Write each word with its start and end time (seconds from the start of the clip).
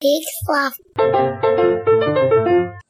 Big 0.00 0.22
fluff. 0.46 0.78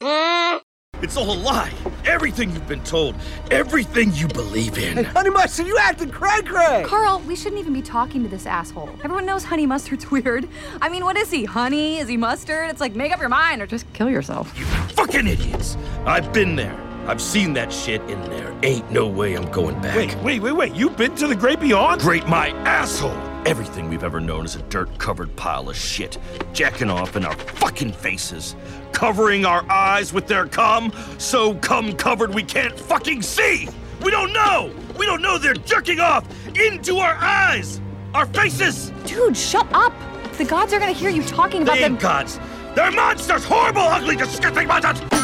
Hmm? 0.01 0.59
It's 1.03 1.17
all 1.17 1.33
a 1.33 1.35
lie. 1.35 1.73
Everything 2.05 2.51
you've 2.51 2.69
been 2.69 2.85
told. 2.85 3.17
Everything 3.51 4.13
you 4.15 4.29
believe 4.29 4.79
in. 4.79 4.99
Hey, 4.99 5.03
Honey 5.03 5.31
Mustard, 5.31 5.67
you 5.67 5.77
acting 5.77 6.11
cray 6.11 6.41
cray! 6.43 6.85
Carl, 6.87 7.21
we 7.27 7.35
shouldn't 7.35 7.61
even 7.61 7.73
be 7.73 7.83
talking 7.83 8.23
to 8.23 8.29
this 8.29 8.47
asshole. 8.47 8.91
Everyone 9.03 9.27
knows 9.27 9.43
Honey 9.43 9.67
Mustard's 9.67 10.09
weird. 10.11 10.49
I 10.81 10.89
mean, 10.89 11.05
what 11.05 11.17
is 11.17 11.33
he? 11.33 11.45
Honey? 11.45 11.99
Is 11.99 12.07
he 12.07 12.17
mustard? 12.17 12.71
It's 12.71 12.81
like, 12.81 12.95
make 12.95 13.13
up 13.13 13.19
your 13.19 13.29
mind 13.29 13.61
or 13.61 13.67
just 13.67 13.93
kill 13.93 14.09
yourself. 14.09 14.57
You 14.57 14.65
fucking 14.67 15.27
idiots. 15.27 15.77
I've 16.07 16.33
been 16.33 16.55
there. 16.55 16.79
I've 17.09 17.21
seen 17.21 17.55
that 17.55 17.73
shit 17.73 18.03
in 18.03 18.21
there. 18.31 18.57
Ain't 18.63 18.89
no 18.93 19.09
way 19.09 19.35
I'm 19.35 19.51
going 19.51 19.81
back. 19.81 19.97
Wait, 19.97 20.15
wait, 20.19 20.41
wait, 20.41 20.53
wait. 20.53 20.75
You've 20.77 20.97
been 20.97 21.17
to 21.17 21.27
the 21.27 21.35
Great 21.35 21.59
Beyond? 21.59 22.03
Great 22.03 22.29
my 22.29 22.51
asshole! 22.61 23.30
Everything 23.47 23.89
we've 23.89 24.05
ever 24.05 24.21
known 24.21 24.45
is 24.45 24.55
a 24.57 24.63
dirt 24.63 24.99
covered 24.99 25.35
pile 25.35 25.71
of 25.71 25.77
shit, 25.77 26.19
jacking 26.53 26.91
off 26.91 27.17
in 27.17 27.25
our 27.25 27.35
fucking 27.35 27.93
faces, 27.93 28.55
covering 28.93 29.47
our 29.47 29.65
eyes 29.71 30.13
with 30.13 30.27
their 30.27 30.47
cum, 30.47 30.93
so 31.19 31.55
cum 31.55 31.95
covered 31.95 32.35
we 32.35 32.43
can't 32.43 32.79
fucking 32.79 33.23
see! 33.23 33.67
We 34.03 34.11
don't 34.11 34.33
know! 34.35 34.73
We 34.99 35.07
don't 35.07 35.23
know 35.23 35.39
they're 35.39 35.55
jerking 35.55 36.01
off 36.01 36.27
into 36.55 36.99
our 36.99 37.15
eyes! 37.15 37.81
Our 38.13 38.27
faces! 38.27 38.91
Dude, 39.07 39.37
shut 39.37 39.67
up! 39.73 39.95
The 40.37 40.45
gods 40.45 40.73
are 40.75 40.79
gonna 40.79 40.93
hear 40.93 41.11
you 41.11 41.23
talking 41.23 41.63
about 41.63 41.77
They 41.77 41.81
them. 41.83 41.97
gods! 41.97 42.39
They're 42.75 42.93
monsters! 42.93 43.45
Horrible, 43.45 43.81
ugly, 43.81 44.17
disgusting 44.17 44.69
monsters! 44.69 45.20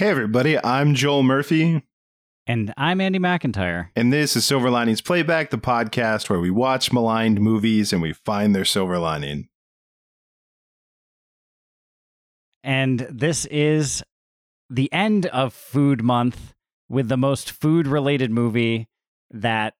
Hey, 0.00 0.08
everybody, 0.08 0.56
I'm 0.64 0.94
Joel 0.94 1.22
Murphy, 1.22 1.82
And 2.46 2.72
I'm 2.78 3.02
Andy 3.02 3.18
McIntyre. 3.18 3.90
and 3.94 4.10
this 4.10 4.34
is 4.34 4.46
Silver 4.46 4.70
Linings 4.70 5.02
Playback, 5.02 5.50
the 5.50 5.58
podcast 5.58 6.30
where 6.30 6.40
we 6.40 6.50
watch 6.50 6.90
maligned 6.90 7.38
movies 7.38 7.92
and 7.92 8.00
we 8.00 8.14
find 8.14 8.56
their 8.56 8.64
silver 8.64 8.98
lining. 8.98 9.50
And 12.64 13.00
this 13.10 13.44
is 13.44 14.02
the 14.70 14.90
end 14.90 15.26
of 15.26 15.52
Food 15.52 16.02
Month 16.02 16.54
with 16.88 17.10
the 17.10 17.18
most 17.18 17.50
food 17.50 17.86
related 17.86 18.30
movie 18.30 18.88
that 19.30 19.74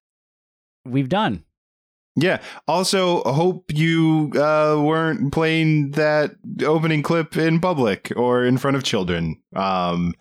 we've 0.84 1.08
done. 1.08 1.44
Yeah. 2.16 2.42
Also, 2.66 3.22
hope 3.22 3.72
you 3.72 4.32
uh, 4.34 4.80
weren't 4.82 5.32
playing 5.32 5.92
that 5.92 6.32
opening 6.64 7.02
clip 7.02 7.36
in 7.36 7.60
public 7.60 8.12
or 8.16 8.44
in 8.44 8.58
front 8.58 8.76
of 8.76 8.82
children. 8.82 9.40
Um, 9.54 10.14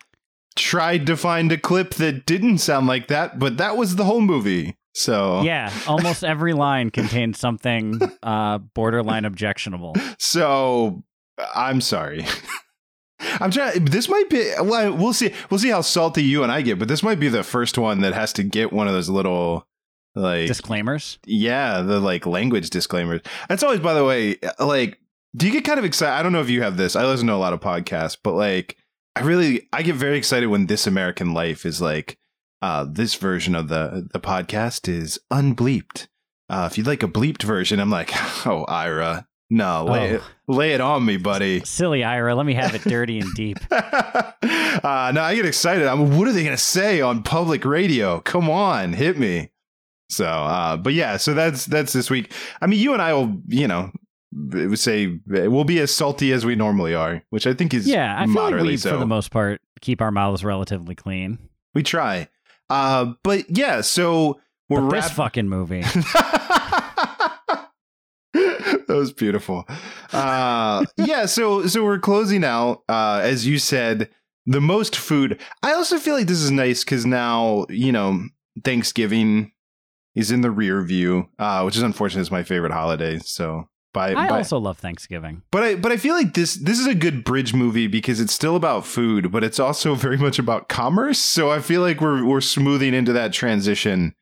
tried 0.56 1.06
to 1.06 1.16
find 1.16 1.50
a 1.52 1.58
clip 1.58 1.94
that 1.94 2.26
didn't 2.26 2.58
sound 2.58 2.86
like 2.86 3.08
that, 3.08 3.38
but 3.38 3.56
that 3.58 3.76
was 3.76 3.96
the 3.96 4.04
whole 4.04 4.20
movie. 4.20 4.76
So 4.94 5.42
Yeah, 5.44 5.72
almost 5.86 6.24
every 6.24 6.52
line 6.52 6.90
contained 6.90 7.36
something 7.36 8.00
uh, 8.22 8.58
borderline 8.58 9.24
objectionable. 9.24 9.94
So 10.18 11.02
I'm 11.54 11.80
sorry. 11.80 12.26
I'm 13.40 13.50
trying. 13.50 13.84
This 13.84 14.08
might 14.08 14.30
be. 14.30 14.50
Well, 14.62 14.96
we'll 14.96 15.12
see. 15.12 15.32
We'll 15.50 15.60
see 15.60 15.68
how 15.68 15.82
salty 15.82 16.22
you 16.22 16.42
and 16.42 16.50
I 16.50 16.62
get. 16.62 16.78
But 16.78 16.88
this 16.88 17.02
might 17.02 17.20
be 17.20 17.28
the 17.28 17.42
first 17.42 17.76
one 17.76 18.00
that 18.00 18.14
has 18.14 18.32
to 18.34 18.42
get 18.42 18.72
one 18.72 18.88
of 18.88 18.94
those 18.94 19.10
little, 19.10 19.66
like, 20.14 20.46
Disclaimers. 20.48 21.18
yeah, 21.26 21.82
the 21.82 22.00
like 22.00 22.26
language 22.26 22.70
disclaimers. 22.70 23.20
That's 23.48 23.62
always, 23.62 23.80
by 23.80 23.94
the 23.94 24.04
way, 24.04 24.36
like, 24.58 24.98
do 25.36 25.46
you 25.46 25.52
get 25.52 25.64
kind 25.64 25.78
of 25.78 25.84
excited? 25.84 26.12
I 26.18 26.22
don't 26.22 26.32
know 26.32 26.40
if 26.40 26.50
you 26.50 26.62
have 26.62 26.76
this. 26.76 26.96
I 26.96 27.04
listen 27.06 27.26
to 27.28 27.34
a 27.34 27.36
lot 27.36 27.52
of 27.52 27.60
podcasts, 27.60 28.16
but 28.22 28.32
like, 28.34 28.76
I 29.16 29.20
really, 29.22 29.68
I 29.72 29.82
get 29.82 29.94
very 29.96 30.16
excited 30.18 30.46
when 30.48 30.66
This 30.66 30.86
American 30.86 31.32
Life 31.34 31.64
is 31.66 31.80
like, 31.80 32.18
uh, 32.62 32.84
this 32.88 33.14
version 33.14 33.54
of 33.54 33.68
the 33.68 34.08
the 34.12 34.20
podcast 34.20 34.88
is 34.88 35.18
unbleeped. 35.32 36.08
Uh, 36.48 36.68
if 36.70 36.76
you'd 36.76 36.86
like 36.86 37.02
a 37.02 37.08
bleeped 37.08 37.42
version, 37.44 37.78
I'm 37.80 37.90
like, 37.90 38.10
oh, 38.46 38.64
Ira, 38.68 39.26
no, 39.48 39.84
lay, 39.84 40.12
Oh. 40.12 40.14
it, 40.16 40.22
lay 40.48 40.72
it 40.72 40.80
on 40.80 41.04
me, 41.06 41.16
buddy. 41.16 41.60
Silly 41.64 42.02
Ira, 42.04 42.34
let 42.34 42.44
me 42.46 42.54
have 42.54 42.74
it 42.74 42.82
dirty 42.82 43.18
and 43.20 43.32
deep. 43.34 43.56
uh, 43.70 45.12
no, 45.14 45.22
I 45.22 45.34
get 45.34 45.46
excited. 45.46 45.86
I'm, 45.86 46.16
what 46.18 46.28
are 46.28 46.32
they 46.32 46.42
going 46.44 46.56
to 46.56 46.62
say 46.62 47.00
on 47.00 47.22
public 47.22 47.64
radio? 47.64 48.20
Come 48.20 48.50
on, 48.50 48.92
hit 48.94 49.18
me. 49.18 49.50
So, 50.10 50.26
uh, 50.26 50.76
but 50.76 50.92
yeah, 50.92 51.16
so 51.16 51.34
that's 51.34 51.66
that's 51.66 51.92
this 51.92 52.10
week. 52.10 52.32
I 52.60 52.66
mean, 52.66 52.80
you 52.80 52.92
and 52.92 53.00
I 53.00 53.12
will, 53.14 53.40
you 53.48 53.68
know, 53.68 53.90
it 54.52 54.68
would 54.68 54.78
say 54.78 55.18
we'll 55.26 55.64
be 55.64 55.78
as 55.80 55.94
salty 55.94 56.32
as 56.32 56.44
we 56.44 56.54
normally 56.56 56.94
are, 56.94 57.22
which 57.30 57.46
I 57.46 57.54
think 57.54 57.72
is 57.74 57.86
Yeah, 57.86 58.14
I 58.16 58.24
feel 58.26 58.34
like 58.34 58.42
moderately 58.44 58.68
we, 58.72 58.76
so. 58.76 58.90
for 58.92 58.96
the 58.98 59.06
most 59.06 59.30
part, 59.30 59.60
keep 59.80 60.00
our 60.02 60.10
mouths 60.10 60.44
relatively 60.44 60.94
clean. 60.94 61.38
we 61.74 61.82
try. 61.82 62.28
Uh, 62.68 63.14
but 63.24 63.44
yeah, 63.56 63.80
so 63.80 64.40
we're 64.68 64.80
But 64.82 64.90
this 64.90 65.04
wrap- 65.06 65.12
fucking 65.14 65.48
movie. 65.48 65.82
that 68.32 68.86
was 68.88 69.12
beautiful. 69.12 69.64
Uh, 70.12 70.84
yeah, 70.96 71.26
so 71.26 71.66
so 71.66 71.84
we're 71.84 71.98
closing 71.98 72.44
out. 72.44 72.82
Uh, 72.88 73.20
as 73.22 73.46
you 73.46 73.58
said, 73.58 74.10
the 74.46 74.60
most 74.60 74.96
food. 74.96 75.40
I 75.62 75.72
also 75.74 75.98
feel 75.98 76.14
like 76.14 76.26
this 76.26 76.40
is 76.40 76.50
nice 76.50 76.84
because 76.84 77.04
now 77.06 77.66
you 77.68 77.92
know 77.92 78.20
Thanksgiving 78.64 79.52
is 80.14 80.30
in 80.30 80.40
the 80.40 80.50
rear 80.50 80.82
view, 80.82 81.28
uh, 81.38 81.62
which 81.62 81.76
is 81.76 81.82
unfortunate. 81.82 82.22
It's 82.22 82.30
my 82.30 82.42
favorite 82.42 82.72
holiday. 82.72 83.18
So 83.18 83.68
by, 83.92 84.10
I 84.14 84.28
by 84.28 84.38
also 84.38 84.58
love 84.58 84.78
Thanksgiving. 84.78 85.42
but 85.50 85.62
I 85.62 85.74
but 85.74 85.90
I 85.92 85.96
feel 85.96 86.14
like 86.14 86.34
this 86.34 86.54
this 86.54 86.78
is 86.78 86.86
a 86.86 86.94
good 86.94 87.24
bridge 87.24 87.52
movie 87.54 87.86
because 87.88 88.20
it's 88.20 88.32
still 88.32 88.56
about 88.56 88.86
food, 88.86 89.30
but 89.32 89.42
it's 89.44 89.58
also 89.60 89.94
very 90.06 90.16
much 90.16 90.38
about 90.38 90.68
commerce. 90.68 91.18
So 91.18 91.50
I 91.50 91.60
feel 91.60 91.80
like 91.80 92.00
we're 92.00 92.24
we're 92.24 92.40
smoothing 92.40 92.94
into 92.94 93.12
that 93.14 93.32
transition 93.32 94.14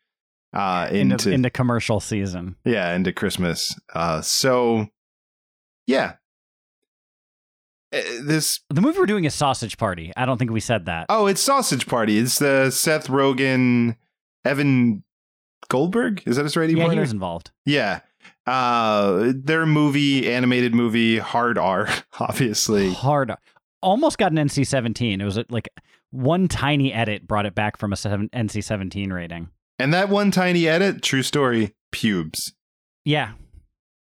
uh, 0.55 0.89
into, 0.91 1.13
Into, 1.15 1.31
into 1.33 1.51
commercial 1.51 2.01
season. 2.01 2.57
yeah 2.65 2.95
into 2.95 3.13
Christmas. 3.13 3.79
Uh, 3.95 4.23
so 4.23 4.87
yeah, 5.87 6.15
Uh, 7.93 8.01
this 8.23 8.61
The 8.71 8.81
movie 8.81 8.99
we're 8.99 9.07
doing 9.07 9.25
is 9.25 9.35
Sausage 9.35 9.77
Party. 9.79 10.13
I 10.17 10.27
don't 10.27 10.39
think 10.39 10.51
we 10.51 10.61
said 10.61 10.87
that. 10.87 11.07
oh 11.09 11.27
it's 11.27 11.41
Sausage 11.41 11.87
Party. 11.87 12.19
It's 12.19 12.39
the 12.39 12.71
Seth 12.71 13.09
Rogen, 13.09 13.97
Evan 14.45 15.05
Goldberg. 15.69 16.23
Is 16.27 16.37
that 16.37 16.45
his 16.45 16.57
right? 16.57 16.69
yeah, 16.71 16.77
he 16.77 16.83
partner? 16.83 17.01
was 17.03 17.13
involved. 17.13 17.51
Yeah. 17.65 18.01
Uh, 18.47 19.33
their 19.35 19.67
movie, 19.67 20.31
animated 20.31 20.75
movie, 20.75 21.19
hard 21.19 21.59
R, 21.59 21.89
obviously. 22.21 22.93
Hard. 22.93 23.33
Almost 23.83 24.19
got 24.19 24.33
an 24.33 24.39
NC 24.39 24.67
17. 24.67 25.21
It 25.21 25.25
was 25.25 25.39
uh, 25.39 25.45
like 25.51 25.69
one 26.11 26.49
tiny 26.49 26.93
edit 26.93 27.27
brought 27.29 27.47
it 27.47 27.55
back 27.55 27.77
from 27.77 27.93
a 27.93 27.97
seven, 27.97 28.29
NC 28.31 28.65
17 28.65 29.13
rating. 29.13 29.51
And 29.79 29.93
that 29.95 30.09
one 30.09 30.31
tiny 30.31 30.67
edit, 30.67 31.03
true 31.03 31.23
story, 31.23 31.75
pubes. 31.93 32.53
Yeah. 33.05 33.33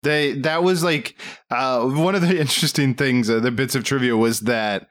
They 0.03 0.33
that 0.39 0.63
was 0.63 0.83
like 0.83 1.15
uh, 1.51 1.85
one 1.85 2.15
of 2.15 2.21
the 2.21 2.39
interesting 2.39 2.95
things. 2.95 3.29
Uh, 3.29 3.39
the 3.39 3.51
bits 3.51 3.75
of 3.75 3.83
trivia 3.83 4.17
was 4.17 4.41
that 4.41 4.87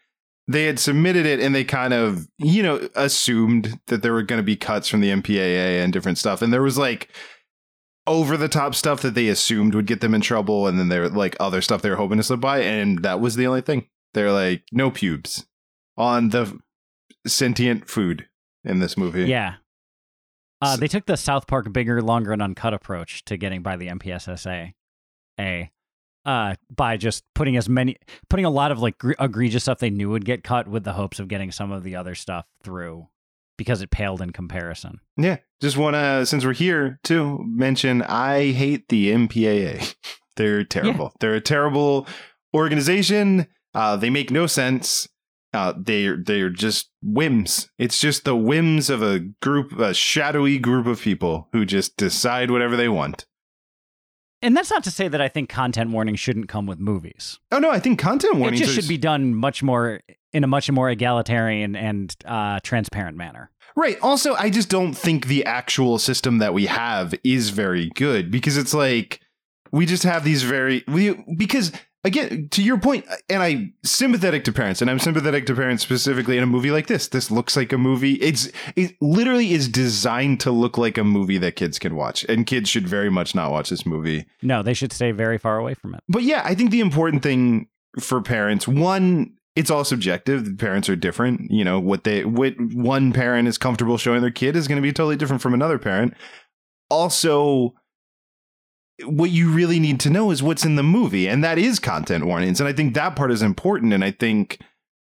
they 0.50 0.64
had 0.64 0.78
submitted 0.78 1.26
it 1.26 1.38
and 1.40 1.54
they 1.54 1.64
kind 1.64 1.92
of 1.94 2.26
you 2.38 2.62
know 2.62 2.88
assumed 2.94 3.78
that 3.86 4.02
there 4.02 4.12
were 4.12 4.22
going 4.22 4.38
to 4.40 4.44
be 4.44 4.56
cuts 4.56 4.88
from 4.88 5.00
the 5.00 5.10
MPAA 5.10 5.82
and 5.82 5.92
different 5.92 6.18
stuff, 6.18 6.42
and 6.42 6.52
there 6.52 6.62
was 6.62 6.76
like 6.78 7.08
over 8.06 8.36
the 8.36 8.48
top 8.48 8.74
stuff 8.74 9.02
that 9.02 9.14
they 9.14 9.28
assumed 9.28 9.74
would 9.74 9.86
get 9.86 10.00
them 10.00 10.14
in 10.14 10.20
trouble, 10.20 10.66
and 10.66 10.78
then 10.78 10.88
there 10.88 11.02
were 11.02 11.08
like 11.10 11.36
other 11.38 11.60
stuff 11.62 11.82
they 11.82 11.90
were 11.90 11.96
hoping 11.96 12.16
to 12.16 12.22
slip 12.22 12.40
by, 12.40 12.60
and 12.60 13.02
that 13.02 13.20
was 13.20 13.36
the 13.36 13.46
only 13.46 13.60
thing. 13.60 13.86
They're 14.14 14.32
like 14.32 14.64
no 14.72 14.90
pubes 14.90 15.46
on 15.96 16.30
the 16.30 16.58
sentient 17.26 17.88
food 17.88 18.26
in 18.64 18.78
this 18.80 18.96
movie. 18.96 19.24
Yeah. 19.24 19.56
Uh, 20.62 20.74
So- 20.74 20.80
they 20.80 20.88
took 20.88 21.06
the 21.06 21.16
South 21.16 21.46
Park 21.46 21.72
bigger, 21.72 22.02
longer, 22.02 22.32
and 22.32 22.42
uncut 22.42 22.74
approach 22.74 23.24
to 23.26 23.36
getting 23.36 23.62
by 23.62 23.76
the 23.76 23.88
MPSSA. 23.88 24.72
A. 25.38 25.70
Uh, 26.24 26.54
by 26.74 26.98
just 26.98 27.24
putting 27.34 27.56
as 27.56 27.66
many, 27.68 27.96
putting 28.28 28.44
a 28.44 28.50
lot 28.50 28.70
of 28.70 28.78
like 28.78 28.98
gre- 28.98 29.12
egregious 29.18 29.62
stuff 29.62 29.78
they 29.78 29.88
knew 29.88 30.10
would 30.10 30.26
get 30.26 30.44
cut 30.44 30.68
with 30.68 30.84
the 30.84 30.92
hopes 30.92 31.18
of 31.18 31.28
getting 31.28 31.50
some 31.50 31.72
of 31.72 31.82
the 31.82 31.96
other 31.96 32.14
stuff 32.14 32.44
through 32.62 33.08
because 33.56 33.82
it 33.82 33.90
paled 33.90 34.22
in 34.22 34.30
comparison. 34.30 35.00
Yeah, 35.16 35.36
just 35.60 35.76
want 35.76 35.94
to, 35.94 36.24
since 36.24 36.44
we're 36.44 36.54
here, 36.54 36.98
to 37.04 37.38
mention 37.44 38.00
I 38.02 38.52
hate 38.52 38.88
the 38.88 39.10
MPAA. 39.12 39.94
They're 40.36 40.64
terrible. 40.64 41.12
They're 41.20 41.34
a 41.34 41.40
terrible 41.42 42.06
organization. 42.54 43.46
Uh, 43.74 43.96
they 43.96 44.08
make 44.08 44.30
no 44.30 44.46
sense. 44.46 45.06
Uh, 45.52 45.74
they're 45.76 46.16
they're 46.16 46.48
just 46.48 46.90
whims. 47.02 47.68
It's 47.76 48.00
just 48.00 48.24
the 48.24 48.36
whims 48.36 48.88
of 48.88 49.02
a 49.02 49.18
group, 49.42 49.78
a 49.78 49.92
shadowy 49.92 50.58
group 50.58 50.86
of 50.86 51.00
people 51.00 51.48
who 51.52 51.66
just 51.66 51.96
decide 51.96 52.50
whatever 52.50 52.76
they 52.76 52.88
want. 52.88 53.26
And 54.42 54.56
that's 54.56 54.70
not 54.70 54.84
to 54.84 54.90
say 54.90 55.08
that 55.08 55.20
I 55.20 55.28
think 55.28 55.48
content 55.48 55.90
warning 55.90 56.14
shouldn't 56.14 56.48
come 56.48 56.66
with 56.66 56.78
movies. 56.78 57.38
Oh 57.52 57.58
no, 57.58 57.70
I 57.70 57.78
think 57.78 57.98
content 57.98 58.34
It 58.34 58.38
warnings 58.38 58.60
just 58.60 58.74
should 58.74 58.88
be 58.88 58.98
done 58.98 59.34
much 59.34 59.62
more 59.62 60.00
in 60.32 60.44
a 60.44 60.46
much 60.46 60.70
more 60.70 60.88
egalitarian 60.88 61.76
and 61.76 62.14
uh, 62.24 62.60
transparent 62.62 63.16
manner. 63.16 63.50
Right. 63.76 63.98
Also, 64.02 64.34
I 64.34 64.50
just 64.50 64.68
don't 64.68 64.94
think 64.94 65.26
the 65.26 65.44
actual 65.44 65.98
system 65.98 66.38
that 66.38 66.54
we 66.54 66.66
have 66.66 67.14
is 67.22 67.50
very 67.50 67.90
good 67.94 68.30
because 68.30 68.56
it's 68.56 68.74
like 68.74 69.20
we 69.72 69.86
just 69.86 70.02
have 70.02 70.24
these 70.24 70.42
very 70.42 70.84
we 70.88 71.14
because 71.36 71.72
again, 72.04 72.48
to 72.50 72.62
your 72.62 72.78
point, 72.78 73.06
and 73.28 73.42
I'm 73.42 73.74
sympathetic 73.84 74.44
to 74.44 74.52
parents, 74.52 74.80
and 74.80 74.90
I'm 74.90 74.98
sympathetic 74.98 75.46
to 75.46 75.54
parents 75.54 75.82
specifically 75.82 76.36
in 76.36 76.42
a 76.42 76.46
movie 76.46 76.70
like 76.70 76.86
this. 76.86 77.08
This 77.08 77.30
looks 77.30 77.56
like 77.56 77.72
a 77.72 77.78
movie. 77.78 78.14
It's 78.14 78.50
it 78.76 78.96
literally 79.00 79.52
is 79.52 79.68
designed 79.68 80.40
to 80.40 80.50
look 80.50 80.78
like 80.78 80.98
a 80.98 81.04
movie 81.04 81.38
that 81.38 81.56
kids 81.56 81.78
can 81.78 81.94
watch, 81.94 82.24
and 82.24 82.46
kids 82.46 82.68
should 82.68 82.88
very 82.88 83.10
much 83.10 83.34
not 83.34 83.50
watch 83.50 83.70
this 83.70 83.84
movie. 83.86 84.26
No, 84.42 84.62
they 84.62 84.74
should 84.74 84.92
stay 84.92 85.12
very 85.12 85.38
far 85.38 85.58
away 85.58 85.74
from 85.74 85.94
it. 85.94 86.02
But 86.08 86.22
yeah, 86.22 86.42
I 86.44 86.54
think 86.54 86.70
the 86.70 86.80
important 86.80 87.22
thing 87.22 87.68
for 87.98 88.22
parents, 88.22 88.68
one, 88.68 89.34
it's 89.56 89.70
all 89.70 89.84
subjective. 89.84 90.44
The 90.44 90.54
parents 90.54 90.88
are 90.88 90.96
different. 90.96 91.50
You 91.50 91.64
know, 91.64 91.80
what 91.80 92.04
they 92.04 92.24
what 92.24 92.54
one 92.58 93.12
parent 93.12 93.48
is 93.48 93.58
comfortable 93.58 93.98
showing 93.98 94.22
their 94.22 94.30
kid 94.30 94.56
is 94.56 94.68
going 94.68 94.76
to 94.76 94.82
be 94.82 94.92
totally 94.92 95.16
different 95.16 95.42
from 95.42 95.54
another 95.54 95.78
parent. 95.78 96.14
Also, 96.88 97.74
what 99.04 99.30
you 99.30 99.50
really 99.50 99.80
need 99.80 100.00
to 100.00 100.10
know 100.10 100.30
is 100.30 100.42
what's 100.42 100.64
in 100.64 100.76
the 100.76 100.82
movie, 100.82 101.28
and 101.28 101.42
that 101.44 101.58
is 101.58 101.78
content 101.78 102.24
warnings. 102.24 102.60
And 102.60 102.68
I 102.68 102.72
think 102.72 102.94
that 102.94 103.16
part 103.16 103.30
is 103.30 103.42
important. 103.42 103.92
And 103.92 104.04
I 104.04 104.10
think 104.10 104.58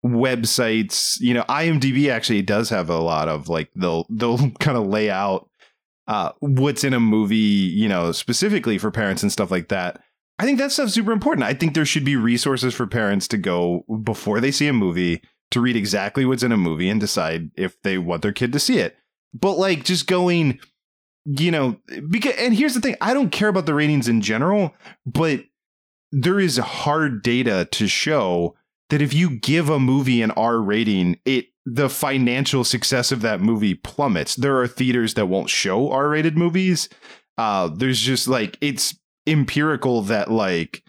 websites, 0.05 1.17
you 1.19 1.33
know, 1.33 1.43
IMDb 1.43 2.09
actually 2.09 2.41
does 2.41 2.69
have 2.69 2.89
a 2.89 2.99
lot 2.99 3.27
of 3.27 3.49
like 3.49 3.69
they'll 3.75 4.05
they'll 4.09 4.51
kind 4.59 4.77
of 4.77 4.87
lay 4.87 5.09
out 5.09 5.49
uh, 6.07 6.31
what's 6.39 6.83
in 6.83 6.93
a 6.93 6.99
movie, 6.99 7.35
you 7.35 7.89
know, 7.89 8.11
specifically 8.11 8.77
for 8.77 8.91
parents 8.91 9.23
and 9.23 9.31
stuff 9.31 9.51
like 9.51 9.69
that. 9.69 10.01
I 10.39 10.45
think 10.45 10.59
that 10.59 10.71
stuff's 10.71 10.93
super 10.93 11.11
important. 11.11 11.43
I 11.43 11.53
think 11.53 11.73
there 11.73 11.85
should 11.85 12.05
be 12.05 12.15
resources 12.15 12.73
for 12.73 12.85
parents 12.85 13.27
to 13.29 13.37
go 13.37 13.83
before 14.03 14.39
they 14.39 14.51
see 14.51 14.67
a 14.67 14.73
movie 14.73 15.21
to 15.51 15.61
read 15.61 15.75
exactly 15.75 16.25
what's 16.25 16.43
in 16.43 16.51
a 16.51 16.57
movie 16.57 16.89
and 16.89 16.99
decide 16.99 17.49
if 17.55 17.81
they 17.81 17.97
want 17.97 18.21
their 18.21 18.31
kid 18.31 18.53
to 18.53 18.59
see 18.59 18.77
it. 18.77 18.97
But 19.33 19.57
like 19.57 19.83
just 19.83 20.07
going, 20.07 20.59
you 21.27 21.51
know, 21.51 21.77
because 22.09 22.35
and 22.37 22.55
here's 22.55 22.73
the 22.73 22.81
thing, 22.81 22.95
I 23.01 23.13
don't 23.13 23.31
care 23.31 23.49
about 23.49 23.65
the 23.65 23.73
ratings 23.73 24.07
in 24.07 24.21
general, 24.21 24.73
but 25.05 25.43
there 26.11 26.39
is 26.39 26.57
hard 26.57 27.21
data 27.21 27.67
to 27.71 27.87
show 27.87 28.55
that 28.89 29.01
if 29.01 29.13
you 29.13 29.31
give 29.31 29.69
a 29.69 29.79
movie 29.79 30.21
an 30.21 30.31
R 30.31 30.61
rating, 30.61 31.19
it 31.25 31.47
the 31.69 31.89
financial 31.89 32.63
success 32.63 33.11
of 33.11 33.21
that 33.21 33.41
movie 33.41 33.75
plummets. 33.75 34.35
There 34.35 34.57
are 34.61 34.67
theaters 34.67 35.15
that 35.15 35.25
won't 35.25 35.49
show 35.49 35.91
R-rated 35.91 36.37
movies. 36.37 36.87
Uh, 37.37 37.67
there's 37.67 37.99
just 37.99 38.29
like 38.29 38.57
it's 38.61 38.97
empirical 39.27 40.01
that 40.03 40.31
like 40.31 40.81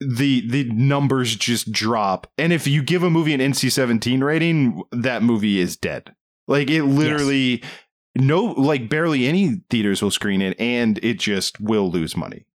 the 0.00 0.46
the 0.50 0.64
numbers 0.64 1.34
just 1.34 1.72
drop 1.72 2.30
and 2.36 2.52
if 2.52 2.66
you 2.66 2.82
give 2.82 3.02
a 3.02 3.08
movie 3.08 3.32
an 3.32 3.40
NC-17 3.40 4.22
rating 4.22 4.82
that 4.92 5.22
movie 5.22 5.58
is 5.58 5.78
dead 5.78 6.14
like 6.46 6.68
it 6.68 6.82
literally 6.82 7.62
yes. 7.62 7.70
No 8.16 8.44
like 8.44 8.88
barely 8.88 9.26
any 9.26 9.62
theaters 9.70 10.02
will 10.02 10.10
screen 10.10 10.42
it 10.42 10.58
and 10.60 10.98
it 11.02 11.18
just 11.18 11.60
will 11.60 11.90
lose 11.90 12.16
money. 12.16 12.46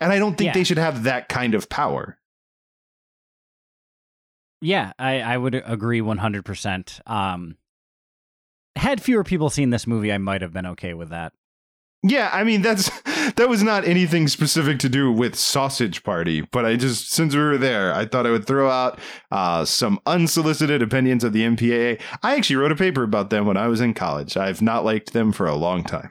And 0.00 0.12
i 0.12 0.18
don't 0.18 0.36
think 0.36 0.48
yeah. 0.48 0.54
they 0.54 0.64
should 0.64 0.78
have 0.78 1.04
that 1.04 1.28
kind 1.28 1.54
of 1.54 1.68
power. 1.68 2.18
Yeah 4.60 4.92
i 4.98 5.20
i 5.20 5.36
would 5.36 5.54
agree 5.54 6.00
100% 6.00 7.10
um 7.10 7.56
had 8.76 9.00
fewer 9.00 9.22
people 9.22 9.50
seen 9.50 9.70
this 9.70 9.86
movie 9.86 10.12
i 10.12 10.18
might 10.18 10.42
have 10.42 10.52
been 10.52 10.66
okay 10.66 10.94
with 10.94 11.10
that 11.10 11.32
yeah, 12.06 12.28
I 12.32 12.44
mean 12.44 12.60
that's 12.60 12.90
that 13.36 13.48
was 13.48 13.62
not 13.62 13.86
anything 13.86 14.28
specific 14.28 14.78
to 14.80 14.90
do 14.90 15.10
with 15.10 15.34
Sausage 15.36 16.02
Party, 16.02 16.42
but 16.42 16.66
I 16.66 16.76
just 16.76 17.10
since 17.10 17.34
we 17.34 17.40
were 17.40 17.56
there, 17.56 17.94
I 17.94 18.04
thought 18.04 18.26
I 18.26 18.30
would 18.30 18.46
throw 18.46 18.68
out 18.70 18.98
uh, 19.30 19.64
some 19.64 19.98
unsolicited 20.04 20.82
opinions 20.82 21.24
of 21.24 21.32
the 21.32 21.40
MPAA. 21.40 21.98
I 22.22 22.36
actually 22.36 22.56
wrote 22.56 22.72
a 22.72 22.76
paper 22.76 23.02
about 23.02 23.30
them 23.30 23.46
when 23.46 23.56
I 23.56 23.68
was 23.68 23.80
in 23.80 23.94
college. 23.94 24.36
I've 24.36 24.60
not 24.60 24.84
liked 24.84 25.14
them 25.14 25.32
for 25.32 25.46
a 25.46 25.54
long 25.54 25.82
time. 25.82 26.10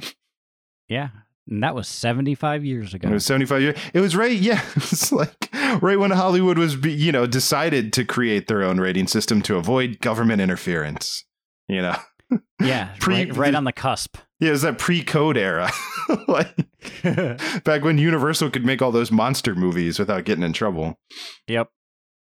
Yeah, 0.89 1.09
and 1.47 1.61
that 1.61 1.75
was 1.75 1.87
75 1.87 2.65
years 2.65 2.95
ago. 2.95 3.09
It 3.09 3.13
was 3.13 3.25
75 3.25 3.61
years. 3.61 3.77
It 3.93 3.99
was 3.99 4.15
right, 4.15 4.37
yeah. 4.37 4.61
It 4.75 4.89
was 4.89 5.11
like 5.11 5.49
right 5.79 5.99
when 5.99 6.09
Hollywood 6.09 6.57
was, 6.57 6.75
you 6.83 7.11
know, 7.11 7.27
decided 7.27 7.93
to 7.93 8.03
create 8.03 8.47
their 8.47 8.63
own 8.63 8.79
rating 8.79 9.05
system 9.05 9.43
to 9.43 9.57
avoid 9.57 9.99
government 10.01 10.41
interference. 10.41 11.23
You 11.67 11.83
know. 11.83 11.97
Yeah, 12.59 12.95
Pre- 12.99 13.25
right, 13.25 13.35
right 13.35 13.55
on 13.55 13.63
the 13.65 13.71
cusp. 13.71 14.17
Yeah, 14.43 14.49
it 14.49 14.51
was 14.51 14.61
that 14.63 14.77
pre-code 14.77 15.37
era, 15.37 15.71
like 16.27 16.53
back 17.63 17.85
when 17.85 17.97
Universal 17.97 18.49
could 18.49 18.65
make 18.65 18.81
all 18.81 18.91
those 18.91 19.09
monster 19.09 19.55
movies 19.55 19.97
without 19.97 20.25
getting 20.25 20.43
in 20.43 20.51
trouble. 20.51 20.99
Yep, 21.47 21.69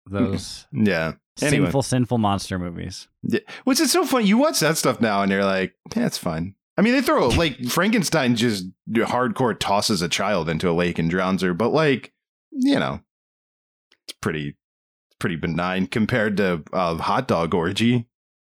those 0.04 0.66
yeah 0.72 1.14
anyway. 1.40 1.64
sinful, 1.64 1.82
sinful 1.82 2.18
monster 2.18 2.58
movies. 2.58 3.08
Yeah. 3.22 3.40
Which 3.64 3.80
is 3.80 3.90
so 3.90 4.04
fun. 4.04 4.26
You 4.26 4.36
watch 4.36 4.60
that 4.60 4.76
stuff 4.76 5.00
now, 5.00 5.22
and 5.22 5.32
you're 5.32 5.46
like, 5.46 5.76
yeah, 5.96 6.04
it's 6.04 6.18
fine. 6.18 6.56
I 6.76 6.82
mean, 6.82 6.92
they 6.92 7.00
throw 7.00 7.28
like 7.28 7.58
Frankenstein 7.68 8.36
just 8.36 8.66
hardcore 8.90 9.58
tosses 9.58 10.02
a 10.02 10.08
child 10.08 10.50
into 10.50 10.68
a 10.68 10.72
lake 10.72 10.98
and 10.98 11.08
drowns 11.08 11.40
her, 11.40 11.54
but 11.54 11.70
like, 11.70 12.12
you 12.50 12.78
know, 12.78 13.00
it's 14.06 14.18
pretty, 14.20 14.56
pretty 15.18 15.36
benign 15.36 15.86
compared 15.86 16.36
to 16.36 16.64
uh, 16.70 16.96
hot 16.96 17.28
dog 17.28 17.54
orgy. 17.54 18.08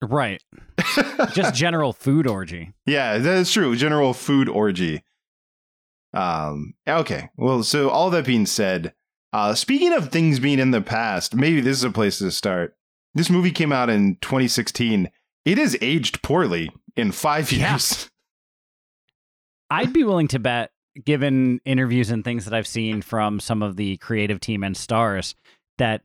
Right. 0.07 0.43
Just 1.33 1.55
general 1.55 1.93
food 1.93 2.27
orgy. 2.27 2.73
Yeah, 2.87 3.19
that's 3.19 3.53
true. 3.53 3.77
General 3.77 4.15
food 4.15 4.49
orgy. 4.49 5.03
Um. 6.13 6.75
Okay. 6.87 7.31
Well, 7.37 7.63
so 7.63 7.91
all 7.91 8.11
that 8.11 8.27
being 8.27 8.47
said, 8.47 8.95
uh, 9.33 9.55
speaking 9.55 9.93
of 9.93 10.11
things 10.11 10.39
being 10.39 10.59
in 10.59 10.71
the 10.71 10.81
past, 10.81 11.35
maybe 11.35 11.61
this 11.61 11.79
is 11.79 11.85
a 11.85 11.91
place 11.91 12.19
to 12.19 12.31
start. 12.31 12.77
This 13.15 13.31
movie 13.31 13.51
came 13.51 13.73
out 13.73 13.91
in 13.91 14.17
2016. 14.21 15.11
It 15.45 15.59
has 15.59 15.77
aged 15.81 16.23
poorly 16.23 16.71
in 16.97 17.13
five 17.13 17.51
years. 17.53 17.61
Yeah. 17.61 18.09
I'd 19.79 19.93
be 19.93 20.05
willing 20.05 20.29
to 20.29 20.39
bet, 20.39 20.71
given 21.05 21.61
interviews 21.65 22.11
and 22.11 22.23
things 22.23 22.45
that 22.45 22.55
I've 22.55 22.67
seen 22.67 23.03
from 23.03 23.41
some 23.41 23.63
of 23.63 23.77
the 23.77 23.97
creative 23.97 24.39
team 24.39 24.63
and 24.63 24.77
stars, 24.77 25.35
that 25.79 26.03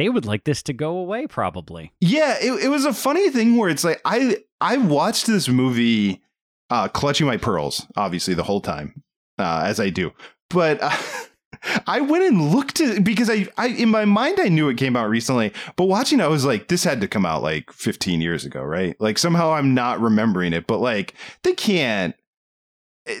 they 0.00 0.08
would 0.08 0.24
like 0.24 0.44
this 0.44 0.62
to 0.64 0.72
go 0.72 0.96
away 0.96 1.26
probably. 1.26 1.92
Yeah, 2.00 2.36
it, 2.40 2.64
it 2.64 2.68
was 2.68 2.84
a 2.84 2.92
funny 2.92 3.30
thing 3.30 3.56
where 3.56 3.68
it's 3.68 3.84
like 3.84 4.00
I 4.04 4.38
I 4.60 4.78
watched 4.78 5.26
this 5.26 5.48
movie 5.48 6.22
uh 6.70 6.88
clutching 6.88 7.26
my 7.26 7.36
pearls 7.36 7.86
obviously 7.96 8.34
the 8.34 8.44
whole 8.44 8.60
time 8.60 9.02
uh 9.38 9.62
as 9.64 9.78
I 9.80 9.90
do. 9.90 10.12
But 10.48 10.78
uh, 10.82 10.96
I 11.86 12.00
went 12.00 12.24
and 12.24 12.50
looked 12.50 12.80
at 12.80 13.04
because 13.04 13.28
I, 13.28 13.46
I 13.58 13.68
in 13.68 13.90
my 13.90 14.04
mind 14.04 14.40
I 14.40 14.48
knew 14.48 14.68
it 14.68 14.78
came 14.78 14.96
out 14.96 15.10
recently, 15.10 15.52
but 15.76 15.84
watching 15.84 16.20
I 16.20 16.28
was 16.28 16.44
like, 16.44 16.68
this 16.68 16.84
had 16.84 17.00
to 17.02 17.08
come 17.08 17.26
out 17.26 17.42
like 17.42 17.70
15 17.72 18.20
years 18.20 18.44
ago, 18.44 18.62
right? 18.62 18.96
Like 19.00 19.18
somehow 19.18 19.52
I'm 19.52 19.74
not 19.74 20.00
remembering 20.00 20.52
it, 20.52 20.66
but 20.66 20.78
like 20.78 21.14
they 21.42 21.52
can't 21.52 22.14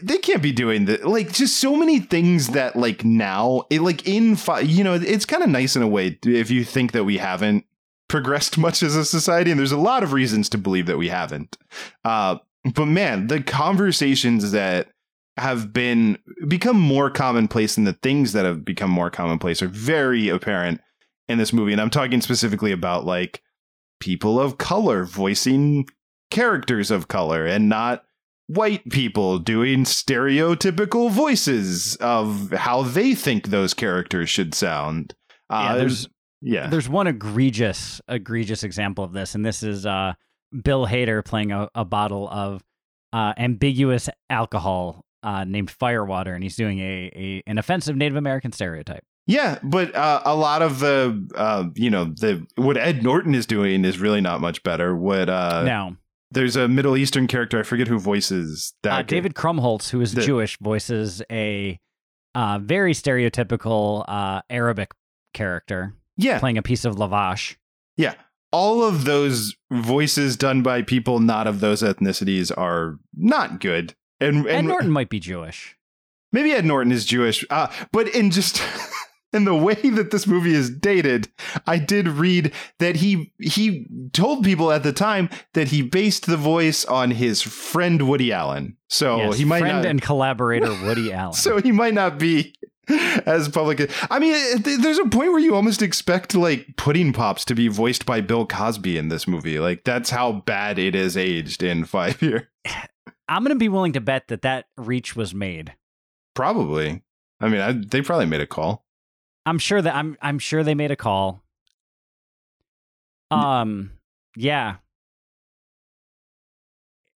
they 0.02 0.18
can't 0.18 0.42
be 0.42 0.52
doing 0.52 0.84
that 0.84 1.06
like 1.06 1.32
just 1.32 1.58
so 1.58 1.74
many 1.74 2.00
things 2.00 2.48
that 2.48 2.76
like 2.76 3.04
now 3.04 3.62
it 3.70 3.80
like 3.80 4.06
in 4.06 4.36
fi- 4.36 4.60
you 4.60 4.84
know 4.84 4.94
it's 4.94 5.24
kind 5.24 5.42
of 5.42 5.48
nice 5.48 5.74
in 5.74 5.82
a 5.82 5.88
way 5.88 6.18
if 6.24 6.50
you 6.50 6.64
think 6.64 6.92
that 6.92 7.04
we 7.04 7.18
haven't 7.18 7.64
progressed 8.08 8.58
much 8.58 8.82
as 8.82 8.94
a 8.94 9.04
society 9.04 9.50
and 9.50 9.58
there's 9.58 9.72
a 9.72 9.78
lot 9.78 10.02
of 10.02 10.12
reasons 10.12 10.48
to 10.48 10.58
believe 10.58 10.86
that 10.86 10.98
we 10.98 11.08
haven't. 11.08 11.56
Uh 12.04 12.36
but 12.74 12.86
man 12.86 13.28
the 13.28 13.42
conversations 13.42 14.52
that 14.52 14.88
have 15.36 15.72
been 15.72 16.18
become 16.46 16.78
more 16.78 17.08
commonplace 17.08 17.78
and 17.78 17.86
the 17.86 17.94
things 17.94 18.32
that 18.32 18.44
have 18.44 18.64
become 18.64 18.90
more 18.90 19.10
commonplace 19.10 19.62
are 19.62 19.68
very 19.68 20.28
apparent 20.28 20.80
in 21.28 21.38
this 21.38 21.52
movie 21.52 21.72
and 21.72 21.80
i'm 21.80 21.88
talking 21.88 22.20
specifically 22.20 22.72
about 22.72 23.06
like 23.06 23.40
people 24.00 24.38
of 24.38 24.58
color 24.58 25.04
voicing 25.04 25.88
characters 26.30 26.90
of 26.90 27.08
color 27.08 27.46
and 27.46 27.70
not 27.70 28.04
white 28.54 28.88
people 28.90 29.38
doing 29.38 29.84
stereotypical 29.84 31.10
voices 31.10 31.96
of 31.96 32.50
how 32.52 32.82
they 32.82 33.14
think 33.14 33.48
those 33.48 33.74
characters 33.74 34.28
should 34.28 34.54
sound. 34.54 35.14
Uh, 35.48 35.68
yeah, 35.70 35.76
there's 35.76 36.08
yeah, 36.42 36.66
there's 36.68 36.88
one 36.88 37.06
egregious 37.06 38.00
egregious 38.08 38.64
example 38.64 39.04
of 39.04 39.12
this, 39.12 39.34
and 39.34 39.44
this 39.44 39.62
is 39.62 39.86
uh, 39.86 40.14
Bill 40.62 40.86
Hader 40.86 41.24
playing 41.24 41.52
a, 41.52 41.68
a 41.74 41.84
bottle 41.84 42.28
of 42.28 42.62
uh, 43.12 43.34
ambiguous 43.36 44.08
alcohol 44.28 45.04
uh, 45.22 45.44
named 45.44 45.70
Firewater, 45.70 46.34
and 46.34 46.42
he's 46.42 46.56
doing 46.56 46.80
a, 46.80 47.10
a 47.14 47.42
an 47.46 47.58
offensive 47.58 47.96
Native 47.96 48.16
American 48.16 48.52
stereotype. 48.52 49.04
Yeah, 49.26 49.58
but 49.62 49.94
uh, 49.94 50.22
a 50.24 50.34
lot 50.34 50.62
of 50.62 50.80
the 50.80 51.28
uh, 51.36 51.66
you 51.76 51.90
know 51.90 52.06
the 52.06 52.46
what 52.56 52.76
Ed 52.76 53.04
Norton 53.04 53.34
is 53.34 53.46
doing 53.46 53.84
is 53.84 53.98
really 53.98 54.20
not 54.20 54.40
much 54.40 54.62
better. 54.64 54.96
What 54.96 55.28
uh, 55.28 55.62
no, 55.62 55.96
there's 56.30 56.56
a 56.56 56.68
Middle 56.68 56.96
Eastern 56.96 57.26
character. 57.26 57.58
I 57.58 57.62
forget 57.62 57.88
who 57.88 57.98
voices 57.98 58.74
that. 58.82 58.92
Uh, 58.92 59.02
David 59.02 59.34
Krumholtz, 59.34 59.90
who 59.90 60.00
is 60.00 60.14
the, 60.14 60.22
Jewish, 60.22 60.58
voices 60.58 61.22
a 61.30 61.78
uh, 62.34 62.58
very 62.60 62.92
stereotypical 62.92 64.04
uh, 64.08 64.42
Arabic 64.48 64.92
character. 65.34 65.94
Yeah, 66.16 66.38
playing 66.38 66.58
a 66.58 66.62
piece 66.62 66.84
of 66.84 66.96
lavash. 66.96 67.56
Yeah, 67.96 68.14
all 68.52 68.82
of 68.82 69.04
those 69.04 69.54
voices 69.70 70.36
done 70.36 70.62
by 70.62 70.82
people 70.82 71.20
not 71.20 71.46
of 71.46 71.60
those 71.60 71.82
ethnicities 71.82 72.56
are 72.56 72.98
not 73.16 73.60
good. 73.60 73.94
And, 74.20 74.38
and 74.38 74.48
Ed 74.48 74.64
Norton 74.64 74.90
might 74.90 75.08
be 75.08 75.20
Jewish. 75.20 75.76
Maybe 76.32 76.52
Ed 76.52 76.64
Norton 76.64 76.92
is 76.92 77.04
Jewish, 77.04 77.44
uh, 77.50 77.68
but 77.92 78.08
in 78.08 78.30
just 78.30 78.62
and 79.32 79.46
the 79.46 79.54
way 79.54 79.74
that 79.74 80.10
this 80.10 80.26
movie 80.26 80.54
is 80.54 80.70
dated, 80.70 81.28
I 81.66 81.78
did 81.78 82.08
read 82.08 82.52
that 82.78 82.96
he 82.96 83.32
he 83.38 83.86
told 84.12 84.44
people 84.44 84.72
at 84.72 84.82
the 84.82 84.92
time 84.92 85.30
that 85.54 85.68
he 85.68 85.82
based 85.82 86.26
the 86.26 86.36
voice 86.36 86.84
on 86.84 87.12
his 87.12 87.42
friend 87.42 88.08
Woody 88.08 88.32
Allen. 88.32 88.76
So 88.88 89.18
yes, 89.18 89.38
he 89.38 89.44
might 89.44 89.60
friend 89.60 89.78
not, 89.78 89.86
and 89.86 90.02
collaborator 90.02 90.72
Woody 90.84 91.12
Allen. 91.12 91.34
So 91.34 91.58
he 91.58 91.72
might 91.72 91.94
not 91.94 92.18
be 92.18 92.54
as 93.26 93.48
public. 93.48 93.90
I 94.10 94.18
mean, 94.18 94.62
there's 94.62 94.98
a 94.98 95.08
point 95.08 95.30
where 95.30 95.38
you 95.38 95.54
almost 95.54 95.82
expect 95.82 96.34
like 96.34 96.76
pudding 96.76 97.12
pops 97.12 97.44
to 97.46 97.54
be 97.54 97.68
voiced 97.68 98.06
by 98.06 98.20
Bill 98.20 98.46
Cosby 98.46 98.98
in 98.98 99.08
this 99.08 99.26
movie. 99.28 99.58
Like 99.58 99.84
that's 99.84 100.10
how 100.10 100.32
bad 100.32 100.78
it 100.78 100.94
is 100.94 101.16
aged 101.16 101.62
in 101.62 101.84
five 101.84 102.20
years. 102.22 102.42
I'm 103.28 103.44
going 103.44 103.54
to 103.54 103.58
be 103.58 103.68
willing 103.68 103.92
to 103.92 104.00
bet 104.00 104.28
that 104.28 104.42
that 104.42 104.66
reach 104.76 105.14
was 105.14 105.32
made. 105.32 105.74
Probably. 106.34 107.02
I 107.40 107.48
mean, 107.48 107.60
I, 107.60 107.72
they 107.72 108.02
probably 108.02 108.26
made 108.26 108.40
a 108.40 108.46
call. 108.46 108.84
I'm 109.46 109.58
sure 109.58 109.80
that 109.80 109.94
I'm 109.94 110.16
I'm 110.20 110.38
sure 110.38 110.62
they 110.62 110.74
made 110.74 110.90
a 110.90 110.96
call. 110.96 111.42
Um 113.30 113.92
yeah. 114.36 114.76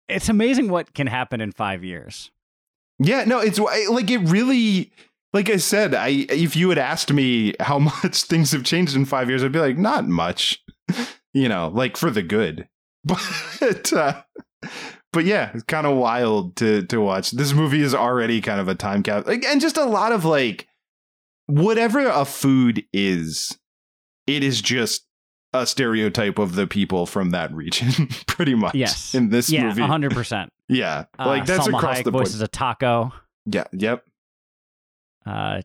It's 0.08 0.28
amazing 0.28 0.68
what 0.68 0.92
can 0.94 1.06
happen 1.06 1.40
in 1.40 1.52
5 1.52 1.84
years. 1.84 2.30
Yeah, 2.98 3.24
no, 3.24 3.40
it's 3.40 3.58
like 3.58 4.10
it 4.10 4.18
really. 4.18 4.92
Like 5.32 5.48
I 5.48 5.56
said, 5.56 5.94
I 5.94 6.26
if 6.28 6.56
you 6.56 6.68
had 6.68 6.78
asked 6.78 7.12
me 7.12 7.54
how 7.58 7.78
much 8.02 8.22
things 8.24 8.52
have 8.52 8.64
changed 8.64 8.94
in 8.94 9.04
five 9.04 9.28
years, 9.28 9.42
I'd 9.42 9.52
be 9.52 9.58
like, 9.58 9.78
not 9.78 10.06
much. 10.06 10.62
you 11.34 11.48
know, 11.48 11.68
like 11.68 11.96
for 11.96 12.10
the 12.10 12.22
good. 12.22 12.68
But 13.60 13.92
uh, 13.92 14.22
but 15.12 15.24
yeah, 15.24 15.50
it's 15.54 15.64
kind 15.64 15.86
of 15.86 15.96
wild 15.96 16.56
to 16.56 16.82
to 16.86 17.00
watch. 17.00 17.32
This 17.32 17.52
movie 17.52 17.82
is 17.82 17.94
already 17.94 18.40
kind 18.40 18.60
of 18.60 18.68
a 18.68 18.74
time 18.74 19.02
cap, 19.02 19.26
like, 19.26 19.44
and 19.44 19.60
just 19.60 19.76
a 19.76 19.84
lot 19.84 20.12
of 20.12 20.24
like 20.24 20.68
whatever 21.52 22.06
a 22.08 22.24
food 22.24 22.84
is, 22.92 23.58
it 24.26 24.42
is 24.42 24.60
just 24.60 25.06
a 25.52 25.66
stereotype 25.66 26.38
of 26.38 26.54
the 26.54 26.66
people 26.66 27.04
from 27.06 27.30
that 27.30 27.52
region, 27.54 28.08
pretty 28.26 28.54
much. 28.54 28.74
Yes. 28.74 29.14
in 29.14 29.28
this 29.30 29.50
yeah, 29.50 29.64
movie, 29.64 29.82
100%. 29.82 30.48
yeah, 30.68 31.04
Uh, 31.18 31.26
like 31.26 31.44
that's 31.46 31.66
Salma 31.68 31.76
across 31.76 31.98
Hayek 31.98 32.04
the 32.04 32.10
board. 32.12 32.24
voices 32.26 32.40
a 32.40 32.48
taco. 32.48 33.12
Yeah, 33.46 33.64
yep, 33.72 34.04
Uh 35.26 35.60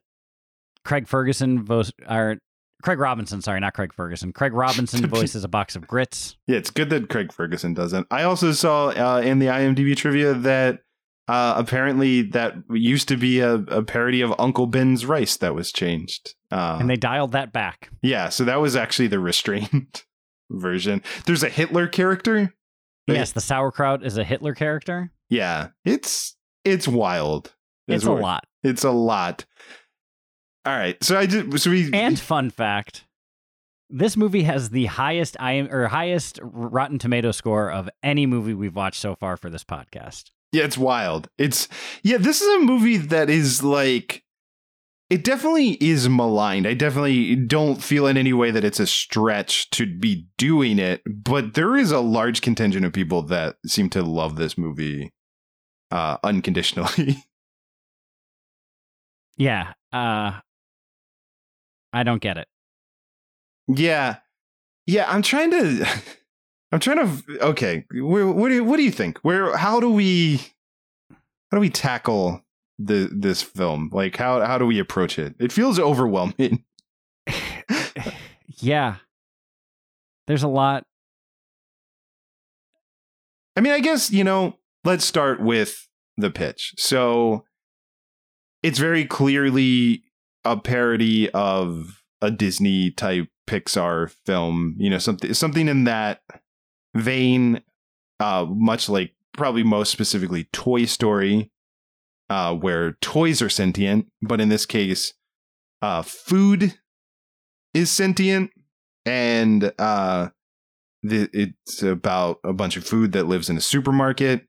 Craig 0.83 1.07
Ferguson 1.07 1.63
voice 1.63 1.91
or 2.09 2.37
Craig 2.83 2.99
Robinson, 2.99 3.41
sorry, 3.41 3.59
not 3.59 3.73
Craig 3.73 3.93
Ferguson. 3.93 4.31
Craig 4.31 4.53
Robinson 4.53 5.05
voices 5.09 5.43
a 5.43 5.47
box 5.47 5.75
of 5.75 5.87
grits. 5.87 6.37
yeah. 6.47 6.57
It's 6.57 6.69
good 6.69 6.89
that 6.91 7.09
Craig 7.09 7.33
Ferguson 7.33 7.73
doesn't. 7.73 8.07
I 8.11 8.23
also 8.23 8.51
saw 8.51 8.89
uh, 8.89 9.21
in 9.21 9.39
the 9.39 9.47
IMDb 9.47 9.95
trivia 9.97 10.33
that 10.33 10.81
uh, 11.27 11.55
apparently 11.57 12.21
that 12.21 12.55
used 12.69 13.07
to 13.09 13.17
be 13.17 13.39
a, 13.39 13.55
a 13.55 13.83
parody 13.83 14.21
of 14.21 14.33
Uncle 14.39 14.65
Ben's 14.67 15.05
Rice 15.05 15.37
that 15.37 15.53
was 15.55 15.71
changed. 15.71 16.35
Uh, 16.51 16.77
And 16.79 16.89
they 16.89 16.95
dialed 16.95 17.33
that 17.33 17.51
back. 17.51 17.89
Yeah, 18.01 18.29
so 18.29 18.43
that 18.45 18.61
was 18.61 18.75
actually 18.75 19.07
the 19.07 19.19
restrained 19.19 20.03
version. 20.49 21.03
There's 21.25 21.43
a 21.43 21.49
Hitler 21.49 21.87
character. 21.87 22.53
Yes, 23.07 23.31
the 23.31 23.41
sauerkraut 23.41 24.05
is 24.05 24.17
a 24.17 24.23
Hitler 24.23 24.53
character. 24.53 25.11
Yeah, 25.29 25.69
it's 25.85 26.35
it's 26.65 26.87
wild. 26.87 27.53
It's 27.87 28.03
a 28.05 28.11
lot. 28.11 28.43
It's 28.63 28.83
a 28.83 28.91
lot. 28.91 29.45
All 30.65 30.75
right, 30.75 31.01
so 31.01 31.17
I 31.17 31.25
did. 31.25 31.57
So 31.61 31.69
we 31.69 31.89
And 31.93 32.19
fun 32.19 32.49
fact, 32.49 33.05
this 33.89 34.17
movie 34.17 34.43
has 34.43 34.69
the 34.71 34.87
highest 34.87 35.37
I 35.39 35.53
or 35.59 35.87
highest 35.87 36.39
Rotten 36.41 36.99
Tomato 36.99 37.31
score 37.31 37.71
of 37.71 37.89
any 38.03 38.25
movie 38.25 38.53
we've 38.53 38.75
watched 38.75 38.99
so 38.99 39.15
far 39.15 39.37
for 39.37 39.49
this 39.49 39.63
podcast. 39.63 40.31
Yeah, 40.57 40.63
it's 40.63 40.77
wild. 40.77 41.29
It's 41.37 41.67
yeah. 42.01 42.17
This 42.17 42.41
is 42.41 42.47
a 42.55 42.65
movie 42.65 42.97
that 42.97 43.29
is 43.29 43.63
like. 43.63 44.23
It 45.09 45.23
definitely 45.23 45.77
is 45.79 46.09
maligned. 46.09 46.67
I 46.67 46.73
definitely 46.73 47.33
don't 47.37 47.81
feel 47.81 48.07
in 48.07 48.17
any 48.17 48.33
way 48.33 48.51
that 48.51 48.65
it's 48.65 48.79
a 48.81 48.85
stretch 48.87 49.69
to 49.69 49.85
be 49.85 50.27
doing 50.37 50.79
it, 50.79 51.01
but 51.05 51.53
there 51.53 51.77
is 51.77 51.93
a 51.93 52.01
large 52.01 52.41
contingent 52.41 52.85
of 52.85 52.91
people 52.91 53.21
that 53.23 53.55
seem 53.65 53.89
to 53.91 54.03
love 54.03 54.35
this 54.35 54.57
movie 54.57 55.13
uh 55.91 56.17
unconditionally. 56.23 57.23
Yeah, 59.39 59.73
uh 59.93 60.39
I 61.93 62.01
don't 62.03 62.19
get 62.21 62.37
it. 62.37 62.47
Yeah, 63.67 64.17
yeah. 64.87 65.05
I'm 65.07 65.21
trying 65.21 65.51
to. 65.51 65.87
I'm 66.71 66.79
trying 66.79 66.97
to. 66.97 67.39
Okay, 67.47 67.85
where, 67.91 68.27
what 68.27 68.49
do 68.49 68.55
you, 68.55 68.63
what 68.63 68.77
do 68.77 68.83
you 68.83 68.91
think? 68.91 69.19
Where? 69.19 69.55
How 69.55 69.79
do 69.79 69.89
we? 69.89 70.41
How 71.51 71.57
do 71.57 71.59
we 71.59 71.69
tackle 71.69 72.41
the 72.77 73.09
this 73.11 73.41
film? 73.41 73.89
Like 73.93 74.17
how 74.17 74.45
how 74.45 74.57
do 74.57 74.65
we 74.65 74.79
approach 74.79 75.17
it? 75.17 75.35
It 75.39 75.51
feels 75.51 75.79
overwhelming. 75.79 76.63
Yeah. 78.59 78.95
There's 80.25 80.43
a 80.43 80.47
lot. 80.47 80.83
I 83.55 83.61
mean, 83.61 83.73
I 83.73 83.79
guess 83.79 84.11
you 84.11 84.23
know. 84.23 84.57
Let's 84.83 85.03
start 85.03 85.41
with 85.41 85.89
the 86.15 86.29
pitch. 86.29 86.73
So, 86.77 87.43
it's 88.63 88.79
very 88.79 89.03
clearly 89.03 90.03
a 90.45 90.55
parody 90.55 91.29
of 91.31 92.01
a 92.21 92.31
Disney 92.31 92.91
type 92.91 93.27
Pixar 93.47 94.11
film. 94.25 94.75
You 94.77 94.89
know, 94.89 94.97
something 94.97 95.33
something 95.33 95.67
in 95.67 95.83
that 95.85 96.21
vein. 96.99 97.61
Uh, 98.19 98.45
much 98.49 98.89
like 98.89 99.13
probably 99.37 99.61
most 99.63 99.91
specifically 99.91 100.45
Toy 100.51 100.85
Story, 100.85 101.51
uh, 102.31 102.55
where 102.55 102.93
toys 102.93 103.41
are 103.43 103.49
sentient, 103.49 104.07
but 104.23 104.41
in 104.41 104.49
this 104.49 104.65
case, 104.65 105.13
uh, 105.83 106.01
food 106.01 106.73
is 107.75 107.91
sentient, 107.91 108.49
and 109.05 109.71
uh, 109.77 110.29
the, 111.03 111.29
it's 111.31 111.83
about 111.83 112.39
a 112.43 112.53
bunch 112.53 112.75
of 112.75 112.85
food 112.85 113.11
that 113.11 113.27
lives 113.27 113.49
in 113.51 113.57
a 113.57 113.61
supermarket. 113.61 114.47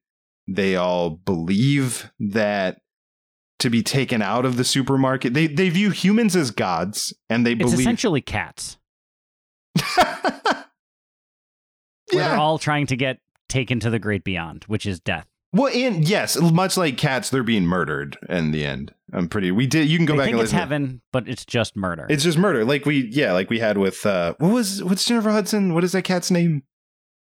They 0.49 0.77
all 0.77 1.11
believe 1.11 2.11
that 2.19 2.81
to 3.59 3.69
be 3.69 3.83
taken 3.83 4.23
out 4.23 4.47
of 4.47 4.57
the 4.57 4.65
supermarket, 4.65 5.35
they 5.35 5.47
they 5.47 5.69
view 5.69 5.91
humans 5.91 6.35
as 6.35 6.51
gods, 6.51 7.13
and 7.29 7.45
they 7.45 7.53
It's 7.53 7.65
believe. 7.65 7.81
essentially 7.81 8.23
cats. 8.23 8.79
Where 12.11 12.23
yeah. 12.23 12.31
they're 12.31 12.39
all 12.39 12.59
trying 12.59 12.87
to 12.87 12.97
get 12.97 13.19
taken 13.49 13.81
to 13.81 13.91
the 13.91 13.99
great 13.99 14.25
beyond, 14.25 14.65
which 14.65 14.87
is 14.87 15.01
death. 15.01 15.27
Well, 15.53 15.73
and 15.75 16.07
yes, 16.07 16.39
much 16.39 16.77
like 16.77 16.99
cats, 16.99 17.31
they're 17.31 17.43
being 17.43 17.65
murdered 17.65 18.19
in 18.29 18.51
the 18.51 18.67
end. 18.67 18.93
I'm 19.13 19.29
pretty. 19.29 19.51
We 19.51 19.67
did. 19.67 19.89
You 19.89 19.97
can 19.97 20.05
go 20.05 20.13
they 20.13 20.19
back 20.19 20.25
think 20.27 20.35
and 20.35 20.43
it's 20.43 20.53
heaven, 20.53 21.01
but 21.11 21.27
it's 21.27 21.47
just 21.47 21.75
murder. 21.75 22.07
It's 22.11 22.25
just 22.25 22.37
murder, 22.37 22.65
like 22.67 22.85
we 22.85 23.07
yeah, 23.07 23.33
like 23.33 23.49
we 23.49 23.59
had 23.59 23.79
with 23.79 24.05
uh, 24.05 24.35
what 24.39 24.53
was 24.53 24.85
what's 24.85 25.05
Jennifer 25.05 25.31
Hudson? 25.31 25.73
What 25.73 25.85
is 25.85 25.93
that 25.93 26.03
cat's 26.03 26.31
name? 26.31 26.65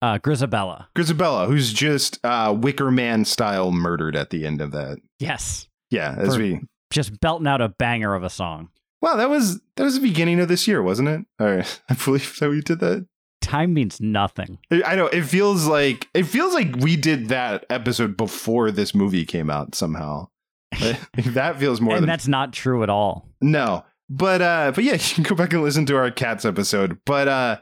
uh, 0.02 0.18
Grizabella. 0.18 0.87
Grizabella, 0.95 1.47
who's 1.47 1.73
just 1.73 2.18
uh, 2.25 2.54
Wicker 2.57 2.90
Man 2.90 3.25
style 3.25 3.73
murdered 3.73 4.16
at 4.16 4.30
the 4.30 4.47
end 4.47 4.61
of 4.61 4.71
that. 4.73 4.99
Yes. 5.18 5.66
Yeah, 5.90 6.14
as 6.18 6.35
For- 6.35 6.42
we. 6.42 6.61
Just 6.90 7.21
belting 7.21 7.47
out 7.47 7.61
a 7.61 7.68
banger 7.68 8.14
of 8.14 8.23
a 8.23 8.30
song. 8.30 8.71
Wow, 9.02 9.16
that 9.16 9.28
was 9.28 9.61
that 9.76 9.85
was 9.85 9.95
the 9.95 10.00
beginning 10.00 10.40
of 10.40 10.49
this 10.49 10.66
year, 10.66 10.83
wasn't 10.83 11.09
it? 11.09 11.21
All 11.38 11.47
right, 11.47 11.80
I 11.88 11.95
believe 11.95 12.37
that 12.40 12.49
we 12.49 12.62
did 12.62 12.80
that. 12.80 13.07
Time 13.49 13.73
means 13.73 13.99
nothing. 13.99 14.59
I 14.85 14.95
know 14.95 15.07
it 15.07 15.23
feels 15.23 15.67
like 15.67 16.07
it 16.12 16.25
feels 16.25 16.52
like 16.52 16.76
we 16.76 16.97
did 16.97 17.28
that 17.28 17.64
episode 17.71 18.14
before 18.14 18.71
this 18.71 18.95
movie 18.95 19.25
came 19.25 19.49
out 19.49 19.75
somehow. 19.75 20.28
that 21.17 21.59
feels 21.59 21.81
more 21.81 21.95
and 21.95 22.02
than 22.02 22.09
that's 22.09 22.28
not 22.28 22.52
true 22.52 22.83
at 22.83 22.90
all. 22.90 23.26
No. 23.40 23.87
But 24.11 24.43
uh 24.43 24.73
but 24.75 24.85
yeah, 24.85 24.93
you 25.00 25.14
can 25.14 25.25
go 25.25 25.35
back 25.35 25.55
and 25.55 25.62
listen 25.62 25.87
to 25.87 25.97
our 25.97 26.11
cats 26.11 26.45
episode. 26.45 26.99
But 27.07 27.28
uh 27.28 27.59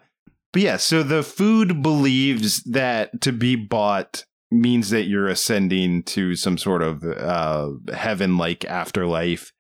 but 0.53 0.63
yeah, 0.63 0.77
so 0.77 1.05
the 1.05 1.23
food 1.23 1.85
believes 1.85 2.65
that 2.65 3.21
to 3.21 3.31
be 3.31 3.55
bought 3.55 4.25
means 4.51 4.91
that 4.91 5.05
you're 5.05 5.29
ascending 5.29 6.03
to 6.03 6.35
some 6.35 6.59
sort 6.59 6.83
of 6.83 7.05
uh 7.05 7.71
heaven 7.95 8.37
like 8.37 8.65
afterlife. 8.65 9.53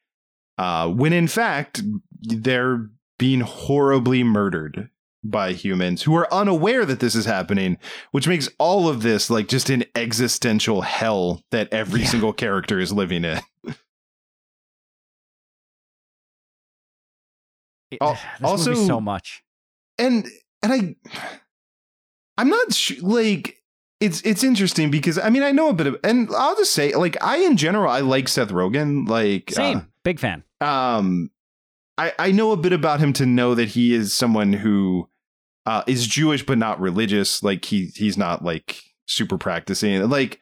Uh 0.59 0.89
when 0.89 1.13
in 1.13 1.29
fact 1.29 1.85
they're 2.21 2.91
being 3.17 3.43
horribly 3.43 4.25
murdered 4.25 4.91
by 5.31 5.53
humans 5.53 6.03
who 6.03 6.15
are 6.17 6.33
unaware 6.33 6.85
that 6.85 7.01
this 7.01 7.15
is 7.15 7.25
happening, 7.25 7.79
which 8.13 8.27
makes 8.29 8.49
all 8.59 8.89
of 8.89 9.03
this 9.03 9.29
like 9.31 9.49
just 9.49 9.71
an 9.71 9.85
existential 9.95 10.83
hell 10.83 11.43
that 11.51 11.73
every 11.73 12.01
Yeah. 12.03 12.07
single 12.09 12.33
character 12.33 12.79
is 12.79 12.93
living 12.93 13.25
in. 13.25 13.41
It- 17.91 17.99
also- 18.43 18.75
so 18.75 19.01
much. 19.01 19.43
and 19.99 20.27
and 20.63 20.73
I 20.73 20.97
I'm 22.39 22.49
not 22.49 22.73
sure 22.73 22.97
like 23.01 23.63
it's 24.01 24.21
it's 24.23 24.45
interesting 24.45 24.91
because 24.91 25.19
I 25.19 25.31
mean 25.31 25.43
I 25.43 25.53
know 25.53 25.69
a 25.69 25.73
bit 25.75 25.87
of 25.87 25.97
and 26.05 26.29
I'll 26.37 26.57
just 26.57 26.73
say 26.73 26.95
like 26.95 27.17
I 27.23 27.39
in 27.39 27.57
general 27.57 27.91
I 27.91 28.01
like 28.01 28.29
Seth 28.29 28.51
Rogen 28.51 29.09
like 29.09 29.51
Same. 29.53 29.91
Big 30.03 30.19
fan. 30.19 30.43
uh, 30.61 30.67
um 30.67 31.31
I 31.97 32.13
I 32.19 32.33
know 32.33 32.53
a 32.53 32.57
bit 32.57 32.73
about 32.73 33.01
him 33.01 33.13
to 33.15 33.27
know 33.27 33.55
that 33.55 33.69
he 33.69 33.95
is 33.95 34.13
someone 34.13 34.53
who 34.53 35.09
uh 35.67 35.83
is 35.87 36.07
Jewish 36.07 36.45
but 36.47 36.59
not 36.59 36.81
religious 36.81 37.43
like 37.43 37.65
he 37.65 37.87
he's 37.95 38.17
not 38.17 38.45
like 38.45 38.83
super 39.07 39.37
practicing 39.39 40.09
like 40.09 40.41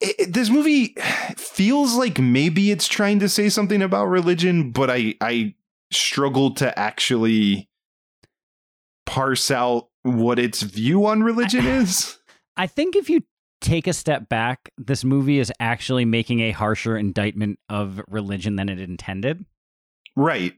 it, 0.00 0.14
it- 0.18 0.32
this 0.34 0.50
movie 0.50 0.94
feels 1.36 1.94
like 1.96 2.18
maybe 2.18 2.70
it's 2.70 2.88
trying 2.88 3.18
to 3.20 3.28
say 3.28 3.48
something 3.48 3.82
about 3.82 4.06
religion 4.06 4.70
but 4.72 4.90
I 4.90 5.14
I 5.20 5.54
struggle 5.90 6.52
to 6.54 6.76
actually 6.78 7.68
parse 9.06 9.50
out 9.50 9.88
what 10.02 10.38
its 10.38 10.62
view 10.62 11.06
on 11.06 11.22
religion 11.22 11.66
is. 11.66 12.18
I 12.56 12.66
think 12.66 12.96
if 12.96 13.08
you 13.10 13.22
take 13.60 13.86
a 13.86 13.92
step 13.92 14.28
back, 14.28 14.70
this 14.78 15.04
movie 15.04 15.38
is 15.38 15.52
actually 15.60 16.04
making 16.04 16.40
a 16.40 16.50
harsher 16.50 16.96
indictment 16.96 17.58
of 17.68 18.00
religion 18.08 18.56
than 18.56 18.68
it 18.68 18.80
intended. 18.80 19.44
Right. 20.16 20.54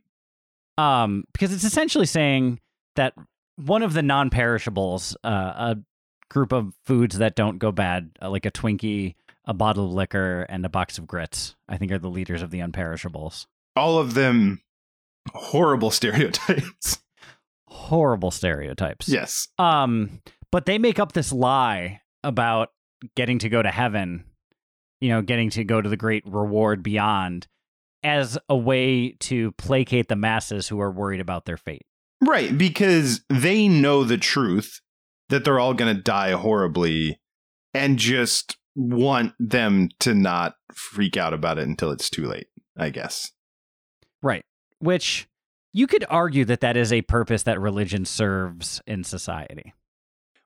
um, 0.78 1.24
because 1.32 1.52
it's 1.52 1.64
essentially 1.64 2.06
saying 2.06 2.60
that 2.96 3.14
one 3.56 3.82
of 3.82 3.92
the 3.92 4.02
non-perishables, 4.02 5.16
uh, 5.24 5.28
a 5.28 5.76
group 6.28 6.52
of 6.52 6.74
foods 6.84 7.18
that 7.18 7.36
don't 7.36 7.58
go 7.58 7.72
bad, 7.72 8.10
uh, 8.20 8.30
like 8.30 8.46
a 8.46 8.50
Twinkie, 8.50 9.14
a 9.44 9.54
bottle 9.54 9.86
of 9.86 9.92
liquor, 9.92 10.42
and 10.48 10.64
a 10.64 10.68
box 10.68 10.98
of 10.98 11.06
grits, 11.06 11.54
I 11.68 11.76
think 11.76 11.92
are 11.92 11.98
the 11.98 12.08
leaders 12.08 12.42
of 12.42 12.50
the 12.50 12.60
unperishables. 12.60 13.46
All 13.76 13.98
of 13.98 14.14
them 14.14 14.62
horrible 15.32 15.90
stereotypes. 15.90 16.98
Horrible 17.68 18.30
stereotypes. 18.30 19.08
yes. 19.08 19.48
Um, 19.58 20.22
but 20.50 20.66
they 20.66 20.78
make 20.78 20.98
up 20.98 21.12
this 21.12 21.32
lie 21.32 22.00
about 22.22 22.70
getting 23.16 23.40
to 23.40 23.48
go 23.48 23.60
to 23.60 23.70
heaven, 23.70 24.24
you 25.00 25.08
know, 25.08 25.22
getting 25.22 25.50
to 25.50 25.64
go 25.64 25.80
to 25.80 25.88
the 25.88 25.96
great 25.96 26.22
reward 26.26 26.82
beyond 26.82 27.46
as 28.04 28.38
a 28.48 28.56
way 28.56 29.16
to 29.18 29.52
placate 29.52 30.08
the 30.08 30.16
masses 30.16 30.68
who 30.68 30.80
are 30.80 30.90
worried 30.90 31.20
about 31.20 31.46
their 31.46 31.56
fate. 31.56 31.86
Right, 32.26 32.56
because 32.56 33.22
they 33.28 33.68
know 33.68 34.04
the 34.04 34.18
truth 34.18 34.80
that 35.28 35.44
they're 35.44 35.58
all 35.58 35.74
going 35.74 35.94
to 35.94 36.02
die 36.02 36.32
horribly 36.32 37.20
and 37.72 37.98
just 37.98 38.56
want 38.76 39.32
them 39.38 39.88
to 40.00 40.14
not 40.14 40.54
freak 40.72 41.16
out 41.16 41.34
about 41.34 41.58
it 41.58 41.66
until 41.66 41.90
it's 41.90 42.10
too 42.10 42.26
late, 42.26 42.48
I 42.76 42.90
guess. 42.90 43.32
Right. 44.22 44.44
Which 44.78 45.28
you 45.72 45.86
could 45.86 46.04
argue 46.08 46.44
that 46.46 46.60
that 46.60 46.76
is 46.76 46.92
a 46.92 47.02
purpose 47.02 47.42
that 47.44 47.60
religion 47.60 48.04
serves 48.04 48.80
in 48.86 49.04
society. 49.04 49.74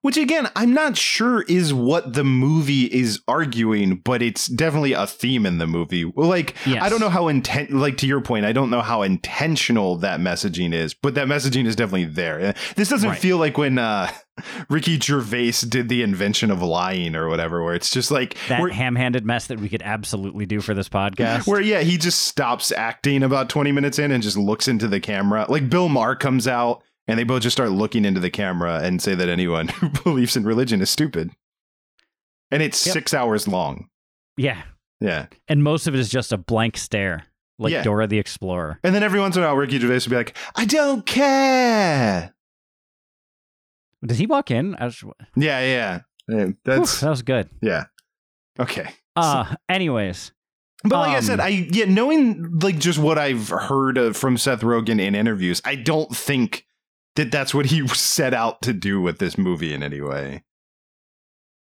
Which 0.01 0.17
again, 0.17 0.49
I'm 0.55 0.73
not 0.73 0.97
sure 0.97 1.43
is 1.49 1.75
what 1.75 2.13
the 2.15 2.23
movie 2.23 2.85
is 2.85 3.21
arguing, 3.27 3.97
but 3.97 4.23
it's 4.23 4.47
definitely 4.47 4.93
a 4.93 5.09
theme 5.09 5.45
in 5.45 5.59
the 5.59 5.67
movie. 5.67 6.05
Like, 6.15 6.55
Yes. 6.67 6.83
I 6.85 6.89
don't 6.89 7.01
know 7.01 7.09
how 7.09 7.27
intent, 7.27 7.73
like 7.73 7.97
to 7.99 8.07
your 8.07 8.21
point, 8.21 8.47
I 8.47 8.53
don't 8.53 8.71
know 8.71 8.81
how 8.81 9.03
intentional 9.03 9.97
that 9.97 10.21
messaging 10.21 10.73
is, 10.73 10.95
but 10.95 11.15
that 11.17 11.27
messaging 11.27 11.67
is 11.67 11.75
definitely 11.75 12.05
there. 12.05 12.55
This 12.77 12.89
doesn't 12.91 13.09
Right. 13.11 13.19
feel 13.19 13.39
like 13.39 13.59
when 13.59 13.77
uh, 13.79 14.09
Ricky 14.71 15.01
Gervais 15.01 15.53
did 15.69 15.89
the 15.89 16.03
invention 16.03 16.53
of 16.53 16.63
lying 16.63 17.17
or 17.17 17.29
whatever, 17.29 17.65
where 17.65 17.75
it's 17.75 17.91
just 17.91 18.13
like 18.13 18.37
That 18.49 18.71
ham-handed 18.71 19.27
mess 19.27 19.49
that 19.49 19.59
we 19.59 19.69
could 19.69 19.83
absolutely 19.83 20.47
do 20.47 20.61
for 20.61 20.75
this 20.75 20.89
podcast. 20.89 21.47
Where 21.49 21.61
yeah, 21.61 21.81
he 21.81 21.99
just 21.99 22.21
stops 22.21 22.71
acting 22.71 23.25
about 23.25 23.49
20 23.49 23.73
minutes 23.73 23.99
in 23.99 24.13
and 24.13 24.23
just 24.23 24.37
looks 24.37 24.69
into 24.69 24.87
the 24.87 25.01
camera. 25.01 25.45
Like 25.49 25.69
Bill 25.69 25.89
Maher 25.89 26.15
comes 26.15 26.47
out 26.47 26.83
and 27.09 27.19
they 27.19 27.25
both 27.25 27.43
just 27.43 27.57
start 27.57 27.71
looking 27.73 28.05
into 28.05 28.21
the 28.21 28.31
camera 28.31 28.81
and 28.83 29.03
say 29.03 29.15
that 29.17 29.29
anyone 29.29 29.67
who 29.81 29.89
believes 30.05 30.37
in 30.37 30.45
religion 30.45 30.81
is 30.81 30.91
stupid. 30.91 31.31
And 32.51 32.63
it's 32.63 32.87
Yep. 32.87 32.93
6 32.95 33.15
hours 33.15 33.49
long. 33.49 33.89
yeah. 34.37 34.63
Yeah. 35.01 35.27
And 35.49 35.63
most 35.63 35.87
of 35.87 35.95
it 35.95 36.01
is 36.01 36.09
just 36.09 36.33
a 36.33 36.37
blank 36.37 36.77
stare, 36.77 37.25
like 37.59 37.73
Yeah. 37.73 37.83
Dora 37.85 38.07
the 38.09 38.19
Explorer. 38.19 38.81
And 38.83 38.95
then 38.95 39.03
every 39.05 39.21
once 39.21 39.37
in 39.37 39.43
a 39.43 39.47
while 39.47 39.55
Ricky 39.57 39.79
Gervais 39.79 39.95
would 39.95 40.11
be 40.11 40.17
like, 40.17 40.37
"I 40.57 40.65
don't 40.65 41.07
care." 41.07 42.35
Did 44.05 44.17
he 44.17 44.27
walk 44.27 44.51
in? 44.51 44.75
I 44.77 44.87
was, 44.87 45.03
Yeah, 45.37 45.61
yeah. 45.61 46.01
Yeah, 46.29 46.49
That's 46.65 47.01
that 47.01 47.11
was 47.11 47.23
good. 47.23 47.49
yeah. 47.63 47.85
Okay. 48.59 48.89
Uh, 49.17 49.55
anyways, 49.69 50.33
But 50.85 50.99
like 50.99 51.17
I 51.17 51.21
said, 51.21 51.41
Um, 51.41 51.47
I 51.47 51.49
yeah, 51.71 51.85
knowing 51.87 52.59
like 52.61 52.79
just 52.79 52.99
what 52.99 53.19
I've 53.19 53.49
heard 53.49 53.99
of, 53.99 54.17
from 54.17 54.37
Seth 54.37 54.61
Rogen 54.63 55.01
in 55.01 55.15
interviews, 55.15 55.63
I 55.65 55.75
don't 55.77 56.15
think 56.15 56.67
that 57.19 57.33
that's 57.33 57.53
what 57.53 57.67
he 57.67 57.87
set 57.89 58.33
out 58.33 58.63
to 58.63 58.73
do 58.73 59.01
with 59.01 59.19
this 59.19 59.37
movie 59.37 59.75
in 59.75 59.83
any 59.83 60.01
way. 60.01 60.45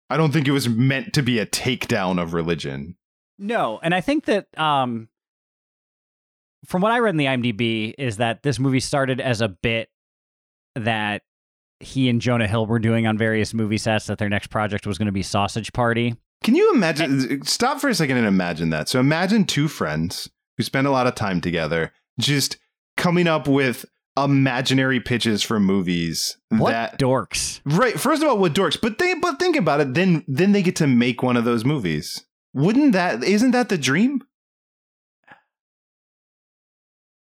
I 0.10 0.18
don't 0.18 0.32
think 0.32 0.48
it 0.48 0.52
was 0.52 0.68
meant 0.68 1.14
to 1.14 1.24
be 1.24 1.40
a 1.40 1.46
takedown 1.46 2.22
of 2.22 2.34
religion. 2.34 2.98
no, 3.40 3.80
and 3.82 3.96
I 3.96 4.02
think 4.02 4.26
that 4.26 4.48
um, 4.60 5.08
from 6.66 6.82
what 6.82 6.92
I 6.92 7.00
read 7.00 7.12
in 7.12 7.18
the 7.18 7.26
IMDb 7.26 7.94
is 7.98 8.18
that 8.18 8.44
this 8.44 8.60
movie 8.60 8.80
started 8.80 9.22
as 9.22 9.42
a 9.42 9.48
bit 9.48 9.90
that 10.76 11.22
he 11.80 12.10
and 12.10 12.22
Jonah 12.22 12.48
Hill 12.48 12.66
were 12.66 12.80
doing 12.80 13.08
on 13.08 13.18
various 13.18 13.54
movie 13.54 13.78
sets. 13.78 14.08
That 14.08 14.18
their 14.18 14.30
next 14.30 14.48
project 14.48 14.86
was 14.86 14.98
going 14.98 15.08
to 15.08 15.12
be 15.12 15.24
Sausage 15.24 15.74
Party. 15.74 16.16
Can 16.44 16.56
you 16.56 16.74
imagine? 16.74 17.44
Stop 17.44 17.80
for 17.80 17.90
a 17.90 17.96
second 17.96 18.18
and 18.18 18.28
imagine 18.28 18.70
that. 18.72 18.90
So 18.90 19.00
imagine 19.00 19.46
two 19.46 19.68
friends 19.68 20.30
who 20.58 20.64
spend 20.64 20.88
a 20.88 20.92
lot 20.92 21.08
of 21.08 21.16
time 21.16 21.42
together, 21.42 21.92
just 22.20 22.58
coming 22.98 23.28
up 23.28 23.48
with 23.48 23.86
imaginary 24.18 25.00
pitches 25.00 25.44
for 25.44 25.60
movies 25.60 26.38
What 26.50 26.72
that 26.72 27.00
dorks? 27.00 27.62
Right. 27.66 28.00
First 28.00 28.24
of 28.24 28.30
all, 28.30 28.38
with 28.38 28.56
dorks, 28.56 28.80
but 28.80 28.98
they 28.98 29.14
but 29.16 29.40
think 29.40 29.56
about 29.56 29.82
it. 29.82 29.94
Then 29.94 30.24
then 30.28 30.52
they 30.52 30.62
get 30.62 30.76
to 30.78 30.88
make 30.88 31.22
one 31.22 31.38
of 31.38 31.46
those 31.46 31.66
movies. 31.66 32.26
Wouldn't 32.54 32.94
that? 32.94 33.24
Isn't 33.24 33.52
that 33.52 33.70
the 33.70 33.78
dream? 33.78 34.24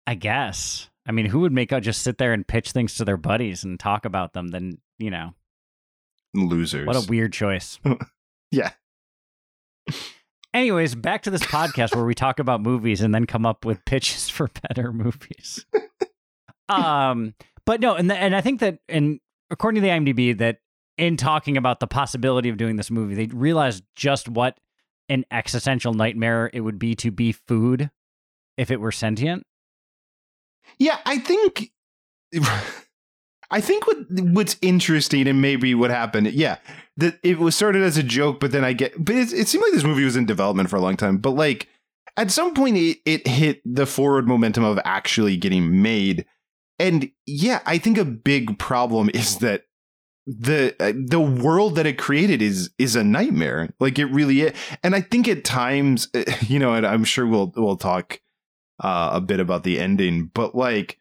I 0.07 0.15
guess. 0.15 0.89
I 1.07 1.13
mean, 1.13 1.27
who 1.27 1.41
would 1.41 1.53
make 1.53 1.73
out 1.73 1.83
just 1.83 2.03
sit 2.03 2.19
there 2.19 2.33
and 2.33 2.47
pitch 2.47 2.73
things 2.73 2.95
to 2.97 3.05
their 3.05 3.17
buddies 3.17 3.65
and 3.65 3.79
talk 3.79 4.05
about 4.05 4.33
them? 4.33 4.49
Then 4.49 4.79
you 4.99 5.11
know, 5.11 5.35
Losers. 6.35 6.87
what 6.87 6.97
a 6.97 7.07
weird 7.09 7.33
choice. 7.33 7.79
yeah. 8.51 8.71
Anyways, 10.53 10.97
back 10.97 11.23
to 11.23 11.31
this 11.31 11.43
podcast 11.43 11.95
where 11.95 12.05
we 12.05 12.15
talk 12.15 12.41
about 12.41 12.61
movies 12.61 13.03
and 13.03 13.15
then 13.15 13.25
come 13.25 13.47
up 13.47 13.65
with 13.65 13.85
pitches 13.85 14.29
for 14.31 14.49
better 14.69 14.93
movies. 14.93 15.65
um, 16.71 17.35
but 17.67 17.81
no, 17.81 17.95
and 17.95 18.11
the, 18.11 18.17
and 18.17 18.35
I 18.35 18.41
think 18.41 18.61
that, 18.61 18.79
and 18.89 19.21
according 19.51 19.83
to 19.83 19.87
the 19.87 19.93
IMDb, 19.93 20.37
that 20.39 20.59
in 20.99 21.17
talking 21.17 21.57
about 21.57 21.81
the 21.81 21.87
possibility 21.87 22.49
of 22.49 22.57
doing 22.57 22.77
this 22.77 22.91
movie, 22.91 23.15
they 23.15 23.27
realized 23.27 23.85
just 23.97 24.29
what 24.29 24.59
an 25.09 25.25
existential 25.31 25.95
nightmare 25.95 26.51
it 26.53 26.61
would 26.61 26.79
be 26.79 26.95
to 26.97 27.11
be 27.11 27.33
food 27.33 27.91
if 28.57 28.71
it 28.71 28.81
were 28.81 28.93
sentient. 28.93 29.45
Yeah, 30.79 30.99
I 31.05 31.19
think. 31.19 31.71
I 33.53 33.61
think 33.61 33.87
what 33.89 33.97
what's 34.09 34.57
interesting 34.63 35.27
and 35.27 35.43
maybe 35.43 35.75
what 35.75 35.91
happened, 35.91 36.29
yeah, 36.33 36.59
that 36.99 37.19
it 37.25 37.41
was 37.41 37.57
started 37.57 37.83
as 37.83 37.97
a 37.97 38.03
joke, 38.03 38.39
but 38.39 38.53
then 38.53 38.65
I 38.65 38.73
get, 38.73 38.93
but 39.05 39.17
it, 39.17 39.33
it 39.33 39.49
seemed 39.49 39.63
like 39.63 39.73
this 39.73 39.83
movie 39.83 40.05
was 40.05 40.15
in 40.15 40.25
development 40.25 40.71
for 40.71 40.77
a 40.77 40.81
long 40.81 40.97
time. 40.97 41.17
But 41.17 41.33
like 41.33 41.67
at 42.17 42.31
some 42.31 42.55
point, 42.55 42.77
it, 42.77 42.99
it 43.05 43.27
hit 43.27 43.61
the 43.65 43.87
forward 43.87 44.29
momentum 44.29 44.63
of 44.63 44.79
actually 44.85 45.37
getting 45.37 45.83
made, 45.83 46.27
and 46.81 47.11
yeah, 47.27 47.61
I 47.67 47.79
think 47.79 47.99
a 47.99 48.05
big 48.05 48.59
problem 48.59 49.11
is 49.13 49.39
that 49.39 49.65
the 50.27 50.75
uh, 50.81 50.93
the 50.97 51.21
world 51.21 51.77
that 51.77 51.87
it 51.87 51.99
created 51.99 52.41
is 52.41 52.71
is 52.79 52.97
a 52.97 53.05
nightmare. 53.05 53.75
Like 53.79 53.99
it 53.99 54.07
really 54.07 54.41
is, 54.41 54.53
and 54.83 54.95
I 54.95 55.03
think 55.03 55.29
at 55.29 55.45
times, 55.45 56.09
uh, 56.15 56.25
you 56.41 56.59
know, 56.59 56.75
and 56.75 56.87
I'm 56.87 57.05
sure 57.05 57.27
we'll 57.27 57.53
we'll 57.55 57.77
talk 57.77 58.21
uh, 58.83 59.11
a 59.13 59.21
bit 59.21 59.41
about 59.41 59.63
the 59.63 59.79
ending, 59.79 60.31
but 60.33 60.55
like 60.55 60.99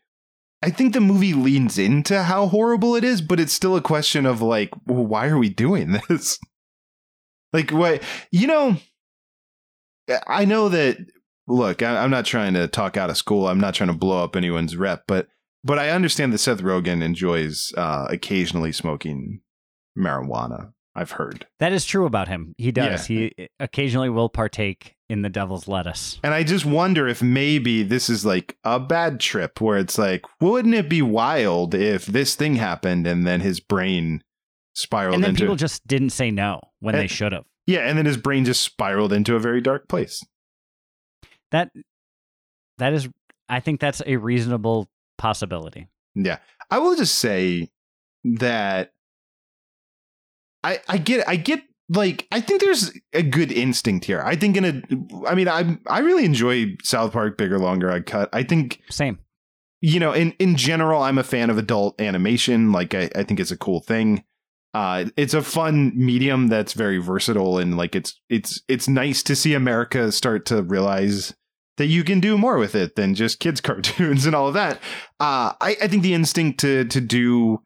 I 0.62 0.70
think 0.70 0.94
the 0.94 1.02
movie 1.02 1.34
leans 1.34 1.78
into 1.78 2.24
how 2.24 2.48
horrible 2.48 2.96
it 2.96 3.06
is, 3.06 3.22
but 3.22 3.40
it's 3.40 3.54
still 3.54 3.78
a 3.78 3.82
question 3.82 4.26
of 4.26 4.42
like, 4.42 4.72
well, 4.86 5.06
why 5.06 5.28
are 5.28 5.38
we 5.38 5.50
doing 5.50 6.02
this? 6.10 6.38
like, 7.54 7.72
what 7.72 8.04
you 8.32 8.48
know? 8.48 8.76
I 10.28 10.44
know 10.46 10.70
that. 10.70 10.98
Look, 11.48 11.82
I, 11.82 12.04
I'm 12.04 12.12
not 12.12 12.26
trying 12.26 12.54
to 12.54 12.68
talk 12.68 12.96
out 12.96 13.10
of 13.10 13.18
school. 13.18 13.48
I'm 13.48 13.60
not 13.60 13.74
trying 13.74 13.90
to 13.90 13.96
blow 13.96 14.24
up 14.24 14.36
anyone's 14.36 14.76
rep, 14.76 15.06
but 15.08 15.28
but 15.64 15.80
I 15.80 15.90
understand 15.90 16.34
that 16.34 16.40
Seth 16.40 16.62
Rogen 16.62 17.04
enjoys 17.04 17.74
uh, 17.78 18.08
occasionally 18.10 18.72
smoking 18.72 19.42
marijuana. 19.98 20.74
I've 20.96 21.12
heard. 21.12 21.48
That 21.60 21.72
is 21.72 21.86
true 21.86 22.06
about 22.06 22.28
him. 22.28 22.56
He 22.58 22.72
does. 22.72 23.06
He 23.06 23.34
occasionally 23.60 24.10
will 24.10 24.28
partake 24.28 24.96
in 25.08 25.22
the 25.22 25.30
devil's 25.30 25.68
lettuce. 25.68 26.20
And 26.24 26.34
I 26.34 26.44
just 26.44 26.66
wonder 26.66 27.08
if 27.08 27.22
maybe 27.22 27.84
this 27.84 28.10
is 28.10 28.26
like 28.26 28.58
a 28.64 28.80
bad 28.80 29.20
trip 29.20 29.62
where 29.62 29.78
it's 29.78 29.98
like, 29.98 30.26
wouldn't 30.42 30.76
it 30.76 30.90
be 30.90 31.02
wild 31.02 31.74
if 31.74 32.06
this 32.06 32.36
thing 32.36 32.56
happened 32.56 33.08
and 33.08 33.26
then 33.26 33.40
his 33.40 33.60
brain 33.60 34.24
spiraled 34.74 35.16
And 35.16 35.24
then 35.24 35.32
into 35.32 35.42
people 35.44 35.56
just 35.56 35.86
didn't 35.88 36.10
say 36.10 36.32
no 36.32 36.60
when 36.80 36.96
they 36.96 37.08
should 37.08 37.32
have. 37.32 37.46
Yeah, 37.66 37.82
and 37.82 37.98
then 37.98 38.06
his 38.06 38.18
brain 38.18 38.46
just 38.46 38.64
spiraled 38.64 39.14
into 39.14 39.36
a 39.36 39.40
very 39.40 39.62
dark 39.62 39.88
place. 39.88 40.24
That 41.52 41.72
that 42.78 42.94
is 42.94 43.08
I 43.48 43.60
think 43.60 43.80
that's 43.80 44.02
a 44.06 44.18
reasonable 44.18 44.90
possibility. 45.20 45.88
Yeah. 46.16 46.40
I 46.72 46.80
will 46.80 46.96
just 46.96 47.16
say 47.20 47.70
that 48.24 48.92
I 50.64 50.80
I 50.88 50.98
get 50.98 51.28
I 51.30 51.36
get 51.36 51.62
like 51.90 52.28
I 52.32 52.42
think 52.42 52.62
there's 52.62 52.92
a 53.14 53.22
good 53.22 53.52
instinct 53.52 54.06
here. 54.06 54.22
I 54.22 54.36
think 54.36 54.58
in 54.58 54.66
a 54.66 55.28
I 55.28 55.36
mean 55.36 55.48
I 55.48 55.78
I 55.88 56.00
really 56.00 56.26
enjoy 56.26 56.76
South 56.84 57.14
Park 57.14 57.38
Bigger 57.38 57.60
Longer 57.60 57.92
I 57.92 58.00
cut. 58.02 58.30
I 58.34 58.44
think 58.44 58.82
Same. 58.90 59.20
you 59.82 60.00
know, 60.00 60.12
in 60.14 60.34
in 60.40 60.56
general, 60.56 61.02
I'm 61.02 61.18
a 61.18 61.24
fan 61.24 61.50
of 61.50 61.58
adult 61.58 62.00
animation. 62.02 62.72
Like, 62.72 62.94
I, 62.94 63.10
I 63.16 63.24
think 63.24 63.40
it's 63.40 63.52
a 63.52 63.58
cool 63.58 63.80
thing. 63.80 64.24
Uh, 64.74 65.06
it's 65.18 65.34
a 65.34 65.42
fun 65.42 65.94
medium 65.96 66.48
that's 66.48 66.74
very 66.74 67.00
versatile, 67.00 67.58
and 67.58 67.76
like, 67.78 67.96
it's 67.96 68.20
it's 68.30 68.62
it's 68.68 68.88
nice 68.88 69.24
to 69.24 69.36
see 69.36 69.54
America 69.56 70.12
start 70.12 70.46
to 70.48 70.62
realize 70.62 71.34
that 71.80 71.88
you 71.88 72.04
can 72.04 72.20
do 72.20 72.38
more 72.38 72.58
with 72.58 72.76
it 72.76 72.96
than 72.96 73.16
just 73.16 73.40
kids 73.40 73.60
cartoons 73.62 74.26
and 74.26 74.36
all 74.36 74.48
of 74.48 74.54
that. 74.54 74.76
Uh, 75.20 75.56
I 75.60 75.76
I 75.82 75.88
think 75.88 76.04
the 76.04 76.14
instinct 76.14 76.60
to 76.60 76.86
to 76.86 77.02
do 77.02 77.64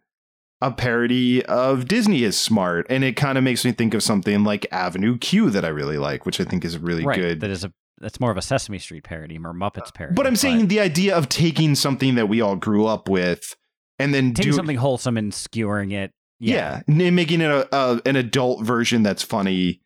a 0.61 0.71
parody 0.71 1.45
of 1.45 1.89
Disney 1.89 2.23
is 2.23 2.39
smart, 2.39 2.85
and 2.89 3.03
it 3.03 3.17
kind 3.17 3.37
of 3.37 3.43
makes 3.43 3.65
me 3.65 3.73
think 3.73 3.93
of 3.93 4.01
something 4.01 4.45
like 4.45 4.65
Avenue 4.71 5.17
Q 5.17 5.49
that 5.49 5.65
I 5.65 5.67
really 5.67 5.97
like, 5.97 6.25
which 6.25 6.39
I 6.39 6.45
think 6.45 6.63
is 6.63 6.77
really 6.77 7.03
right. 7.03 7.19
good. 7.19 7.41
That 7.41 7.49
is 7.49 7.65
a 7.65 7.73
that's 7.99 8.19
more 8.19 8.31
of 8.31 8.37
a 8.37 8.41
Sesame 8.41 8.79
Street 8.79 9.03
parody 9.03 9.37
or 9.37 9.53
Muppets 9.53 9.93
parody. 9.93 10.15
But 10.15 10.27
I'm 10.27 10.35
saying 10.35 10.67
the 10.67 10.79
idea 10.79 11.15
of 11.15 11.27
taking 11.27 11.75
something 11.75 12.15
that 12.15 12.27
we 12.27 12.39
all 12.39 12.55
grew 12.55 12.85
up 12.85 13.09
with 13.09 13.55
and 13.99 14.13
then 14.13 14.33
taking 14.33 14.51
do 14.51 14.55
something 14.55 14.77
wholesome 14.77 15.17
and 15.17 15.33
skewering 15.33 15.91
it. 15.91 16.11
yeah, 16.39 16.81
and 16.87 17.15
making 17.15 17.41
it 17.41 17.49
a, 17.49 17.75
a 17.75 18.01
an 18.05 18.15
adult 18.15 18.63
version 18.63 19.03
that's 19.03 19.23
funny 19.23 19.81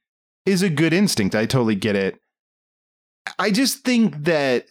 is 0.46 0.62
a 0.62 0.70
good 0.70 0.94
instinct. 0.94 1.36
I 1.36 1.46
totally 1.46 1.76
get 1.76 1.96
it. 1.96 2.20
I 3.40 3.52
just 3.52 3.84
think 3.84 4.24
that 4.24 4.66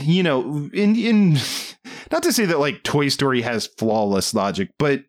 you 0.00 0.22
know, 0.22 0.70
in 0.72 0.96
in 0.96 1.36
not 2.10 2.22
to 2.22 2.32
say 2.32 2.44
that 2.46 2.58
like 2.60 2.82
Toy 2.82 3.08
Story 3.08 3.42
has 3.42 3.66
flawless 3.66 4.34
logic, 4.34 4.70
but 4.78 5.04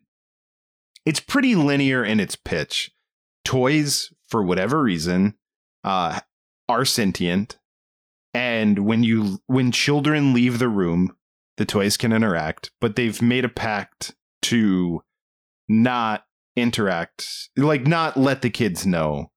it's 1.06 1.20
pretty 1.20 1.54
linear 1.54 2.04
in 2.04 2.20
its 2.20 2.36
pitch. 2.36 2.90
Toys, 3.44 4.12
for 4.28 4.42
whatever 4.42 4.82
reason, 4.82 5.34
uh, 5.82 6.20
are 6.68 6.84
sentient, 6.84 7.58
and 8.34 8.80
when 8.80 9.02
you 9.02 9.38
when 9.46 9.72
children 9.72 10.34
leave 10.34 10.58
the 10.58 10.68
room, 10.68 11.16
the 11.56 11.64
toys 11.64 11.96
can 11.96 12.12
interact, 12.12 12.70
but 12.80 12.96
they've 12.96 13.20
made 13.22 13.44
a 13.44 13.48
pact 13.48 14.14
to 14.42 15.02
not 15.68 16.24
interact, 16.56 17.26
like 17.56 17.86
not 17.86 18.16
let 18.16 18.42
the 18.42 18.50
kids 18.50 18.86
know 18.86 19.30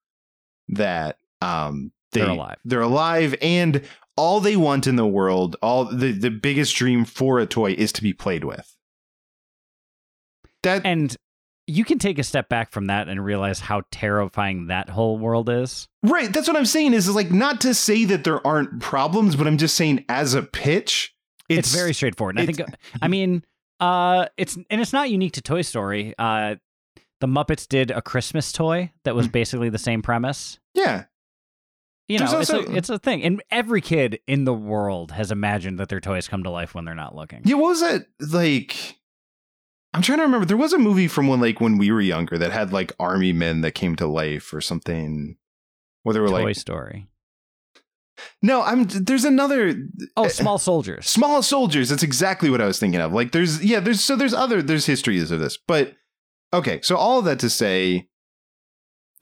that 0.69 1.17
um 1.41 1.91
they, 2.13 2.21
They're 2.21 2.29
alive. 2.29 2.57
They're 2.65 2.81
alive, 2.81 3.35
and 3.41 3.81
all 4.15 4.39
they 4.39 4.55
want 4.55 4.87
in 4.87 4.95
the 4.95 5.07
world, 5.07 5.55
all 5.61 5.85
the 5.85 6.11
the 6.11 6.29
biggest 6.31 6.75
dream 6.75 7.03
for 7.05 7.39
a 7.39 7.45
toy 7.45 7.71
is 7.73 7.91
to 7.93 8.01
be 8.03 8.13
played 8.13 8.43
with. 8.43 8.75
That 10.63 10.81
And 10.85 11.15
you 11.67 11.83
can 11.85 11.97
take 11.99 12.19
a 12.19 12.23
step 12.23 12.49
back 12.49 12.71
from 12.71 12.87
that 12.87 13.07
and 13.07 13.23
realize 13.23 13.59
how 13.59 13.83
terrifying 13.91 14.67
that 14.67 14.89
whole 14.89 15.17
world 15.17 15.49
is. 15.49 15.87
right, 16.03 16.31
that's 16.31 16.47
what 16.47 16.57
I'm 16.57 16.65
saying. 16.65 16.93
Is, 16.93 17.07
is 17.07 17.15
like 17.15 17.31
not 17.31 17.61
to 17.61 17.73
say 17.73 18.05
that 18.05 18.23
there 18.23 18.45
aren't 18.45 18.81
problems, 18.81 19.35
but 19.35 19.47
I'm 19.47 19.57
just 19.57 19.75
saying 19.75 20.05
as 20.09 20.33
a 20.33 20.43
pitch, 20.43 21.13
It's, 21.49 21.67
it's, 21.69 21.75
very 21.75 21.93
straightforward. 21.93 22.37
And 22.39 22.49
I 22.49 22.51
think 22.53 22.69
I 23.01 23.07
mean 23.07 23.43
uh 23.79 24.27
it's 24.37 24.55
and 24.69 24.79
it's 24.81 24.93
not 24.93 25.09
unique 25.09 25.33
to 25.33 25.41
Toy 25.41 25.61
Story. 25.61 26.13
Uh 26.17 26.55
the 27.19 27.27
Muppets 27.27 27.67
did 27.67 27.89
a 27.91 28.01
Christmas 28.01 28.51
toy 28.51 28.91
that 29.05 29.15
was 29.15 29.27
Mm. 29.27 29.31
basically 29.31 29.69
the 29.69 29.77
same 29.77 30.01
premise. 30.01 30.59
yeah. 30.73 31.05
You 32.07 32.19
know, 32.19 32.25
also- 32.25 32.59
it's 32.59 32.69
a 32.69 32.75
it's 32.75 32.89
a 32.89 32.99
thing. 32.99 33.23
And 33.23 33.41
every 33.49 33.81
kid 33.81 34.19
in 34.27 34.43
the 34.45 34.53
world 34.53 35.11
has 35.11 35.31
imagined 35.31 35.79
that 35.79 35.89
their 35.89 36.01
toys 36.01 36.27
come 36.27 36.43
to 36.43 36.49
life 36.49 36.75
when 36.75 36.85
they're 36.85 36.93
not 36.95 37.15
looking. 37.15 37.41
Yeah, 37.45 37.55
what 37.55 37.69
was 37.69 37.81
that 37.81 38.07
like? 38.19 38.97
I'm 39.93 40.01
trying 40.01 40.17
to 40.17 40.23
remember. 40.23 40.45
There 40.45 40.57
was 40.57 40.73
a 40.73 40.79
movie 40.79 41.07
from 41.07 41.27
when 41.27 41.39
like 41.39 41.61
when 41.61 41.77
we 41.77 41.91
were 41.91 42.01
younger 42.01 42.37
that 42.37 42.51
had 42.51 42.73
like 42.73 42.91
army 42.99 43.31
men 43.31 43.61
that 43.61 43.71
came 43.73 43.95
to 43.97 44.07
life 44.07 44.53
or 44.53 44.59
something. 44.59 45.37
Where 46.03 46.13
they 46.13 46.19
were 46.19 46.27
Toy 46.27 46.43
like, 46.43 46.55
Story. 46.57 47.07
no, 48.41 48.61
I'm. 48.61 48.83
There's 48.85 49.23
another 49.23 49.73
Oh, 50.17 50.25
eh, 50.25 50.27
Small 50.29 50.57
Soldiers. 50.57 51.07
small 51.07 51.41
soldiers. 51.41 51.89
That's 51.89 52.03
exactly 52.03 52.49
what 52.49 52.59
I 52.59 52.65
was 52.65 52.79
thinking 52.79 52.99
of. 52.99 53.13
Like, 53.13 53.31
there's 53.31 53.63
yeah, 53.63 53.79
there's 53.79 54.03
so 54.03 54.15
there's 54.17 54.33
other 54.33 54.61
there's 54.61 54.85
histories 54.85 55.31
of 55.31 55.39
this, 55.39 55.57
but 55.67 55.93
okay. 56.53 56.81
So 56.81 56.97
all 56.97 57.19
of 57.19 57.25
that 57.25 57.39
to 57.39 57.49
say, 57.49 58.09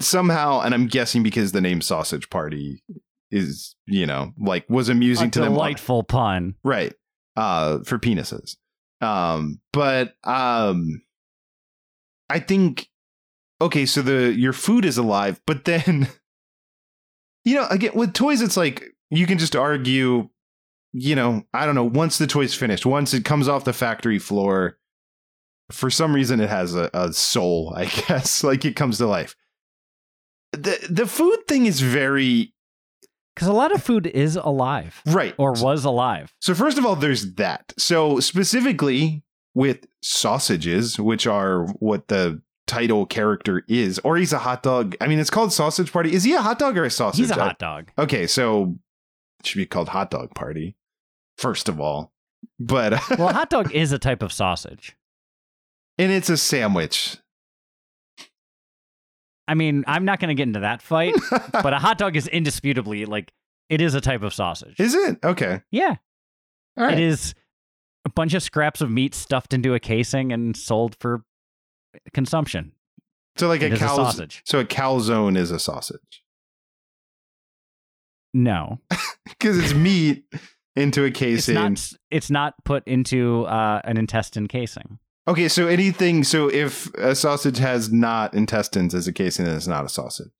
somehow, 0.03 0.61
and 0.61 0.73
I'm 0.73 0.87
guessing 0.87 1.23
because 1.23 1.51
the 1.51 1.61
name 1.61 1.81
Sausage 1.81 2.29
Party 2.29 2.83
is 3.31 3.75
you 3.87 4.05
know 4.05 4.33
like 4.37 4.69
was 4.69 4.89
amusing 4.89 5.27
a 5.27 5.31
to 5.31 5.39
them, 5.39 5.53
delightful 5.53 6.03
pun. 6.03 6.55
right? 6.63 6.93
Uh, 7.35 7.79
for 7.83 7.97
penises. 7.97 8.57
Um, 8.99 9.59
but 9.73 10.15
um, 10.23 11.01
I 12.29 12.39
think 12.39 12.87
okay. 13.59 13.85
So 13.85 14.01
the 14.01 14.33
your 14.33 14.53
food 14.53 14.85
is 14.85 14.97
alive, 14.97 15.41
but 15.47 15.65
then 15.65 16.07
you 17.45 17.55
know 17.55 17.67
again 17.69 17.91
with 17.95 18.13
toys, 18.13 18.41
it's 18.41 18.57
like 18.57 18.83
you 19.09 19.25
can 19.25 19.37
just 19.37 19.55
argue. 19.55 20.29
You 20.93 21.15
know, 21.15 21.43
I 21.53 21.65
don't 21.65 21.75
know. 21.75 21.85
Once 21.85 22.17
the 22.17 22.27
toy's 22.27 22.53
finished, 22.53 22.85
once 22.85 23.13
it 23.13 23.23
comes 23.23 23.47
off 23.47 23.63
the 23.63 23.71
factory 23.71 24.19
floor, 24.19 24.77
for 25.71 25.89
some 25.89 26.13
reason 26.13 26.41
it 26.41 26.49
has 26.49 26.75
a, 26.75 26.89
a 26.93 27.13
soul. 27.13 27.73
I 27.77 27.85
guess 27.85 28.43
like 28.43 28.65
it 28.65 28.75
comes 28.75 28.97
to 28.97 29.07
life. 29.07 29.35
The 30.53 30.85
the 30.89 31.07
food 31.07 31.47
thing 31.47 31.65
is 31.65 31.79
very 31.81 32.53
Because 33.35 33.47
a 33.47 33.53
lot 33.53 33.71
of 33.71 33.81
food 33.81 34.05
is 34.07 34.35
alive 34.35 35.01
right 35.05 35.33
or 35.37 35.53
was 35.53 35.85
alive. 35.85 36.33
So 36.39 36.53
first 36.53 36.77
of 36.77 36.85
all, 36.85 36.95
there's 36.95 37.35
that. 37.35 37.73
So 37.77 38.19
specifically 38.19 39.23
with 39.53 39.85
sausages, 40.01 40.99
which 40.99 41.25
are 41.27 41.65
what 41.79 42.07
the 42.09 42.41
title 42.67 43.05
character 43.05 43.63
is, 43.67 43.99
or 44.03 44.17
he's 44.17 44.33
a 44.33 44.39
hot 44.39 44.63
dog. 44.63 44.95
I 45.01 45.07
mean, 45.07 45.19
it's 45.19 45.29
called 45.29 45.51
Sausage 45.53 45.91
Party. 45.91 46.13
Is 46.13 46.23
he 46.23 46.33
a 46.33 46.41
hot 46.41 46.59
dog 46.59 46.77
or 46.77 46.83
a 46.85 46.89
sausage? 46.91 47.19
He's 47.19 47.31
a 47.31 47.35
I- 47.41 47.45
hot 47.47 47.59
dog. 47.59 47.91
Okay, 47.97 48.27
so 48.27 48.77
it 49.39 49.45
should 49.45 49.57
be 49.57 49.65
called 49.65 49.89
Hot 49.89 50.09
Dog 50.11 50.33
Party. 50.35 50.75
First 51.37 51.67
of 51.69 51.79
all, 51.81 52.11
but 52.59 52.91
Well, 53.17 53.33
hot 53.33 53.49
dog 53.49 53.71
is 53.73 53.91
a 53.91 53.99
type 53.99 54.21
of 54.21 54.31
sausage. 54.31 54.95
and 55.97 56.11
it's 56.11 56.29
a 56.29 56.37
sandwich. 56.37 57.17
I 59.51 59.53
mean, 59.53 59.83
I'm 59.85 60.05
not 60.05 60.21
going 60.21 60.29
to 60.29 60.33
get 60.33 60.47
into 60.47 60.61
that 60.61 60.81
fight, 60.81 61.13
but 61.51 61.73
a 61.73 61.77
hot 61.77 61.97
dog 61.97 62.15
is 62.15 62.25
indisputably 62.25 63.03
like 63.05 63.33
it 63.67 63.81
is 63.81 63.95
a 63.95 63.99
type 64.01 64.23
of 64.23 64.33
sausage. 64.33 64.79
is 64.79 64.95
it 64.95 65.17
okay? 65.25 65.61
yeah, 65.71 65.95
right. 66.77 66.93
it 66.93 66.99
is 67.03 67.35
a 68.05 68.09
bunch 68.09 68.33
of 68.33 68.41
scraps 68.41 68.79
of 68.79 68.89
meat 68.89 69.13
stuffed 69.13 69.53
into 69.53 69.73
a 69.73 69.79
casing 69.79 70.31
and 70.31 70.55
sold 70.55 70.95
for 71.01 71.25
consumption. 72.13 72.71
So 73.35 73.49
like 73.49 73.61
It 73.61 73.73
a 73.73 73.77
cal 73.77 73.97
sausage. 73.97 74.41
So 74.45 74.59
a 74.61 74.65
calzone 74.65 75.37
is 75.37 75.51
a 75.51 75.59
sausage 75.59 76.23
No, 78.33 78.79
because 79.25 79.57
it's 79.57 79.73
meat 79.73 80.23
into 80.77 81.03
a 81.03 81.07
it's 81.07 81.19
casing. 81.19 81.55
not. 81.55 81.91
It's 82.09 82.29
not 82.31 82.53
put 82.63 82.87
into 82.87 83.43
uh, 83.47 83.81
an 83.83 83.97
intestine 83.97 84.47
casing. 84.47 84.99
Okay, 85.27 85.47
so 85.47 85.67
anything. 85.67 86.23
So 86.23 86.49
if 86.49 86.93
a 86.95 87.15
sausage 87.15 87.59
has 87.59 87.91
not 87.91 88.33
intestines 88.33 88.95
as 88.95 89.07
a 89.07 89.13
casing, 89.13 89.45
then 89.45 89.55
it's 89.55 89.67
not 89.67 89.85
a 89.85 89.89
sausage. 89.89 90.31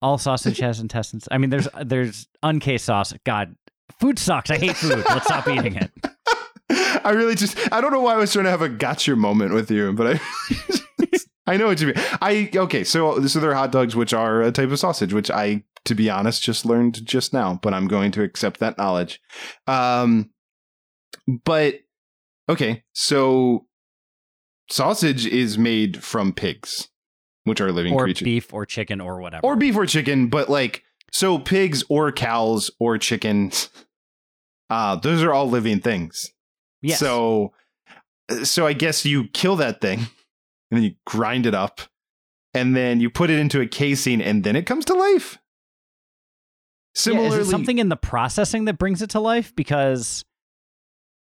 All 0.00 0.16
sausage 0.16 0.58
has 0.58 0.80
intestines. 0.80 1.28
I 1.30 1.38
mean, 1.38 1.50
there's 1.50 1.68
there's 1.84 2.28
uncased 2.42 2.86
sausage. 2.86 3.20
God, 3.24 3.56
food 4.00 4.18
sucks. 4.18 4.50
I 4.50 4.56
hate 4.56 4.76
food. 4.76 5.04
Let's 5.08 5.26
stop 5.26 5.48
eating 5.48 5.76
it. 5.76 5.90
I 7.04 7.10
really 7.10 7.34
just. 7.34 7.58
I 7.72 7.80
don't 7.80 7.92
know 7.92 8.00
why 8.00 8.14
I 8.14 8.16
was 8.16 8.32
trying 8.32 8.44
to 8.44 8.50
have 8.50 8.62
a 8.62 8.68
gotcha 8.68 9.16
moment 9.16 9.52
with 9.54 9.70
you, 9.70 9.92
but 9.92 10.16
I. 10.16 10.20
I 11.46 11.56
know 11.56 11.66
what 11.66 11.80
you 11.80 11.88
mean. 11.88 11.96
I 12.20 12.50
okay. 12.54 12.84
So 12.84 13.26
so 13.26 13.40
there 13.40 13.50
are 13.50 13.54
hot 13.54 13.72
dogs, 13.72 13.96
which 13.96 14.12
are 14.12 14.42
a 14.42 14.52
type 14.52 14.70
of 14.70 14.78
sausage, 14.78 15.14
which 15.14 15.30
I, 15.30 15.64
to 15.86 15.94
be 15.94 16.10
honest, 16.10 16.42
just 16.42 16.66
learned 16.66 17.06
just 17.06 17.32
now. 17.32 17.58
But 17.62 17.72
I'm 17.72 17.88
going 17.88 18.12
to 18.12 18.22
accept 18.22 18.60
that 18.60 18.76
knowledge. 18.76 19.18
Um, 19.66 20.30
but 21.44 21.80
okay, 22.48 22.82
so 22.92 23.66
sausage 24.70 25.26
is 25.26 25.58
made 25.58 26.02
from 26.02 26.32
pigs, 26.32 26.88
which 27.44 27.60
are 27.60 27.72
living 27.72 27.94
Or 27.94 28.04
creatures. 28.04 28.24
beef 28.24 28.52
or 28.52 28.66
chicken 28.66 29.00
or 29.00 29.20
whatever. 29.20 29.46
or 29.46 29.56
beef 29.56 29.76
or 29.76 29.86
chicken, 29.86 30.28
but 30.28 30.48
like 30.48 30.84
so 31.10 31.38
pigs 31.38 31.82
or 31.88 32.12
cows 32.12 32.70
or 32.78 32.98
chickens, 32.98 33.70
uh, 34.70 34.96
those 34.96 35.22
are 35.22 35.32
all 35.32 35.48
living 35.48 35.80
things. 35.80 36.32
Yes. 36.82 36.98
So 36.98 37.52
so 38.44 38.66
I 38.66 38.74
guess 38.74 39.04
you 39.06 39.28
kill 39.28 39.56
that 39.56 39.80
thing 39.80 39.98
and 40.70 40.78
then 40.78 40.82
you 40.82 40.94
grind 41.06 41.46
it 41.46 41.54
up 41.54 41.80
and 42.54 42.76
then 42.76 43.00
you 43.00 43.08
put 43.10 43.30
it 43.30 43.38
into 43.38 43.60
a 43.60 43.66
casing 43.66 44.20
and 44.20 44.44
then 44.44 44.54
it 44.56 44.66
comes 44.66 44.84
to 44.86 44.94
life. 44.94 45.38
Yeah, 46.94 47.00
Similarly, 47.02 47.38
is 47.40 47.48
it 47.48 47.50
something 47.50 47.78
in 47.78 47.88
the 47.90 47.96
processing 47.96 48.64
that 48.66 48.76
brings 48.76 49.02
it 49.02 49.10
to 49.10 49.20
life? 49.20 49.54
Because 49.54 50.24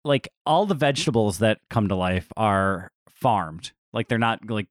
like 0.04 0.30
all 0.46 0.66
the 0.66 0.76
vegetables 0.76 1.40
that 1.40 1.60
come 1.70 1.88
to 1.90 1.96
life 1.96 2.28
are 2.38 2.92
farmed. 3.10 3.72
Like 3.94 4.08
they're 4.08 4.18
not 4.18 4.50
like 4.50 4.68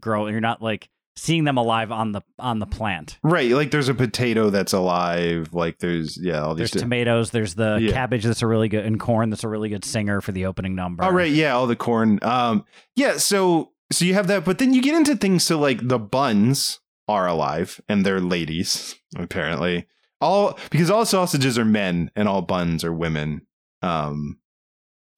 grow. 0.00 0.26
You're 0.26 0.40
not 0.40 0.62
like 0.62 0.88
seeing 1.16 1.44
them 1.44 1.58
alive 1.58 1.92
on 1.92 2.12
the 2.12 2.22
on 2.38 2.58
the 2.58 2.66
plant. 2.66 3.18
right? 3.22 3.50
Like 3.50 3.70
there's 3.70 3.88
a 3.90 3.94
potato 3.94 4.48
that's 4.50 4.72
alive. 4.72 5.50
Like 5.52 5.78
there's 5.78 6.16
yeah, 6.20 6.40
all 6.42 6.54
these. 6.54 6.70
There's 6.70 6.80
di- 6.82 6.86
tomatoes. 6.86 7.30
There's 7.30 7.54
the 7.54 7.78
Yeah. 7.80 7.92
cabbage 7.92 8.24
that's 8.24 8.42
a 8.42 8.46
really 8.46 8.68
good 8.68 8.84
and 8.86 8.98
corn 8.98 9.30
that's 9.30 9.44
a 9.44 9.48
really 9.48 9.68
good 9.68 9.84
singer 9.84 10.20
for 10.20 10.32
the 10.32 10.46
opening 10.46 10.74
number. 10.74 11.04
All 11.04 11.12
right, 11.12 11.30
yeah, 11.30 11.52
all 11.54 11.66
the 11.66 11.76
corn. 11.76 12.18
Um, 12.22 12.64
yeah. 12.96 13.18
So 13.18 13.72
so 13.92 14.04
you 14.06 14.14
have 14.14 14.26
that, 14.28 14.44
but 14.44 14.58
then 14.58 14.72
you 14.72 14.80
get 14.80 14.94
into 14.94 15.14
things. 15.14 15.44
So 15.44 15.58
like 15.58 15.86
the 15.86 15.98
buns 15.98 16.80
are 17.08 17.26
alive 17.28 17.78
and 17.88 18.06
they're 18.06 18.20
ladies 18.20 18.94
apparently. 19.16 19.86
All 20.20 20.58
because 20.70 20.88
all 20.88 21.04
sausages 21.04 21.58
are 21.58 21.64
men 21.64 22.10
and 22.16 22.26
all 22.28 22.42
buns 22.42 22.84
are 22.84 22.92
women. 22.92 23.42
Um, 23.82 24.38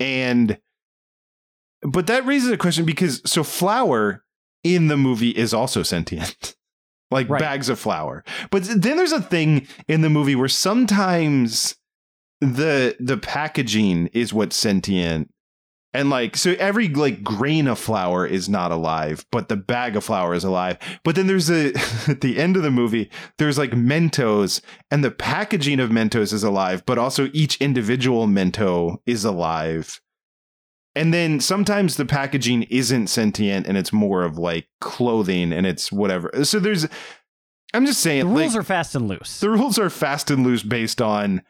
and 0.00 0.58
but 1.82 2.06
that 2.06 2.24
raises 2.26 2.50
a 2.50 2.56
question 2.56 2.84
because 2.84 3.20
so 3.26 3.44
flour 3.44 4.24
in 4.62 4.88
the 4.88 4.96
movie 4.96 5.30
is 5.30 5.52
also 5.52 5.82
sentient. 5.82 6.56
like 7.10 7.28
Right. 7.28 7.38
bags 7.40 7.68
of 7.68 7.78
flour. 7.78 8.24
But 8.50 8.64
then 8.64 8.96
there's 8.96 9.12
a 9.12 9.20
thing 9.20 9.68
in 9.86 10.00
the 10.00 10.10
movie 10.10 10.34
where 10.34 10.48
sometimes 10.48 11.76
the 12.40 12.96
the 12.98 13.18
packaging 13.18 14.08
is 14.08 14.32
what's 14.32 14.56
sentient 14.56 15.30
And 15.94 16.10
like 16.10 16.36
so 16.36 16.56
every 16.58 16.88
like 16.88 17.22
grain 17.22 17.68
of 17.68 17.78
flour 17.78 18.26
is 18.26 18.48
not 18.48 18.72
alive, 18.72 19.24
but 19.30 19.48
the 19.48 19.56
bag 19.56 19.94
of 19.94 20.02
flour 20.02 20.34
is 20.34 20.42
alive. 20.42 20.76
But 21.04 21.14
then 21.14 21.28
there's 21.28 21.48
a 21.48 21.68
at 22.08 22.20
the 22.20 22.38
end 22.38 22.56
of 22.56 22.64
the 22.64 22.72
movie, 22.72 23.10
there's 23.38 23.56
like 23.56 23.70
Mentos 23.70 24.60
and 24.90 25.04
the 25.04 25.12
packaging 25.12 25.78
of 25.78 25.90
Mentos 25.90 26.32
is 26.32 26.42
alive, 26.42 26.84
but 26.84 26.98
also 26.98 27.30
each 27.32 27.56
individual 27.58 28.26
Mento 28.26 28.96
is 29.06 29.24
alive. 29.24 30.00
And 30.96 31.14
then 31.14 31.40
sometimes 31.40 31.96
the 31.96 32.04
packaging 32.06 32.64
isn't 32.64 33.06
sentient 33.08 33.66
and 33.66 33.76
it's 33.76 33.92
more 33.92 34.22
of 34.24 34.36
like 34.36 34.66
clothing 34.80 35.52
and 35.52 35.66
it's 35.66 35.90
whatever. 35.92 36.44
So 36.44 36.58
there's 36.58 36.86
I'm 37.72 37.86
just 37.86 38.00
saying 38.00 38.20
The 38.28 38.34
rules 38.34 38.54
like, 38.54 38.60
are 38.60 38.64
fast 38.64 38.94
and 38.96 39.08
loose. 39.08 39.40
the 39.40 39.50
rules 39.50 39.78
are 39.78 39.90
fast 39.90 40.30
and 40.30 40.44
loose 40.44 40.62
based 40.64 41.00
on 41.00 41.42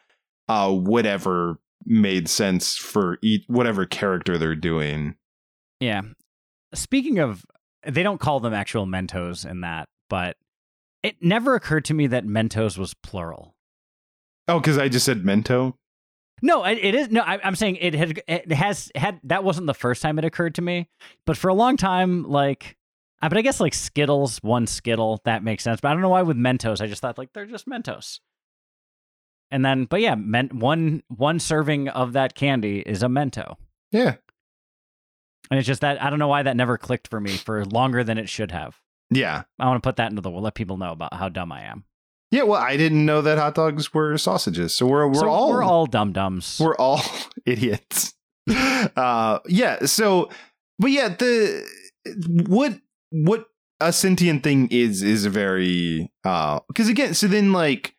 uh 0.48 0.70
whatever 0.70 1.58
made 1.86 2.28
sense 2.28 2.76
for 2.76 3.18
each 3.22 3.44
whatever 3.46 3.86
character 3.86 4.38
they're 4.38 4.54
doing. 4.54 5.16
Yeah. 5.80 6.02
Speaking 6.74 7.18
of, 7.18 7.44
they 7.86 8.02
don't 8.02 8.20
call 8.20 8.40
them 8.40 8.54
actual 8.54 8.86
Mentos 8.86 9.48
in 9.48 9.60
that, 9.60 9.88
but 10.08 10.36
it 11.02 11.16
never 11.20 11.54
occurred 11.54 11.84
to 11.86 11.94
me 11.94 12.06
that 12.08 12.24
Mentos 12.24 12.78
was 12.78 12.94
plural. 12.94 13.54
Oh, 14.48 14.58
because 14.58 14.78
I 14.78 14.88
just 14.88 15.04
said 15.04 15.22
Mento. 15.22 15.74
No, 16.42 16.64
it, 16.64 16.78
it 16.78 16.94
is. 16.94 17.10
No, 17.10 17.22
I, 17.22 17.38
I'm 17.42 17.54
saying 17.54 17.76
it 17.76 17.94
had. 17.94 18.20
It 18.26 18.52
has 18.52 18.90
had. 18.94 19.20
That 19.24 19.44
wasn't 19.44 19.66
the 19.66 19.74
first 19.74 20.02
time 20.02 20.18
it 20.18 20.24
occurred 20.24 20.54
to 20.56 20.62
me, 20.62 20.88
but 21.26 21.36
for 21.36 21.48
a 21.48 21.54
long 21.54 21.76
time, 21.76 22.24
like, 22.24 22.76
uh, 23.22 23.28
but 23.28 23.38
I 23.38 23.42
guess 23.42 23.60
like 23.60 23.72
Skittles, 23.72 24.38
one 24.42 24.66
Skittle, 24.66 25.22
that 25.24 25.42
makes 25.42 25.62
sense. 25.64 25.80
But 25.80 25.88
I 25.88 25.92
don't 25.92 26.02
know 26.02 26.08
why 26.10 26.22
with 26.22 26.36
Mentos, 26.36 26.80
I 26.80 26.86
just 26.86 27.00
thought 27.00 27.16
like 27.16 27.32
they're 27.32 27.46
just 27.46 27.66
Mentos. 27.66 28.18
And 29.54 29.64
then, 29.64 29.84
but 29.84 30.00
yeah, 30.00 30.16
men, 30.16 30.48
one 30.58 31.04
one 31.06 31.38
serving 31.38 31.88
of 31.88 32.12
that 32.14 32.34
candy 32.34 32.80
is 32.80 33.04
a 33.04 33.06
Mento, 33.06 33.54
Yeah. 33.92 34.16
and 35.48 35.58
it's 35.58 35.66
just 35.66 35.80
that 35.82 36.02
I 36.02 36.10
don't 36.10 36.18
know 36.18 36.26
why 36.26 36.42
that 36.42 36.56
never 36.56 36.76
clicked 36.76 37.06
for 37.06 37.20
me 37.20 37.36
for 37.36 37.64
longer 37.64 38.02
than 38.02 38.18
it 38.18 38.28
should 38.28 38.50
have. 38.50 38.80
Yeah. 39.10 39.44
I 39.60 39.66
want 39.68 39.80
to 39.80 39.86
put 39.86 39.94
that 39.96 40.10
into 40.10 40.22
the 40.22 40.30
world, 40.30 40.42
let 40.42 40.54
people 40.54 40.76
know 40.76 40.90
about 40.90 41.14
how 41.14 41.28
dumb 41.28 41.52
I 41.52 41.62
am. 41.62 41.84
Yeah, 42.32 42.42
well, 42.42 42.60
I 42.60 42.76
didn't 42.76 43.06
know 43.06 43.22
that 43.22 43.38
hot 43.38 43.54
dogs 43.54 43.94
were 43.94 44.18
sausages. 44.18 44.74
So 44.74 44.86
we're 44.86 45.06
we're 45.06 45.14
So 45.20 45.28
all 45.28 45.50
we're 45.50 45.62
all 45.62 45.86
dum 45.86 46.12
dums. 46.12 46.58
we're 46.60 46.74
all 46.76 47.00
idiots. 47.46 48.14
Uh 48.96 49.38
yeah, 49.46 49.84
so 49.86 50.30
but 50.80 50.90
yeah, 50.90 51.08
the 51.08 51.64
what 52.48 52.80
what 53.10 53.46
a 53.80 53.92
sentient 53.92 54.42
thing 54.42 54.68
is 54.72 55.02
is 55.02 55.26
very 55.26 56.10
uh 56.24 56.58
because 56.68 56.88
again, 56.88 57.14
so 57.14 57.28
then 57.28 57.52
like 57.52 57.94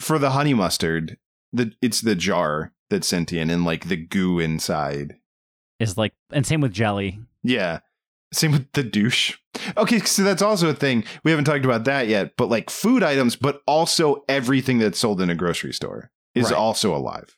for 0.00 0.18
the 0.18 0.30
honey 0.30 0.54
mustard, 0.54 1.18
the 1.52 1.72
it's 1.82 2.00
the 2.00 2.14
jar 2.14 2.72
that's 2.90 3.06
sentient 3.06 3.50
and 3.50 3.64
like 3.64 3.88
the 3.88 3.96
goo 3.96 4.38
inside. 4.38 5.16
is 5.80 5.96
like, 5.98 6.12
and 6.32 6.46
same 6.46 6.60
with 6.60 6.72
jelly. 6.72 7.18
Yeah. 7.42 7.80
Same 8.32 8.52
with 8.52 8.70
the 8.72 8.82
douche. 8.82 9.36
Okay, 9.76 10.00
so 10.00 10.22
that's 10.22 10.42
also 10.42 10.68
a 10.68 10.74
thing. 10.74 11.04
We 11.24 11.30
haven't 11.30 11.46
talked 11.46 11.64
about 11.64 11.84
that 11.84 12.08
yet, 12.08 12.36
but 12.36 12.48
like 12.50 12.68
food 12.70 13.02
items, 13.02 13.36
but 13.36 13.62
also 13.66 14.22
everything 14.28 14.78
that's 14.78 14.98
sold 14.98 15.20
in 15.22 15.30
a 15.30 15.34
grocery 15.34 15.72
store 15.72 16.10
is 16.34 16.50
Right. 16.50 16.54
also 16.58 16.94
alive. 16.94 17.36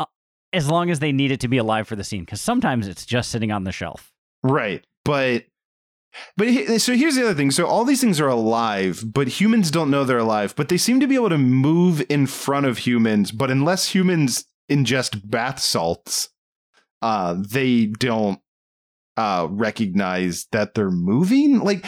Uh, 0.00 0.06
as 0.52 0.68
long 0.68 0.90
as 0.90 0.98
they 0.98 1.12
need 1.12 1.30
it 1.30 1.40
to 1.40 1.48
be 1.48 1.58
alive 1.58 1.86
for 1.86 1.94
the 1.96 2.02
scene, 2.04 2.22
because 2.24 2.40
sometimes 2.40 2.88
it's 2.88 3.06
just 3.06 3.30
sitting 3.30 3.52
on 3.52 3.62
the 3.64 3.72
shelf. 3.72 4.12
Right. 4.42 4.84
But 5.04 5.44
but 6.36 6.48
he- 6.48 6.78
so 6.78 6.94
here's 6.94 7.16
the 7.16 7.22
other 7.24 7.34
thing. 7.34 7.50
So 7.50 7.66
all 7.66 7.84
these 7.84 8.00
things 8.00 8.20
are 8.20 8.28
alive, 8.28 9.04
but 9.06 9.28
humans 9.28 9.70
don't 9.70 9.90
know 9.90 10.04
they're 10.04 10.18
alive, 10.18 10.54
but 10.56 10.68
they 10.68 10.76
seem 10.76 11.00
to 11.00 11.06
be 11.06 11.14
able 11.14 11.30
to 11.30 11.38
move 11.38 12.04
in 12.08 12.26
front 12.26 12.66
of 12.66 12.78
humans, 12.78 13.30
but 13.32 13.50
unless 13.50 13.94
humans 13.94 14.46
ingest 14.70 15.28
bath 15.28 15.60
salts, 15.60 16.30
uh 17.02 17.34
they 17.38 17.86
don't 17.86 18.40
uh 19.16 19.46
recognize 19.50 20.46
that 20.52 20.74
they're 20.74 20.90
moving 20.90 21.60
like 21.60 21.84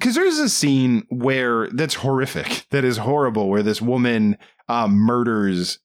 cuz 0.00 0.14
there's 0.14 0.38
a 0.38 0.48
scene 0.48 1.04
where 1.10 1.68
that's 1.70 1.94
horrific 1.96 2.66
that 2.70 2.84
is 2.84 2.96
horrible 2.98 3.48
where 3.50 3.62
this 3.62 3.82
woman 3.82 4.38
uh 4.68 4.88
murders 4.88 5.78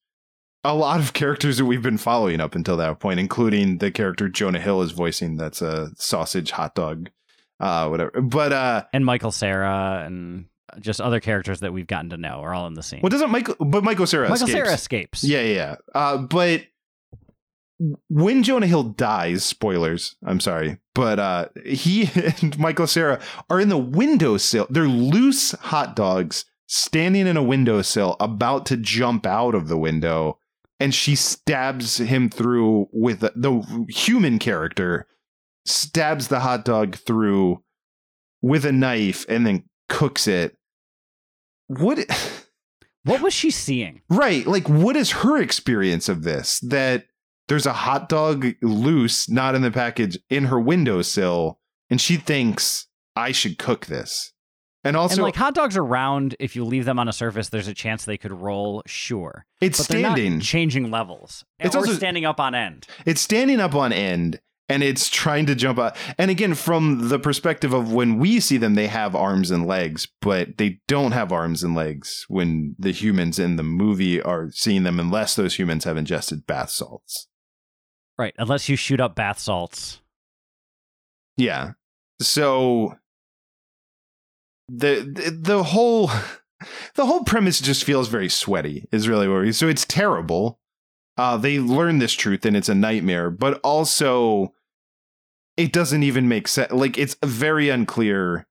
a 0.64 0.74
lot 0.74 1.00
of 1.00 1.14
characters 1.14 1.58
that 1.58 1.66
we've 1.66 1.82
been 1.82 1.98
following 1.98 2.40
up 2.40 2.56
until 2.56 2.78
that 2.78 3.00
point 3.00 3.20
including 3.20 3.80
the 3.80 3.92
character 3.92 4.30
Jonah 4.30 4.60
Hill 4.60 4.82
is 4.84 4.92
voicing 4.92 5.36
that's 5.36 5.62
a 5.62 5.90
sausage 5.96 6.52
hot 6.52 6.76
dog 6.76 7.10
uh 7.60 7.88
whatever 7.88 8.22
but 8.22 8.52
uh 8.54 8.84
And 8.94 9.06
Michael 9.06 9.32
Cera 9.32 10.04
and 10.06 10.46
just 10.80 11.00
other 11.00 11.20
characters 11.20 11.62
that 11.62 11.72
we've 11.74 11.88
gotten 11.88 12.10
to 12.10 12.18
know 12.18 12.42
are 12.42 12.54
all 12.54 12.68
in 12.68 12.74
the 12.74 12.84
scene. 12.84 13.00
what 13.02 13.12
doesn't 13.12 13.30
Michael 13.32 13.56
but 13.60 13.84
Michael 13.84 14.08
Cera 14.08 14.30
Michael 14.30 14.48
escapes. 14.48 14.52
Cera 14.52 14.74
escapes. 14.74 15.24
Yeah, 15.24 15.42
yeah. 15.42 15.54
yeah. 15.54 15.76
Uh, 15.94 16.18
but 16.18 16.64
when 18.10 18.44
Jonah 18.44 18.68
Hill 18.68 18.84
dies, 18.84 19.44
spoilers, 19.44 20.16
I'm 20.26 20.40
sorry, 20.40 20.78
but 20.94 21.20
uh, 21.20 21.48
he 21.66 22.10
and 22.42 22.58
Michael 22.58 22.88
Cera 22.88 23.22
are 23.50 23.60
in 23.60 23.70
the 23.70 23.78
windowsill. 23.78 24.68
They're 24.70 24.88
loose 24.88 25.52
hot 25.52 25.96
dogs 25.96 26.46
standing 26.68 27.28
in 27.28 27.38
a 27.38 27.44
windowsill, 27.44 28.16
about 28.20 28.66
to 28.68 28.78
jump 28.78 29.26
out 29.26 29.54
of 29.56 29.68
the 29.68 29.78
window, 29.78 30.40
and 30.80 30.96
she 30.96 31.16
stabs 31.16 31.98
him 31.98 32.30
through 32.30 32.88
with 32.92 33.20
the 33.20 33.86
human 33.90 34.40
character 34.40 35.06
stabs 35.66 36.28
the 36.28 36.40
hot 36.40 36.66
dog 36.66 36.96
through 36.96 37.64
with 38.42 38.66
a 38.66 38.72
knife 38.72 39.26
and 39.28 39.46
then 39.46 39.64
cooks 39.90 40.28
it. 40.28 40.56
What? 41.68 42.00
What 43.04 43.22
was 43.22 43.36
she 43.36 43.52
seeing? 43.52 44.02
Right. 44.10 44.48
Like, 44.48 44.68
what 44.68 44.96
is 44.96 45.12
her 45.12 45.40
experience 45.40 46.10
of 46.10 46.24
this? 46.24 46.60
That 46.62 47.06
there's 47.48 47.68
a 47.68 47.74
hot 47.74 48.10
dog 48.10 48.48
loose, 48.64 49.30
not 49.30 49.54
in 49.54 49.62
the 49.62 49.70
package, 49.70 50.18
in 50.32 50.46
her 50.46 50.60
windowsill, 50.60 51.60
and 51.92 52.02
she 52.02 52.18
thinks 52.18 52.88
I 53.16 53.32
should 53.32 53.60
cook 53.60 53.86
this. 53.86 54.34
And 54.84 54.98
also, 54.98 55.18
and 55.18 55.24
like 55.24 55.36
hot 55.36 55.54
dogs 55.54 55.78
are 55.78 55.86
round. 55.86 56.36
If 56.40 56.56
you 56.56 56.64
leave 56.66 56.86
them 56.86 56.98
on 56.98 57.08
a 57.08 57.14
surface, 57.14 57.50
there's 57.50 57.68
a 57.68 57.74
chance 57.76 58.06
they 58.06 58.18
could 58.18 58.32
roll. 58.32 58.82
Sure, 58.88 59.46
it's 59.62 59.80
but 59.80 59.88
they're 59.88 60.02
not 60.02 60.18
standing. 60.18 60.40
changing 60.40 60.90
levels. 60.90 61.46
It's 61.60 61.76
or 61.76 61.80
also- 61.80 61.94
standing 61.94 62.26
up 62.26 62.40
on 62.40 62.56
end. 62.56 62.88
It's 63.06 63.22
standing 63.22 63.60
up 63.60 63.76
on 63.76 63.94
end 63.94 64.40
and 64.68 64.84
it's 64.84 65.10
trying 65.10 65.46
to 65.46 65.56
jump 65.56 65.80
out. 65.80 65.96
And 66.18 66.32
again, 66.32 66.56
from 66.56 67.10
the 67.10 67.20
perspective 67.20 67.74
of 67.74 67.92
when 67.92 68.18
we 68.18 68.40
see 68.40 68.58
them, 68.58 68.76
they 68.76 68.88
have 68.88 69.16
arms 69.16 69.52
and 69.52 69.66
legs, 69.66 70.08
but 70.22 70.58
they 70.58 70.80
don't 70.88 71.12
have 71.12 71.32
arms 71.32 71.64
and 71.64 71.76
legs 71.76 72.26
when 72.28 72.76
the 72.80 72.92
humans 72.92 73.38
in 73.38 73.56
the 73.56 73.64
movie 73.64 74.22
are 74.22 74.50
seeing 74.52 74.84
them, 74.84 75.00
unless 75.00 75.36
those 75.36 75.56
humans 75.56 75.84
have 75.84 75.98
ingested 75.98 76.48
bath 76.48 76.72
salts. 76.72 77.28
Right, 78.18 78.34
unless 78.38 78.70
you 78.70 78.76
shoot 78.76 79.02
up 79.02 79.16
bath 79.16 79.40
salts. 79.40 80.02
Yeah. 81.38 81.74
So 82.22 82.96
the 84.68 85.12
the, 85.14 85.32
the 85.32 85.64
whole 85.64 86.10
the 86.96 87.06
whole 87.06 87.24
premise 87.24 87.60
just 87.60 87.84
feels 87.84 88.08
very 88.08 88.30
sweaty 88.30 88.88
is 88.92 89.08
really 89.08 89.28
what 89.28 89.42
we 89.42 89.52
so 89.52 89.68
it's 89.68 89.86
terrible. 89.86 90.60
Uh 91.18 91.38
they 91.38 91.60
learn 91.60 92.00
this 92.00 92.14
truth 92.14 92.46
and 92.46 92.56
it's 92.58 92.70
a 92.70 92.76
nightmare, 92.76 93.30
but 93.30 93.60
also 93.64 94.54
it 95.58 95.72
doesn't 95.72 96.04
even 96.04 96.28
make 96.28 96.48
sense. 96.48 96.72
Like 96.72 96.98
it's 96.98 97.16
very 97.24 97.70
unclear 97.70 98.46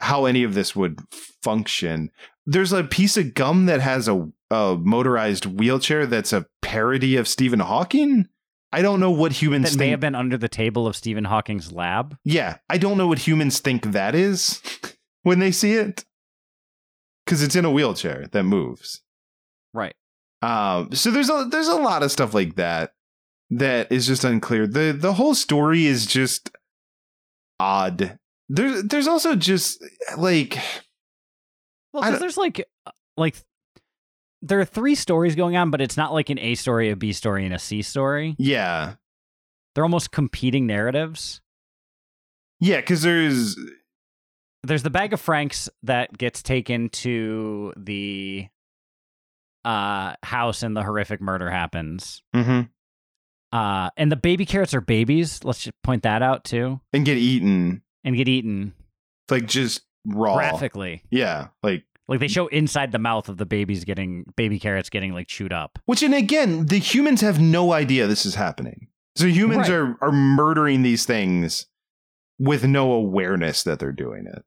how 0.00 0.24
any 0.26 0.42
of 0.42 0.54
this 0.54 0.74
would 0.74 0.98
function. 1.42 2.10
There's 2.46 2.72
a 2.72 2.84
piece 2.84 3.16
of 3.16 3.34
gum 3.34 3.66
that 3.66 3.80
has 3.80 4.08
a, 4.08 4.28
a 4.50 4.76
motorized 4.78 5.46
wheelchair 5.46 6.04
that's 6.06 6.32
a 6.32 6.46
parody 6.60 7.16
of 7.16 7.28
Stephen 7.28 7.60
Hawking. 7.60 8.28
I 8.72 8.82
don't 8.82 8.98
know 8.98 9.12
what 9.12 9.32
humans 9.32 9.70
That 9.70 9.78
may 9.78 9.84
think. 9.84 9.90
have 9.92 10.00
been 10.00 10.14
under 10.16 10.36
the 10.36 10.48
table 10.48 10.86
of 10.88 10.96
Stephen 10.96 11.24
Hawking's 11.24 11.70
lab. 11.72 12.18
Yeah, 12.24 12.56
I 12.68 12.76
don't 12.76 12.98
know 12.98 13.06
what 13.06 13.20
humans 13.20 13.60
think 13.60 13.92
that 13.92 14.16
is 14.16 14.60
when 15.22 15.38
they 15.38 15.52
see 15.52 15.74
it, 15.74 16.04
because 17.24 17.42
it's 17.44 17.54
in 17.54 17.64
a 17.64 17.70
wheelchair 17.70 18.26
that 18.32 18.42
moves. 18.42 19.00
Right. 19.72 19.94
Um, 20.44 20.92
so 20.92 21.10
there's 21.10 21.30
a 21.30 21.46
there's 21.50 21.68
a 21.68 21.76
lot 21.76 22.02
of 22.02 22.10
stuff 22.12 22.34
like 22.34 22.56
that 22.56 22.92
that 23.50 23.90
is 23.90 24.06
just 24.06 24.24
unclear. 24.24 24.66
the 24.66 24.92
The 24.98 25.14
whole 25.14 25.34
story 25.34 25.86
is 25.86 26.06
just 26.06 26.50
odd. 27.58 28.18
There's 28.48 28.82
there's 28.84 29.06
also 29.08 29.34
just 29.36 29.82
like 30.18 30.58
Well, 31.92 32.02
because 32.02 32.20
there's 32.20 32.36
like, 32.36 32.60
uh, 32.86 32.90
like, 33.16 33.36
there 34.42 34.60
are 34.60 34.64
three 34.66 34.94
stories 34.94 35.34
going 35.34 35.56
on, 35.56 35.70
but 35.70 35.80
it's 35.80 35.96
not 35.96 36.12
like 36.12 36.28
an 36.28 36.38
A 36.38 36.54
story, 36.56 36.90
a 36.90 36.96
B 36.96 37.12
story, 37.12 37.44
and 37.46 37.54
a 37.54 37.58
C 37.58 37.80
story. 37.80 38.34
yeah 38.38 38.94
They're 39.74 39.84
almost 39.84 40.10
competing 40.10 40.66
narratives. 40.66 41.40
yeah 42.60 42.80
because 42.80 43.00
there's 43.02 43.56
There's 44.62 44.82
the 44.82 44.90
bag 44.90 45.12
of 45.14 45.20
franks 45.20 45.70
that 45.84 46.16
gets 46.18 46.42
taken 46.42 46.88
to 46.90 47.72
the 47.76 48.48
uh 49.64 50.14
house 50.22 50.62
and 50.62 50.76
the 50.76 50.82
horrific 50.82 51.20
murder 51.20 51.50
happens. 51.50 52.22
mhm, 52.34 52.68
Uh 53.52 53.90
and 53.96 54.10
the 54.12 54.16
baby 54.16 54.44
carrots 54.46 54.74
are 54.74 54.80
babies. 54.80 55.42
Let's 55.44 55.62
just 55.64 55.80
point 55.82 56.02
that 56.02 56.22
out 56.22 56.44
too. 56.44 56.80
and 56.92 57.04
get 57.04 57.16
eaten 57.18 57.82
And 58.04 58.16
get 58.16 58.28
eaten 58.28 58.74
like 59.30 59.46
just 59.46 59.82
raw. 60.06 60.34
graphically. 60.34 61.02
Yeah, 61.10 61.48
like 61.62 61.84
Like 62.08 62.20
they 62.20 62.28
show 62.28 62.48
inside 62.48 62.92
the 62.92 62.98
mouth 62.98 63.28
of 63.30 63.38
the 63.38 63.46
babies 63.46 63.84
getting 63.84 64.24
baby 64.36 64.58
carrots 64.58 64.90
getting 64.90 65.12
like 65.14 65.26
chewed 65.28 65.52
up. 65.52 65.78
Which, 65.86 66.02
and 66.02 66.14
again, 66.14 66.66
the 66.66 66.78
humans 66.78 67.22
have 67.22 67.40
no 67.40 67.72
idea 67.72 68.06
this 68.06 68.26
is 68.26 68.34
happening. 68.34 68.88
So 69.16 69.26
humans 69.26 69.70
Right. 69.70 69.76
are 69.78 69.96
are 70.02 70.12
murdering 70.12 70.82
these 70.82 71.06
things 71.06 71.66
with 72.38 72.64
no 72.64 72.92
awareness 72.92 73.62
that 73.62 73.78
they're 73.78 73.92
doing 73.92 74.26
it. 74.26 74.44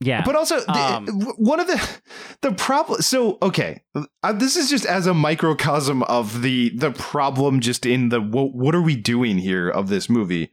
Yeah. 0.00 0.22
But 0.24 0.34
also, 0.36 0.60
the- 0.60 0.72
Um, 0.72 1.06
one 1.36 1.60
of 1.60 1.66
the 1.66 2.00
the 2.42 2.52
problem. 2.52 3.02
So, 3.02 3.38
okay, 3.42 3.82
uh, 4.22 4.32
this 4.32 4.56
is 4.56 4.70
just 4.70 4.86
as 4.86 5.06
a 5.06 5.14
microcosm 5.14 6.02
of 6.04 6.42
the 6.42 6.70
the 6.70 6.90
problem, 6.92 7.60
just 7.60 7.84
in 7.86 8.08
the 8.08 8.20
what, 8.20 8.54
what 8.54 8.74
are 8.74 8.82
we 8.82 8.96
doing 8.96 9.38
here 9.38 9.68
of 9.68 9.88
this 9.88 10.08
movie. 10.08 10.50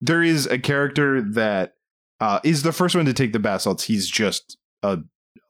There 0.00 0.22
is 0.22 0.46
a 0.46 0.58
character 0.58 1.20
that 1.20 1.74
uh, 2.20 2.40
is 2.42 2.62
the 2.62 2.72
first 2.72 2.94
one 2.96 3.04
to 3.04 3.12
take 3.12 3.32
the 3.34 3.38
bath 3.38 3.62
salts. 3.62 3.84
He's 3.84 4.08
just 4.08 4.56
a 4.82 5.00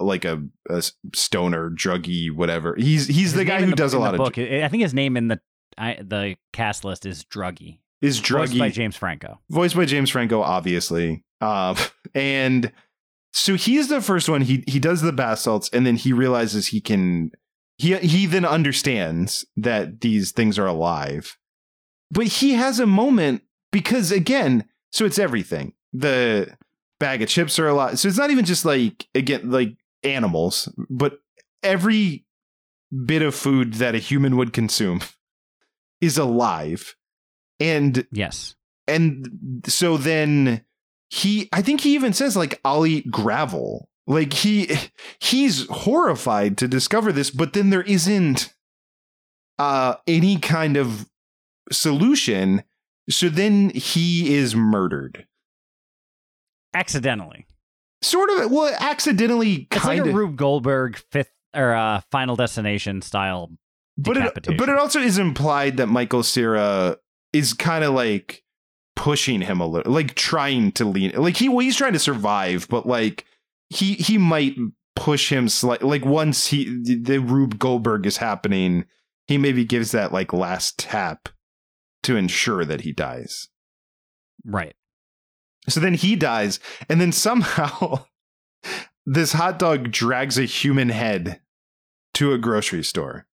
like 0.01 0.25
a 0.25 0.43
stoner, 1.15 1.71
druggy, 1.71 2.33
whatever. 2.35 2.75
He's 2.77 3.07
he's 3.07 3.17
his 3.17 3.33
the 3.35 3.45
guy 3.45 3.63
who 3.63 3.73
does 3.73 3.95
a 3.95 3.99
lot 3.99 4.17
the 4.17 4.23
of 4.23 4.33
book. 4.35 4.39
I 4.39 4.67
think 4.69 4.83
his 4.83 4.95
name 4.95 5.17
in 5.17 5.29
the 5.29 5.41
I, 5.79 5.99
the 6.03 6.37
cast 6.53 6.85
list 6.85 7.07
is 7.07 7.25
Druggy. 7.25 7.79
is 8.03 8.19
Voiced 8.19 8.53
druggy 8.53 8.59
by 8.59 8.71
James 8.71 8.97
Franco. 8.97 9.39
voiced 9.51 9.77
by 9.77 9.85
James 9.85 10.11
Franco, 10.11 10.43
obviously. 10.43 11.25
Um, 11.41 11.77
and 12.15 12.73
so 13.33 13.55
he's 13.55 13.89
the 13.89 14.01
first 14.01 14.29
one. 14.29 14.43
He 14.43 14.65
he 14.67 14.79
does 14.79 15.03
the 15.03 15.13
bath 15.13 15.41
salts, 15.41 15.71
and 15.73 15.87
then 15.87 15.97
he 15.97 16.13
realizes 16.13 16.69
he 16.69 16.81
can. 16.81 17.31
He 17.79 17.97
he 17.97 18.27
then 18.27 18.45
understands 18.45 19.45
that 19.57 20.01
these 20.01 20.33
things 20.33 20.59
are 20.59 20.67
alive, 20.67 21.39
but 22.11 22.27
he 22.27 22.53
has 22.55 22.79
a 22.81 22.87
moment 22.87 23.43
because 23.73 24.13
again, 24.13 24.65
so 24.93 25.05
it's 25.05 25.19
everything. 25.19 25.73
The 25.93 26.57
bag 26.99 27.23
of 27.23 27.29
chips 27.29 27.59
are 27.59 27.69
alive, 27.69 27.99
so 27.99 28.09
it's 28.09 28.19
not 28.19 28.31
even 28.31 28.45
just 28.45 28.65
like 28.65 29.07
again 29.15 29.51
like 29.51 29.77
animals, 30.03 30.69
but 30.91 31.21
every 31.63 32.27
bit 33.07 33.23
of 33.23 33.35
food 33.35 33.75
that 33.75 33.95
a 33.95 33.99
human 33.99 34.37
would 34.37 34.53
consume 34.53 35.01
is 36.01 36.19
alive, 36.19 36.97
and 37.59 38.07
Yes. 38.13 38.57
and 38.87 39.63
so 39.67 39.97
then 39.97 40.65
he 41.11 41.49
i 41.53 41.61
think 41.61 41.81
he 41.83 41.95
even 41.95 42.13
says 42.13 42.37
like 42.37 42.59
i'll 42.65 42.87
eat 42.87 43.11
gravel 43.11 43.89
like 44.07 44.33
he 44.33 44.71
he's 45.21 45.67
horrified 45.69 46.57
to 46.57 46.67
discover 46.69 47.13
this 47.13 47.31
but 47.31 47.53
then 47.53 47.71
there 47.71 47.83
isn't 47.83 48.55
uh 49.59 49.95
any 50.07 50.39
kind 50.39 50.77
of 50.77 51.09
solution 51.73 52.63
so 53.11 53.29
then 53.29 53.71
he 53.71 54.35
is 54.35 54.55
murdered 54.57 55.27
Accidentally. 56.73 57.47
sort 58.03 58.31
of 58.31 58.51
well 58.51 58.75
accidentally 58.81 59.67
It's 59.71 59.85
like 59.85 59.99
kind 59.99 60.07
a 60.07 60.09
of 60.11 60.15
Rube 60.15 60.37
Goldberg 60.37 61.01
fifth 61.11 61.33
or 61.55 61.75
uh, 61.75 62.01
Final 62.13 62.37
Destination 62.37 63.03
style. 63.03 63.51
but 63.99 64.17
it, 64.17 64.57
but 64.57 64.69
it 64.69 64.79
also 64.79 65.01
is 65.01 65.19
implied 65.19 65.77
that 65.79 65.89
michael 65.89 66.23
Cera 66.23 66.97
is 67.33 67.53
kind 67.53 67.83
of 67.85 67.93
like 67.95 68.45
pushing 68.97 69.41
him 69.41 69.61
a 69.61 69.67
little 69.67 69.93
like 69.93 70.15
trying 70.15 70.71
to 70.73 70.85
lean 70.85 71.11
like 71.17 71.37
he 71.37 71.49
well, 71.49 71.61
he's 71.61 71.77
trying 71.77 71.93
to 71.93 71.99
survive 71.99 72.67
but 72.69 72.87
like 72.87 73.25
he 73.71 73.95
he 73.95 74.19
might 74.19 74.55
push 74.95 75.33
him 75.33 75.49
slightly 75.49 75.89
like 75.89 76.05
once 76.05 76.49
he 76.49 76.65
the 76.83 77.19
rube 77.19 77.59
goldberg 77.59 78.05
is 78.05 78.19
happening 78.19 78.85
he 79.27 79.39
maybe 79.39 79.65
gives 79.65 79.93
that 79.93 80.13
like 80.13 80.33
last 80.33 80.79
tap 80.79 81.29
to 82.03 82.17
ensure 82.17 82.65
that 82.65 82.83
he 82.83 82.93
dies 82.93 83.49
Right. 84.45 84.75
so 85.69 85.81
then 85.81 85.95
he 85.95 86.17
dies 86.17 86.61
and 86.89 87.01
then 87.01 87.13
somehow 87.13 88.05
this 89.07 89.33
hot 89.33 89.59
dog 89.59 89.91
drags 89.91 90.37
a 90.39 90.45
human 90.45 90.89
head 90.91 91.41
to 92.15 92.33
a 92.33 92.39
grocery 92.39 92.83
store 92.85 93.27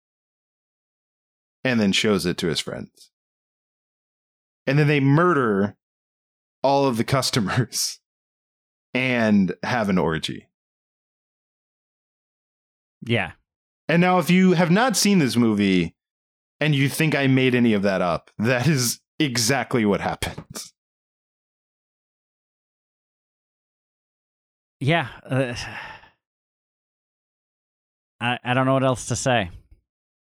and 1.63 1.81
then 1.81 1.93
shows 1.93 2.27
it 2.27 2.37
to 2.39 2.49
his 2.49 2.61
friends 2.61 3.11
and 4.67 4.79
then 4.79 4.89
they 4.89 5.01
murder 5.01 5.77
all 6.63 6.87
of 6.87 6.97
the 6.97 7.05
customers 7.17 8.01
and 8.95 9.55
have 9.63 9.89
an 9.89 9.99
orgy 9.99 10.49
Yeah. 13.03 13.33
and 13.89 14.01
now 14.01 14.19
if 14.19 14.31
you 14.31 14.53
have 14.53 14.71
not 14.71 14.97
seen 14.97 15.19
this 15.19 15.37
movie 15.37 15.95
and 16.61 16.75
you 16.75 16.89
think 16.89 17.15
i 17.15 17.27
made 17.27 17.55
any 17.55 17.75
of 17.75 17.83
that 17.83 18.01
up 18.03 18.31
that 18.39 18.67
is 18.67 19.01
exactly 19.19 19.85
what 19.85 20.01
happens 20.01 20.73
Yeah. 24.81 25.09
Uh, 25.25 25.55
I 28.21 28.39
I 28.45 28.55
don't 28.55 28.67
know 28.67 28.75
what 28.75 28.85
else 28.85 29.07
to 29.07 29.17
say. 29.17 29.51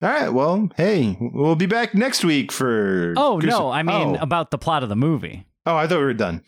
All 0.01 0.09
right 0.09 0.29
well 0.29 0.69
hey 0.77 1.17
we'll 1.19 1.55
be 1.55 1.65
back 1.65 1.95
next 1.95 2.23
week 2.23 2.51
for 2.51 3.13
Oh 3.17 3.39
no, 3.39 3.69
I 3.69 3.83
mean 3.83 4.15
oh. 4.15 4.21
about 4.21 4.51
the 4.51 4.57
plot 4.57 4.83
of 4.83 4.89
the 4.89 4.95
movie. 4.95 5.45
oh 5.65 5.75
i 5.75 5.87
thought 5.87 5.97
we 5.99 6.03
were 6.05 6.13
done 6.13 6.43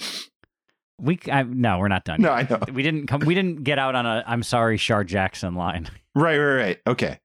We 1.00 1.18
I, 1.32 1.44
no, 1.44 1.80
we're 1.80 1.88
not 1.88 2.04
done. 2.06 2.22
no 2.22 2.36
yet. 2.36 2.52
i 2.52 2.56
know 2.68 2.74
we 2.74 2.84
didn't 2.84 3.08
come. 3.08 3.22
We 3.22 3.34
didn't 3.34 3.64
get 3.64 3.80
out 3.80 3.96
on 3.96 4.06
a 4.06 4.24
"I'm 4.28 4.44
sorry, 4.44 4.76
Shar 4.78 5.04
Jackson" 5.04 5.56
line. 5.56 5.90
Right, 6.16 6.38
right, 6.38 6.56
right. 6.56 6.78
Okay. 6.88 7.20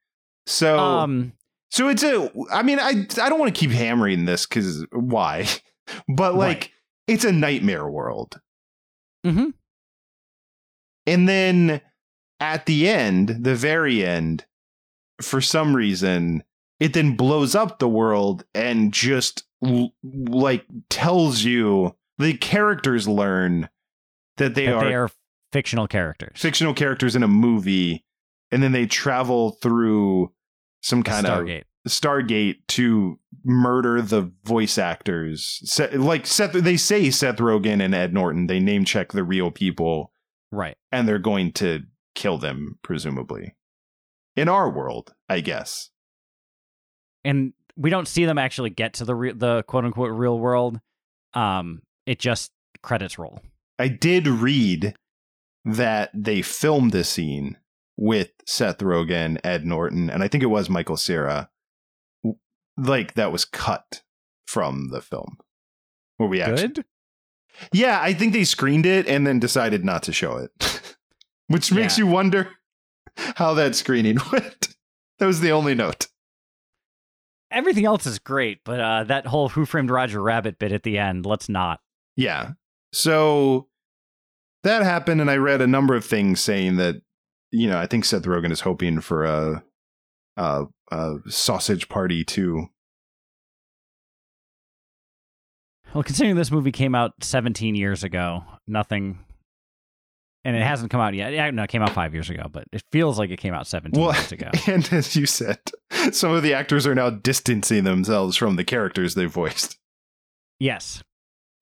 So, 0.46 0.78
Um, 0.78 1.32
so 1.70 1.88
it's 1.88 2.02
a. 2.04 2.30
I 2.52 2.62
mean, 2.62 2.78
I 2.78 3.06
I 3.20 3.28
don't 3.28 3.40
want 3.40 3.52
to 3.52 3.58
keep 3.58 3.70
hammering 3.72 4.26
this 4.26 4.46
because 4.46 4.86
why? 4.92 5.46
But 6.08 6.34
like, 6.36 6.56
Right. 6.58 6.70
it's 7.08 7.24
a 7.24 7.32
nightmare 7.32 7.88
world, 7.88 8.40
mhm. 9.26 9.52
and 11.06 11.28
then 11.28 11.80
at 12.40 12.66
the 12.66 12.88
end, 12.88 13.38
the 13.44 13.54
very 13.56 14.04
end, 14.04 14.44
for 15.22 15.40
some 15.40 15.74
reason, 15.76 16.42
it 16.80 16.92
then 16.92 17.16
blows 17.16 17.54
up 17.54 17.78
the 17.78 17.88
world 17.88 18.44
and 18.54 18.92
just 18.92 19.44
l- 19.64 19.94
like 20.02 20.64
tells 20.90 21.42
you 21.42 21.94
the 22.18 22.34
characters 22.36 23.06
learn 23.08 23.68
that 24.36 24.54
they 24.54 24.66
that 24.66 24.74
are 24.74 24.84
they 24.84 24.94
are 24.94 25.10
fictional 25.52 25.86
characters. 25.86 26.32
fictional 26.40 26.74
characters 26.74 27.14
in 27.16 27.22
a 27.22 27.28
movie, 27.28 28.04
and 28.50 28.62
then 28.62 28.72
they 28.72 28.86
travel 28.86 29.52
through 29.62 30.32
some 30.82 31.02
kind 31.02 31.26
of 31.26 31.44
Stargate. 31.44 31.64
Stargate 31.88 32.56
to 32.68 33.18
murder 33.44 34.00
the 34.02 34.32
voice 34.44 34.78
actors. 34.78 35.60
Like 35.92 36.26
Seth, 36.26 36.52
they 36.52 36.76
say 36.76 37.10
Seth 37.10 37.36
Rogen 37.36 37.82
and 37.84 37.94
Ed 37.94 38.12
Norton. 38.14 38.46
They 38.46 38.58
name 38.58 38.84
check 38.84 39.12
the 39.12 39.22
real 39.24 39.50
people, 39.50 40.12
Right. 40.50 40.76
and 40.90 41.06
they're 41.06 41.18
going 41.18 41.52
to 41.52 41.80
kill 42.14 42.38
them, 42.38 42.78
presumably. 42.82 43.54
In 44.36 44.48
our 44.48 44.68
world, 44.70 45.14
I 45.28 45.40
guess. 45.40 45.90
and 47.24 47.52
we 47.76 47.90
don't 47.90 48.06
see 48.06 48.24
them 48.24 48.38
actually 48.38 48.70
get 48.70 48.94
to 48.94 49.04
the 49.04 49.14
re- 49.14 49.32
the 49.32 49.62
quote 49.64 49.84
unquote 49.84 50.12
real 50.12 50.38
world. 50.38 50.80
Um, 51.34 51.82
it 52.06 52.18
just 52.18 52.52
credits 52.82 53.18
roll. 53.18 53.40
I 53.78 53.88
did 53.88 54.26
read 54.28 54.94
that 55.64 56.10
they 56.14 56.42
filmed 56.42 56.92
this 56.92 57.08
scene 57.08 57.56
with 57.96 58.30
Seth 58.46 58.78
Rogen, 58.78 59.38
Ed 59.42 59.64
Norton, 59.66 60.10
and 60.10 60.22
I 60.22 60.28
think 60.28 60.42
it 60.44 60.48
was 60.48 60.68
Michael 60.70 60.96
Cera. 60.96 61.48
Like 62.76 63.14
that 63.14 63.32
was 63.32 63.44
cut 63.44 64.02
from 64.46 64.88
the 64.90 65.00
film. 65.00 65.38
Where 66.16 66.28
we 66.28 66.40
actually 66.40 66.68
Good. 66.68 66.84
Yeah, 67.72 68.00
I 68.00 68.12
think 68.14 68.32
they 68.32 68.44
screened 68.44 68.84
it 68.86 69.06
and 69.06 69.26
then 69.26 69.38
decided 69.38 69.84
not 69.84 70.02
to 70.04 70.12
show 70.12 70.36
it. 70.36 70.50
Which 71.48 71.72
makes 71.72 71.96
Yeah. 71.98 72.04
you 72.04 72.10
wonder 72.10 72.50
how 73.36 73.54
that 73.54 73.74
screening 73.74 74.18
went. 74.32 74.68
That 75.18 75.26
was 75.26 75.40
the 75.40 75.52
only 75.52 75.74
note. 75.74 76.08
Everything 77.50 77.84
else 77.84 78.04
is 78.06 78.18
great, 78.18 78.58
but 78.64 78.80
uh, 78.80 79.04
that 79.04 79.26
whole 79.26 79.48
"Who 79.50 79.64
Framed 79.64 79.90
Roger 79.90 80.20
Rabbit" 80.20 80.58
bit 80.58 80.72
at 80.72 80.82
the 80.82 80.98
end, 80.98 81.24
let's 81.24 81.48
not. 81.48 81.80
Yeah. 82.16 82.52
So 82.92 83.68
that 84.64 84.82
happened, 84.82 85.20
and 85.20 85.30
I 85.30 85.36
read 85.36 85.60
a 85.60 85.66
number 85.66 85.94
of 85.94 86.04
things 86.04 86.40
saying 86.40 86.76
that, 86.76 86.96
you 87.52 87.68
know, 87.68 87.78
I 87.78 87.86
think 87.86 88.04
Seth 88.04 88.24
Rogen 88.24 88.50
is 88.50 88.60
hoping 88.60 89.00
for 89.00 89.24
a, 89.24 89.62
a, 90.36 90.64
a 90.90 91.16
sausage 91.28 91.88
party 91.88 92.24
too. 92.24 92.68
Well, 95.94 96.02
considering 96.02 96.34
this 96.34 96.50
movie 96.50 96.72
came 96.72 96.94
out 96.94 97.12
17 97.20 97.76
years 97.76 98.02
ago, 98.02 98.42
nothing, 98.66 99.20
and 100.44 100.56
it 100.56 100.62
hasn't 100.62 100.90
come 100.90 101.00
out 101.00 101.14
yet. 101.14 101.32
Yeah, 101.32 101.50
no, 101.50 101.62
it 101.62 101.70
came 101.70 101.82
out 101.82 101.90
five 101.90 102.12
years 102.12 102.28
ago, 102.28 102.46
but 102.50 102.64
it 102.72 102.82
feels 102.92 103.18
like 103.18 103.30
it 103.30 103.38
came 103.38 103.54
out 103.54 103.66
17 103.66 104.00
Well, 104.00 104.14
years 104.14 104.32
ago. 104.32 104.50
and 104.66 104.90
as 104.92 105.16
you 105.16 105.26
said, 105.26 105.58
some 106.12 106.32
of 106.32 106.42
the 106.42 106.54
actors 106.54 106.86
are 106.86 106.94
now 106.94 107.10
distancing 107.10 107.84
themselves 107.84 108.36
from 108.36 108.56
the 108.56 108.64
characters 108.64 109.14
they 109.14 109.24
voiced. 109.24 109.78
Yes. 110.60 111.02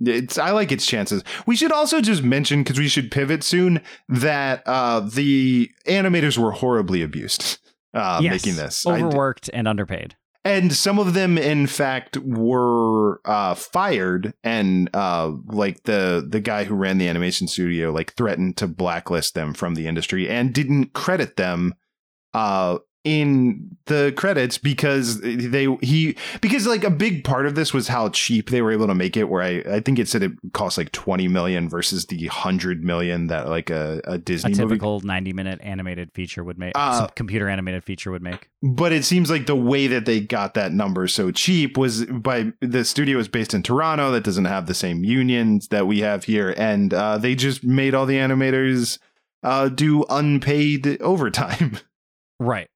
It's 0.04 0.36
I 0.36 0.50
like 0.50 0.72
its 0.72 0.84
chances. 0.84 1.22
We 1.46 1.54
should 1.54 1.70
also 1.70 2.00
just 2.00 2.24
mention 2.24 2.62
because 2.64 2.78
we 2.78 2.88
should 2.88 3.12
pivot 3.12 3.44
soon 3.44 3.80
that 4.08 4.62
uh, 4.66 5.00
the 5.00 5.70
animators 5.86 6.36
were 6.36 6.50
horribly 6.50 7.02
abused 7.02 7.58
uh, 7.94 8.20
yes. 8.20 8.32
making 8.32 8.56
this. 8.56 8.84
I 8.84 9.00
overworked 9.00 9.48
and 9.52 9.68
underpaid. 9.68 10.16
And 10.44 10.72
some 10.72 10.98
of 10.98 11.14
them, 11.14 11.38
in 11.38 11.66
fact, 11.66 12.16
were 12.16 13.20
uh, 13.24 13.54
fired, 13.54 14.34
and 14.42 14.90
uh, 14.94 15.32
like 15.46 15.84
the 15.84 16.26
the 16.28 16.40
guy 16.40 16.64
who 16.64 16.74
ran 16.74 16.98
the 16.98 17.08
animation 17.08 17.46
studio 17.46 17.90
like 17.92 18.14
threatened 18.14 18.56
to 18.56 18.66
blacklist 18.66 19.34
them 19.34 19.54
from 19.54 19.74
the 19.74 19.86
industry 19.86 20.28
and 20.28 20.52
didn't 20.52 20.94
credit 20.94 21.36
them 21.36 21.74
uh, 22.34 22.78
in 23.04 23.76
the 23.86 24.12
credits 24.16 24.58
because 24.58 25.20
they 25.20 25.66
he 25.82 26.16
because 26.40 26.68
like 26.68 26.84
a 26.84 26.90
big 26.90 27.24
part 27.24 27.46
of 27.46 27.56
this 27.56 27.74
was 27.74 27.88
how 27.88 28.08
cheap 28.10 28.50
they 28.50 28.62
were 28.62 28.70
able 28.70 28.86
to 28.86 28.94
make 28.94 29.16
it 29.16 29.24
where 29.24 29.42
i 29.42 29.60
i 29.74 29.80
think 29.80 29.98
it 29.98 30.06
said 30.06 30.22
it 30.22 30.30
cost 30.52 30.78
like 30.78 30.92
20 30.92 31.26
million 31.26 31.68
versus 31.68 32.06
the 32.06 32.28
100 32.28 32.84
million 32.84 33.26
that 33.26 33.48
like 33.48 33.70
a, 33.70 34.00
a 34.04 34.12
A 34.12 34.18
disney 34.18 34.50
movie 34.52 34.62
typical 34.74 35.00
90 35.00 35.32
minute 35.32 35.60
animated 35.64 36.12
feature 36.12 36.44
would 36.44 36.58
make, 36.58 36.72
Uh, 36.76 37.08
computer 37.08 37.48
animated 37.48 37.82
feature 37.82 38.12
would 38.12 38.22
make. 38.22 38.48
but 38.62 38.92
it 38.92 39.04
seems 39.04 39.28
like 39.30 39.46
the 39.46 39.56
way 39.56 39.88
that 39.88 40.06
they 40.06 40.20
got 40.20 40.54
that 40.54 40.72
number 40.72 41.08
so 41.08 41.32
cheap 41.32 41.76
was 41.76 42.04
by 42.06 42.52
the 42.60 42.84
studio 42.84 43.18
is 43.18 43.26
based 43.26 43.52
in 43.52 43.64
Toronto 43.64 44.12
that 44.12 44.22
doesn't 44.22 44.44
have 44.44 44.66
the 44.66 44.74
same 44.74 45.02
unions 45.02 45.66
that 45.68 45.88
we 45.88 45.98
have 46.00 46.22
here 46.24 46.54
and 46.56 46.94
uh, 46.94 47.18
they 47.18 47.34
just 47.34 47.64
made 47.64 47.94
all 47.94 48.06
the 48.06 48.16
animators 48.18 49.00
uh, 49.42 49.68
do 49.68 50.04
unpaid 50.08 50.86
overtime 51.02 51.78
Right. 52.40 52.68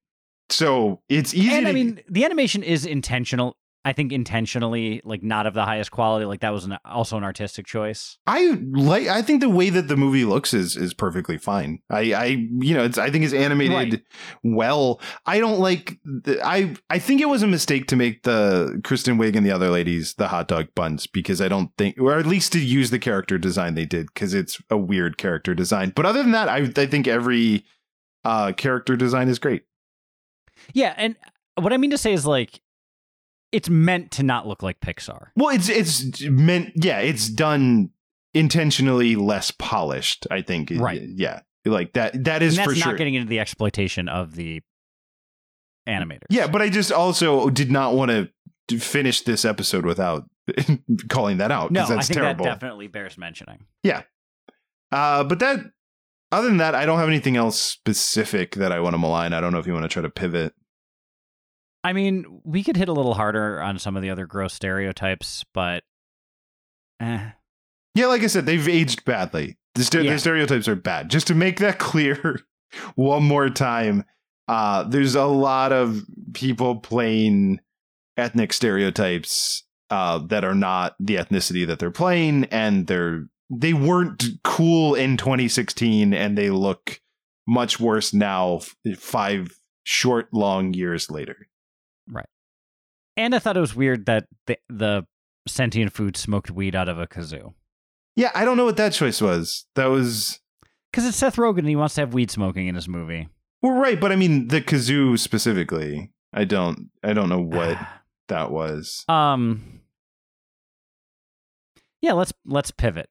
So 0.49 1.01
it's 1.09 1.33
easy 1.33 1.51
And 1.53 1.65
to 1.65 1.69
I 1.69 1.73
mean, 1.73 2.01
the 2.09 2.25
animation 2.25 2.63
is 2.63 2.85
intentional. 2.85 3.57
I 3.85 3.93
think 3.93 4.11
intentionally, 4.11 4.99
like 5.05 5.23
not 5.23 5.47
of 5.47 5.53
the 5.53 5.63
highest 5.63 5.91
quality. 5.91 6.25
Like 6.25 6.41
that 6.41 6.49
was 6.51 6.65
an, 6.65 6.77
also 6.83 7.15
an 7.15 7.23
artistic 7.23 7.65
choice. 7.65 8.17
I 8.27 8.59
like 8.71 9.07
I 9.07 9.21
think 9.21 9.39
the 9.39 9.47
way 9.49 9.69
that 9.69 9.87
the 9.87 9.95
movie 9.95 10.25
looks 10.25 10.53
is 10.53 10.75
is 10.75 10.93
perfectly 10.93 11.37
fine. 11.37 11.79
I 11.89 12.11
I 12.13 12.25
you 12.25 12.73
know 12.73 12.83
it's 12.83 12.97
I 12.97 13.09
think 13.11 13.23
it's 13.23 13.33
animated 13.33 13.73
Right. 13.73 14.03
well. 14.43 14.99
I 15.25 15.39
don't 15.39 15.59
like 15.59 15.97
the, 16.03 16.37
I 16.45 16.75
I 16.89 16.99
think 16.99 17.21
it 17.21 17.29
was 17.29 17.43
a 17.43 17.47
mistake 17.47 17.87
to 17.87 17.95
make 17.95 18.23
the 18.23 18.81
Kristen 18.83 19.17
Wiig 19.17 19.37
and 19.37 19.45
the 19.45 19.51
other 19.51 19.69
ladies 19.69 20.15
the 20.15 20.27
hot 20.27 20.49
dog 20.49 20.67
buns 20.75 21.07
because 21.07 21.39
I 21.39 21.47
don't 21.47 21.71
think 21.77 21.95
or 21.97 22.17
at 22.17 22.25
least 22.25 22.51
to 22.53 22.59
use 22.59 22.89
the 22.89 22.99
character 22.99 23.37
design 23.37 23.75
they 23.75 23.85
did 23.85 24.07
because 24.13 24.33
it's 24.33 24.61
a 24.69 24.77
weird 24.77 25.17
character 25.17 25.55
design. 25.55 25.93
But 25.95 26.05
other 26.05 26.23
than 26.23 26.33
that, 26.33 26.49
I 26.49 26.69
I 26.75 26.87
think 26.87 27.07
every 27.07 27.63
uh 28.25 28.51
character 28.51 28.97
design 28.97 29.29
is 29.29 29.39
great. 29.39 29.63
Yeah, 30.73 30.93
and 30.97 31.15
what 31.55 31.73
I 31.73 31.77
mean 31.77 31.91
to 31.91 31.97
say 31.97 32.13
is 32.13 32.25
like, 32.25 32.61
it's 33.51 33.69
meant 33.69 34.11
to 34.11 34.23
not 34.23 34.47
look 34.47 34.61
like 34.61 34.79
Pixar. 34.79 35.27
Well, 35.35 35.55
it's 35.55 35.69
it's 35.69 36.21
meant 36.23 36.73
yeah, 36.75 36.99
it's 36.99 37.29
done 37.29 37.91
intentionally 38.33 39.15
less 39.15 39.51
polished, 39.51 40.27
I 40.29 40.41
think. 40.41 40.71
Right. 40.75 41.01
Yeah. 41.01 41.41
Like 41.65 41.93
that 41.93 42.23
that 42.25 42.41
is 42.41 42.57
and 42.57 42.65
that's 42.65 42.79
for 42.79 42.79
not 42.79 42.91
sure. 42.91 42.97
getting 42.97 43.15
into 43.15 43.27
the 43.27 43.39
exploitation 43.39 44.07
of 44.07 44.35
the 44.35 44.61
animators. 45.87 46.27
Yeah, 46.29 46.47
but 46.47 46.61
I 46.61 46.69
just 46.69 46.91
also 46.91 47.49
did 47.49 47.71
not 47.71 47.93
want 47.93 48.11
to 48.11 48.79
finish 48.79 49.21
this 49.21 49.43
episode 49.45 49.85
without 49.85 50.29
calling 51.09 51.37
that 51.37 51.51
out 51.51 51.71
no, 51.71 51.81
because 51.81 51.91
I 51.91 51.95
that's 51.95 52.07
think 52.07 52.19
terrible. 52.19 52.45
that 52.45 52.59
definitely 52.59 52.87
bears 52.87 53.17
mentioning. 53.17 53.65
Yeah. 53.83 54.03
Uh, 54.91 55.23
but 55.23 55.39
that, 55.39 55.59
other 56.31 56.47
than 56.47 56.57
that, 56.57 56.75
I 56.75 56.85
don't 56.85 56.99
have 56.99 57.07
anything 57.07 57.37
else 57.37 57.59
specific 57.61 58.55
that 58.55 58.71
I 58.71 58.79
want 58.79 58.93
to 58.93 58.97
malign. 58.97 59.33
I 59.33 59.39
don't 59.41 59.51
know 59.53 59.59
if 59.59 59.67
you 59.67 59.73
want 59.73 59.83
to 59.83 59.89
try 59.89 60.01
to 60.01 60.09
pivot. 60.09 60.53
I 61.83 61.93
mean, 61.93 62.25
we 62.43 62.63
could 62.63 62.75
hit 62.75 62.89
a 62.89 62.93
little 62.93 63.13
harder 63.13 63.61
on 63.61 63.79
some 63.79 63.95
of 63.95 64.01
the 64.01 64.09
other 64.09 64.25
gross 64.25 64.53
stereotypes, 64.53 65.45
but 65.53 65.83
eh. 66.99 67.29
Yeah, 67.95 68.07
like 68.07 68.23
I 68.23 68.27
said, 68.27 68.45
they've 68.45 68.67
aged 68.67 69.05
badly. 69.05 69.57
The, 69.75 69.83
st- 69.83 70.05
Yeah. 70.05 70.17
stereotypes 70.17 70.67
are 70.67 70.75
bad. 70.75 71.09
Just 71.09 71.27
to 71.27 71.35
make 71.35 71.59
that 71.59 71.79
clear 71.79 72.41
one 72.95 73.23
more 73.23 73.49
time, 73.49 74.03
uh, 74.47 74.83
there's 74.83 75.15
a 75.15 75.25
lot 75.25 75.71
of 75.71 76.01
people 76.33 76.75
playing 76.77 77.59
ethnic 78.17 78.51
stereotypes 78.53 79.63
uh, 79.89 80.19
that 80.27 80.43
are 80.43 80.55
not 80.55 80.95
the 80.99 81.15
ethnicity 81.15 81.65
that 81.67 81.79
they're 81.79 81.91
playing, 81.91 82.45
and 82.45 82.87
they're 82.87 83.25
they 83.49 83.73
weren't 83.73 84.23
cool 84.43 84.95
in 84.95 85.17
2016, 85.17 86.13
and 86.13 86.37
they 86.37 86.49
look 86.49 86.99
much 87.47 87.79
worse 87.79 88.13
now, 88.13 88.59
five 88.97 89.57
short, 89.83 90.27
long 90.33 90.73
years 90.73 91.09
later. 91.09 91.47
Right. 92.09 92.25
And 93.15 93.33
I 93.33 93.39
thought 93.39 93.57
it 93.57 93.61
was 93.61 93.75
weird 93.75 94.05
that 94.07 94.27
the 94.47 94.57
the 94.69 95.05
sentient 95.47 95.93
food 95.93 96.17
smoked 96.17 96.51
weed 96.51 96.75
out 96.75 96.89
of 96.89 96.99
a 96.99 97.07
kazoo 97.07 97.53
Yeah, 98.17 98.31
I 98.35 98.43
don't 98.43 98.57
know 98.57 98.65
what 98.65 98.75
that 98.77 98.91
choice 98.91 99.21
was. 99.21 99.65
That 99.75 99.85
was 99.85 100.39
because 100.91 101.05
it's 101.07 101.15
Seth 101.17 101.37
Rogen 101.37 101.59
and 101.59 101.69
he 101.69 101.75
wants 101.77 101.95
to 101.95 102.01
have 102.01 102.13
weed 102.13 102.29
smoking 102.29 102.67
in 102.67 102.75
his 102.75 102.87
movie. 102.89 103.29
well, 103.61 103.73
right, 103.79 103.99
but 103.99 104.11
I 104.11 104.17
mean 104.17 104.49
the 104.49 104.59
kazoo 104.61 105.17
specifically. 105.17 106.11
I 106.33 106.43
don't. 106.43 106.89
I 107.01 107.13
don't 107.13 107.29
know 107.29 107.39
what 107.41 107.77
that 108.27 108.51
was. 108.51 109.05
um. 109.07 109.81
Yeah, 112.01 112.13
let's 112.13 112.33
let's 112.45 112.71
pivot. 112.71 113.09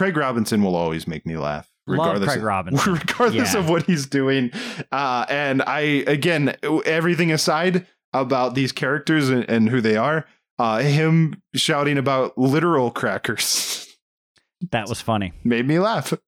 Craig 0.00 0.16
Robinson 0.16 0.62
will 0.62 0.76
always 0.76 1.06
make 1.06 1.26
me 1.26 1.36
laugh, 1.36 1.70
Love 1.86 1.98
regardless. 1.98 2.28
Craig 2.28 2.38
of, 2.38 2.42
Robinson. 2.44 2.94
regardless 2.94 3.52
Yeah. 3.52 3.60
of 3.60 3.68
what 3.68 3.82
he's 3.82 4.06
doing. 4.06 4.50
Uh, 4.90 5.26
and 5.28 5.60
I, 5.60 5.80
again, 6.06 6.56
everything 6.86 7.30
aside 7.30 7.86
about 8.14 8.54
these 8.54 8.72
characters 8.72 9.28
and, 9.28 9.44
and 9.50 9.68
who 9.68 9.82
they 9.82 9.98
are, 9.98 10.24
uh, 10.58 10.78
him 10.78 11.42
shouting 11.54 11.98
about 11.98 12.38
literal 12.38 12.90
crackers 12.90 13.94
That 14.70 14.88
was 14.88 15.02
funny. 15.02 15.34
made 15.44 15.68
me 15.68 15.78
laugh. 15.78 16.14
Uh, 16.14 16.18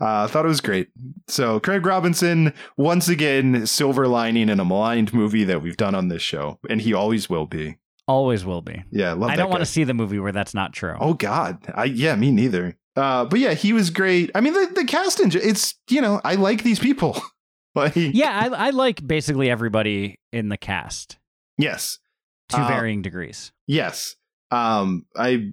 I 0.00 0.26
thought 0.26 0.46
it 0.46 0.48
was 0.48 0.62
great. 0.62 0.88
So 1.28 1.60
Craig 1.60 1.84
Robinson, 1.84 2.54
once 2.78 3.06
again, 3.10 3.66
silver 3.66 4.08
lining 4.08 4.48
in 4.48 4.60
a 4.60 4.64
maligned 4.64 5.12
movie 5.12 5.44
that 5.44 5.60
we've 5.60 5.76
done 5.76 5.94
on 5.94 6.08
this 6.08 6.22
show, 6.22 6.58
and 6.70 6.80
he 6.80 6.94
always 6.94 7.28
will 7.28 7.46
be. 7.46 7.76
Always 8.08 8.46
will 8.46 8.62
be. 8.62 8.82
Yeah, 8.90 9.12
love 9.12 9.28
I 9.30 9.36
don't 9.36 9.50
want 9.50 9.60
to 9.60 9.66
see 9.66 9.84
the 9.84 9.92
movie 9.94 10.18
where 10.18 10.32
that's 10.32 10.54
not 10.54 10.72
true. 10.72 10.96
Oh 10.98 11.12
God, 11.14 11.58
I 11.74 11.84
yeah, 11.84 12.16
me 12.16 12.30
neither. 12.30 12.76
Uh, 12.96 13.24
but 13.24 13.38
yeah, 13.40 13.54
he 13.54 13.72
was 13.72 13.90
great. 13.90 14.30
I 14.34 14.40
mean, 14.40 14.52
the 14.52 14.70
the 14.74 14.84
cast 14.84 15.20
in 15.20 15.30
it's 15.34 15.74
you 15.88 16.00
know 16.00 16.20
I 16.24 16.34
like 16.34 16.62
these 16.62 16.78
people. 16.78 17.20
like 17.74 17.92
Yeah, 17.94 18.30
I, 18.52 18.66
I 18.66 18.70
like 18.70 19.06
basically 19.06 19.48
everybody 19.50 20.18
in 20.32 20.48
the 20.48 20.56
cast 20.58 21.18
yes, 21.56 21.98
to 22.50 22.58
Uh, 22.58 22.66
varying 22.68 23.02
degrees. 23.02 23.52
yes. 23.66 24.16
Um, 24.50 25.06
I 25.16 25.52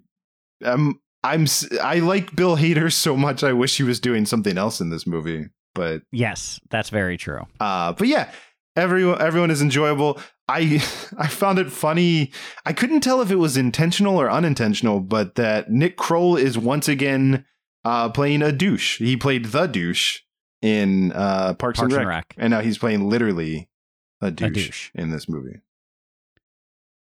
I'm, 0.66 1.00
I'm 1.24 1.46
I 1.84 2.00
like 2.00 2.36
Bill 2.36 2.58
Hader 2.58 2.92
so 2.92 3.16
much. 3.16 3.44
I 3.44 3.54
wish 3.54 3.78
he 3.78 3.84
was 3.84 4.00
doing 4.00 4.26
something 4.26 4.58
else 4.58 4.82
in 4.82 4.90
this 4.90 5.06
movie. 5.06 5.46
But 5.76 6.02
Yes, 6.12 6.60
that's 6.72 6.90
very 6.90 7.18
true. 7.18 7.42
uh, 7.60 7.94
but 7.94 8.08
yeah, 8.08 8.32
everyone 8.78 9.22
everyone 9.22 9.52
is 9.52 9.62
enjoyable. 9.62 10.20
I 10.48 10.82
I 11.18 11.28
found 11.28 11.60
it 11.60 11.72
funny. 11.72 12.32
I 12.66 12.74
couldn't 12.74 13.02
tell 13.02 13.22
if 13.22 13.32
it 13.32 13.36
was 13.36 13.58
intentional 13.58 14.20
or 14.20 14.32
unintentional, 14.32 15.02
but 15.02 15.36
that 15.36 15.70
Nick 15.70 15.98
Kroll 15.98 16.38
is 16.38 16.58
once 16.58 16.88
again 16.88 17.46
uh, 17.84 18.10
playing 18.10 18.42
a 18.42 18.52
douche. 18.52 19.00
He 19.00 19.18
played 19.18 19.46
the 19.46 19.68
douche 19.68 20.20
in 20.62 21.12
uh, 21.12 21.54
Parks, 21.56 21.80
Parks 21.80 21.94
and, 21.94 21.94
and 21.94 22.08
Rec, 22.08 22.16
Rec. 22.16 22.36
and 22.38 22.52
now 22.52 22.62
he's 22.62 22.78
playing 22.78 23.10
literally 23.10 23.70
a 24.22 24.32
douche, 24.32 24.54
douche. 24.54 24.92
in 24.96 25.12
this 25.12 25.28
movie. 25.28 25.60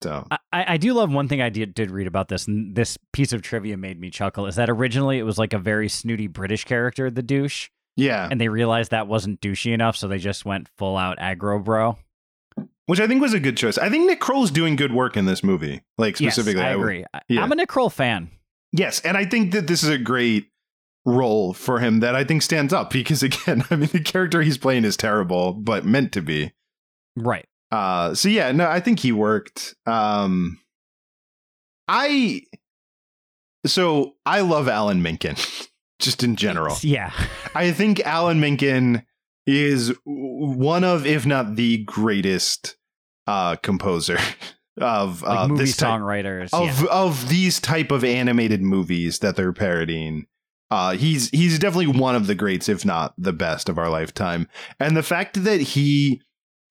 So 0.03 0.27
I, 0.29 0.37
I 0.53 0.73
I 0.73 0.77
do 0.77 0.93
love 0.93 1.11
one 1.11 1.27
thing 1.27 1.41
I 1.41 1.49
did, 1.49 1.73
did 1.73 1.89
read 1.89 2.07
about 2.07 2.27
this, 2.27 2.47
and 2.47 2.75
this 2.75 2.97
piece 3.13 3.33
of 3.33 3.41
trivia 3.41 3.77
made 3.77 3.99
me 3.99 4.09
chuckle. 4.09 4.45
Is 4.45 4.55
that 4.55 4.69
originally 4.69 5.17
it 5.17 5.23
was 5.23 5.37
like 5.37 5.53
a 5.53 5.59
very 5.59 5.89
snooty 5.89 6.27
British 6.27 6.65
character, 6.65 7.09
the 7.09 7.23
douche, 7.23 7.69
yeah, 7.97 8.27
and 8.31 8.39
they 8.39 8.47
realized 8.47 8.91
that 8.91 9.07
wasn't 9.07 9.41
douchey 9.41 9.73
enough, 9.73 9.97
so 9.97 10.07
they 10.07 10.17
just 10.19 10.45
went 10.45 10.69
full 10.77 10.95
out 10.95 11.17
aggro 11.17 11.61
bro. 11.61 11.97
which 12.85 13.01
I 13.01 13.07
think 13.07 13.21
was 13.21 13.33
a 13.33 13.39
good 13.41 13.57
choice. 13.57 13.77
I 13.77 13.89
think 13.89 14.05
Nick 14.07 14.21
Kroll's 14.21 14.51
doing 14.51 14.77
good 14.77 14.93
work 14.93 15.17
in 15.17 15.25
this 15.25 15.43
movie. 15.43 15.81
Like 15.97 16.15
specifically, 16.15 16.61
yes, 16.61 16.69
I 16.69 16.73
agree. 16.79 17.05
I- 17.13 17.21
yeah. 17.27 17.41
I'm 17.43 17.51
a 17.51 17.55
Nick 17.55 17.67
Kroll 17.67 17.89
fan. 17.89 18.29
Yes, 18.71 19.01
and 19.01 19.17
I 19.17 19.25
think 19.25 19.51
that 19.51 19.67
this 19.67 19.83
is 19.83 19.89
a 19.89 19.97
great 19.97 20.47
role 21.05 21.53
for 21.53 21.79
him 21.79 22.01
that 22.01 22.15
I 22.15 22.23
think 22.25 22.41
stands 22.41 22.71
up 22.73 22.89
because 22.91 23.23
again, 23.29 23.63
I 23.71 23.75
mean 23.75 23.89
the 23.89 23.99
character 23.99 24.41
he's 24.41 24.57
playing 24.57 24.85
is 24.85 24.95
terrible, 24.95 25.53
but 25.53 25.85
meant 25.85 26.11
to 26.13 26.21
be. 26.21 26.53
Right. 27.15 27.45
Uh 27.71 28.13
so 28.13 28.29
yeah, 28.29 28.51
no, 28.51 28.67
I 28.69 28.79
think 28.79 28.99
he 28.99 29.11
worked. 29.11 29.75
Um 29.85 30.59
I 31.87 32.41
so 33.65 34.15
I 34.25 34.41
love 34.41 34.67
Alan 34.67 35.01
Menken 35.01 35.35
just 35.99 36.23
in 36.23 36.35
general. 36.35 36.77
Yeah. 36.81 37.11
I 37.55 37.71
think 37.71 37.99
Alan 38.01 38.39
Menken 38.39 39.05
is 39.45 39.93
one 40.03 40.83
of 40.83 41.05
if 41.05 41.25
not 41.25 41.55
the 41.55 41.77
greatest 41.85 42.75
uh 43.25 43.55
composer 43.57 44.17
of 44.77 45.21
Like 45.23 45.39
uh 45.39 45.47
movie 45.47 45.63
this 45.65 45.77
type 45.77 46.01
songwriters. 46.01 46.49
of 46.53 46.83
yeah. 46.83 46.89
of 46.89 47.29
these 47.29 47.59
type 47.59 47.91
of 47.91 48.03
animated 48.03 48.61
movies 48.61 49.19
that 49.19 49.35
they're 49.35 49.53
parodying. 49.53 50.27
Uh, 50.69 50.91
he's 50.97 51.29
he's 51.29 51.57
definitely 51.59 51.87
one 51.87 52.13
of 52.15 52.27
the 52.27 52.35
greats, 52.35 52.67
if 52.67 52.83
not 52.83 53.13
the 53.17 53.31
best 53.31 53.69
of 53.69 53.77
our 53.77 53.89
lifetime. 53.89 54.49
And 54.81 54.97
the 54.97 55.03
fact 55.03 55.41
that 55.45 55.61
he 55.61 56.21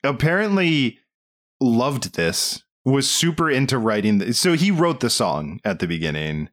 apparently 0.04 0.98
loved 1.60 2.14
this 2.14 2.62
was 2.84 3.10
super 3.10 3.50
into 3.50 3.78
writing. 3.78 4.32
So 4.34 4.52
he 4.52 4.70
wrote 4.70 5.00
the 5.00 5.10
song 5.10 5.60
at 5.64 5.78
the 5.78 5.86
beginning, 5.88 6.50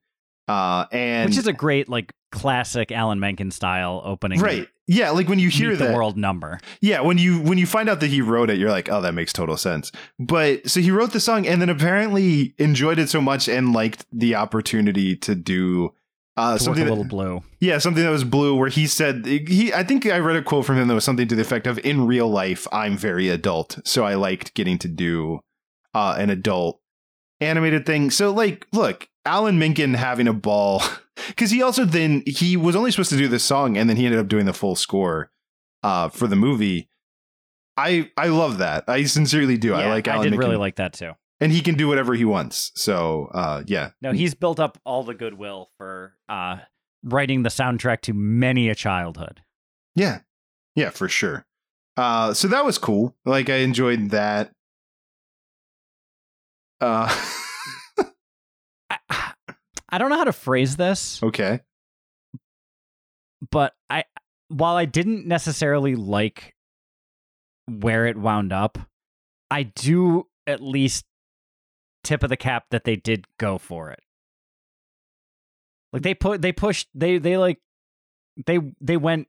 uh, 0.47 0.85
and 0.91 1.29
Which 1.29 1.37
is 1.37 1.47
a 1.47 1.53
great, 1.53 1.87
like, 1.89 2.11
classic 2.31 2.91
Alan 2.91 3.19
Menken 3.19 3.51
style 3.51 4.01
opening. 4.03 4.39
right. 4.39 4.67
Yeah, 4.85 5.11
like 5.11 5.29
when 5.29 5.39
you 5.39 5.47
hear 5.49 5.75
that, 5.77 5.87
the 5.87 5.93
world 5.93 6.17
number. 6.17 6.59
yeah, 6.81 6.99
when 6.99 7.17
you 7.17 7.39
when 7.39 7.57
you 7.57 7.65
find 7.65 7.87
out 7.87 8.01
that 8.01 8.07
he 8.09 8.21
wrote 8.21 8.49
it, 8.49 8.57
you're 8.57 8.69
like, 8.69 8.89
oh, 8.91 8.99
that 8.99 9.13
makes 9.13 9.31
total 9.31 9.55
sense. 9.55 9.93
But 10.19 10.69
so 10.69 10.81
he 10.81 10.91
wrote 10.91 11.13
the 11.13 11.21
song 11.21 11.47
and 11.47 11.61
then 11.61 11.69
apparently 11.69 12.53
enjoyed 12.57 12.99
it 12.99 13.07
so 13.09 13.21
much 13.21 13.47
and 13.47 13.71
liked 13.71 14.05
the 14.11 14.35
opportunity 14.35 15.15
to 15.17 15.35
do 15.35 15.93
Uh, 16.35 16.57
To 16.57 16.63
something 16.63 16.81
a 16.81 16.85
that- 16.85 16.91
little 16.91 17.05
blue. 17.05 17.43
Yeah, 17.61 17.77
something 17.77 18.03
that 18.03 18.09
was 18.09 18.25
blue 18.25 18.55
where 18.55 18.67
he 18.67 18.85
said 18.87 19.25
he 19.25 19.71
I 19.73 19.83
think 19.83 20.05
I 20.05 20.17
read 20.17 20.35
a 20.35 20.41
quote 20.41 20.65
from 20.65 20.77
him 20.77 20.89
that 20.89 20.95
was 20.95 21.05
something 21.05 21.29
to 21.29 21.35
the 21.35 21.41
effect 21.43 21.65
of 21.67 21.77
in 21.85 22.05
real 22.05 22.27
life 22.27 22.67
I'm 22.73 22.97
very 22.97 23.29
adult, 23.29 23.77
so 23.85 24.03
I 24.03 24.15
liked 24.15 24.53
getting 24.53 24.77
to 24.79 24.89
do 24.89 25.39
uh 25.93 26.15
an 26.17 26.29
adult 26.29 26.81
animated 27.39 27.85
thing. 27.85 28.11
So 28.11 28.31
like 28.33 28.67
look, 28.73 29.07
Alan 29.25 29.57
Menken 29.59 29.93
having 29.93 30.27
a 30.27 30.33
ball 30.33 30.81
cuz 31.37 31.51
he 31.51 31.61
also 31.61 31.85
then 31.85 32.23
he 32.25 32.57
was 32.57 32.75
only 32.75 32.91
supposed 32.91 33.09
to 33.11 33.17
do 33.17 33.27
this 33.27 33.43
song 33.43 33.77
and 33.77 33.89
then 33.89 33.97
he 33.97 34.05
ended 34.05 34.19
up 34.19 34.27
doing 34.27 34.45
the 34.45 34.53
full 34.53 34.75
score 34.75 35.31
uh 35.83 36.09
for 36.09 36.27
the 36.27 36.35
movie. 36.35 36.89
I 37.77 38.11
I 38.17 38.27
love 38.27 38.57
that. 38.59 38.83
I 38.87 39.03
sincerely 39.05 39.57
do. 39.57 39.73
I 39.73 39.81
Yeah, 39.83 39.89
like 39.89 40.07
I 40.07 40.17
did 40.17 40.31
Menken 40.31 40.39
really 40.39 40.57
like 40.57 40.75
that 40.75 40.93
too. 40.93 41.11
and 41.39 41.51
he 41.51 41.61
can 41.61 41.75
do 41.75 41.87
whatever 41.87 42.13
he 42.15 42.25
wants. 42.25 42.71
So 42.75 43.29
uh 43.33 43.63
yeah. 43.65 43.91
No, 44.01 44.11
he's 44.11 44.33
built 44.35 44.59
up 44.59 44.77
all 44.85 45.03
the 45.03 45.13
goodwill 45.13 45.71
for 45.77 46.13
uh, 46.29 46.57
writing 47.03 47.43
the 47.43 47.49
soundtrack 47.49 48.01
to 48.01 48.13
many 48.13 48.69
a 48.69 48.75
childhood. 48.75 49.41
Yeah. 49.95 50.19
Yeah, 50.75 50.89
for 50.89 51.07
sure. 51.09 51.45
Uh 51.97 52.33
so 52.33 52.47
that 52.49 52.65
was 52.65 52.77
cool. 52.77 53.15
Like 53.25 53.49
I 53.49 53.57
enjoyed 53.57 54.09
that. 54.11 54.51
Uh 56.81 57.07
I, 57.09 57.43
I 59.93 59.99
don't 59.99 60.09
know 60.09 60.17
how 60.17 60.23
to 60.23 60.33
phrase 60.33 60.75
this, 60.75 61.21
okay. 61.21 61.59
but 63.51 63.73
I 63.91 64.05
while 64.47 64.75
I 64.75 64.85
didn't 64.85 65.27
necessarily 65.27 65.95
like 65.95 66.55
where 67.67 68.07
it 68.07 68.17
wound 68.17 68.51
up, 68.51 68.79
I 69.51 69.61
do 69.61 70.25
at 70.47 70.63
least 70.63 71.05
tip 72.03 72.23
of 72.23 72.29
the 72.29 72.37
cap 72.37 72.65
that 72.71 72.85
they 72.85 72.95
did 72.95 73.27
go 73.37 73.59
for 73.59 73.91
it. 73.91 73.99
Like 75.91 76.01
they 76.01 76.15
put 76.15 76.41
they 76.41 76.51
pushed 76.51 76.87
they 76.95 77.19
they 77.19 77.37
like 77.37 77.59
they 78.47 78.57
they 78.81 78.97
went 78.97 79.27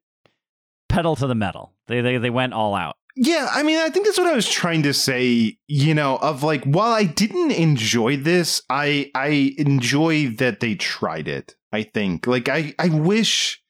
pedal 0.88 1.14
to 1.16 1.26
the 1.26 1.34
metal. 1.34 1.74
They 1.88 2.00
they 2.00 2.16
they 2.16 2.30
went 2.30 2.54
all 2.54 2.74
out. 2.74 2.96
Yeah, 3.16 3.48
I 3.52 3.62
mean, 3.62 3.78
I 3.78 3.90
think 3.90 4.06
that's 4.06 4.18
what 4.18 4.26
I 4.26 4.34
was 4.34 4.48
trying 4.48 4.82
to 4.82 4.92
say, 4.92 5.56
you 5.68 5.94
know, 5.94 6.16
of 6.16 6.42
like 6.42 6.64
while 6.64 6.92
I 6.92 7.04
didn't 7.04 7.52
enjoy 7.52 8.16
this, 8.16 8.62
I 8.68 9.10
I 9.14 9.54
enjoy 9.56 10.30
that 10.38 10.60
they 10.60 10.74
tried 10.74 11.28
it. 11.28 11.54
I 11.72 11.82
think. 11.82 12.26
Like 12.26 12.48
I 12.48 12.74
I 12.78 12.88
wish 12.88 13.62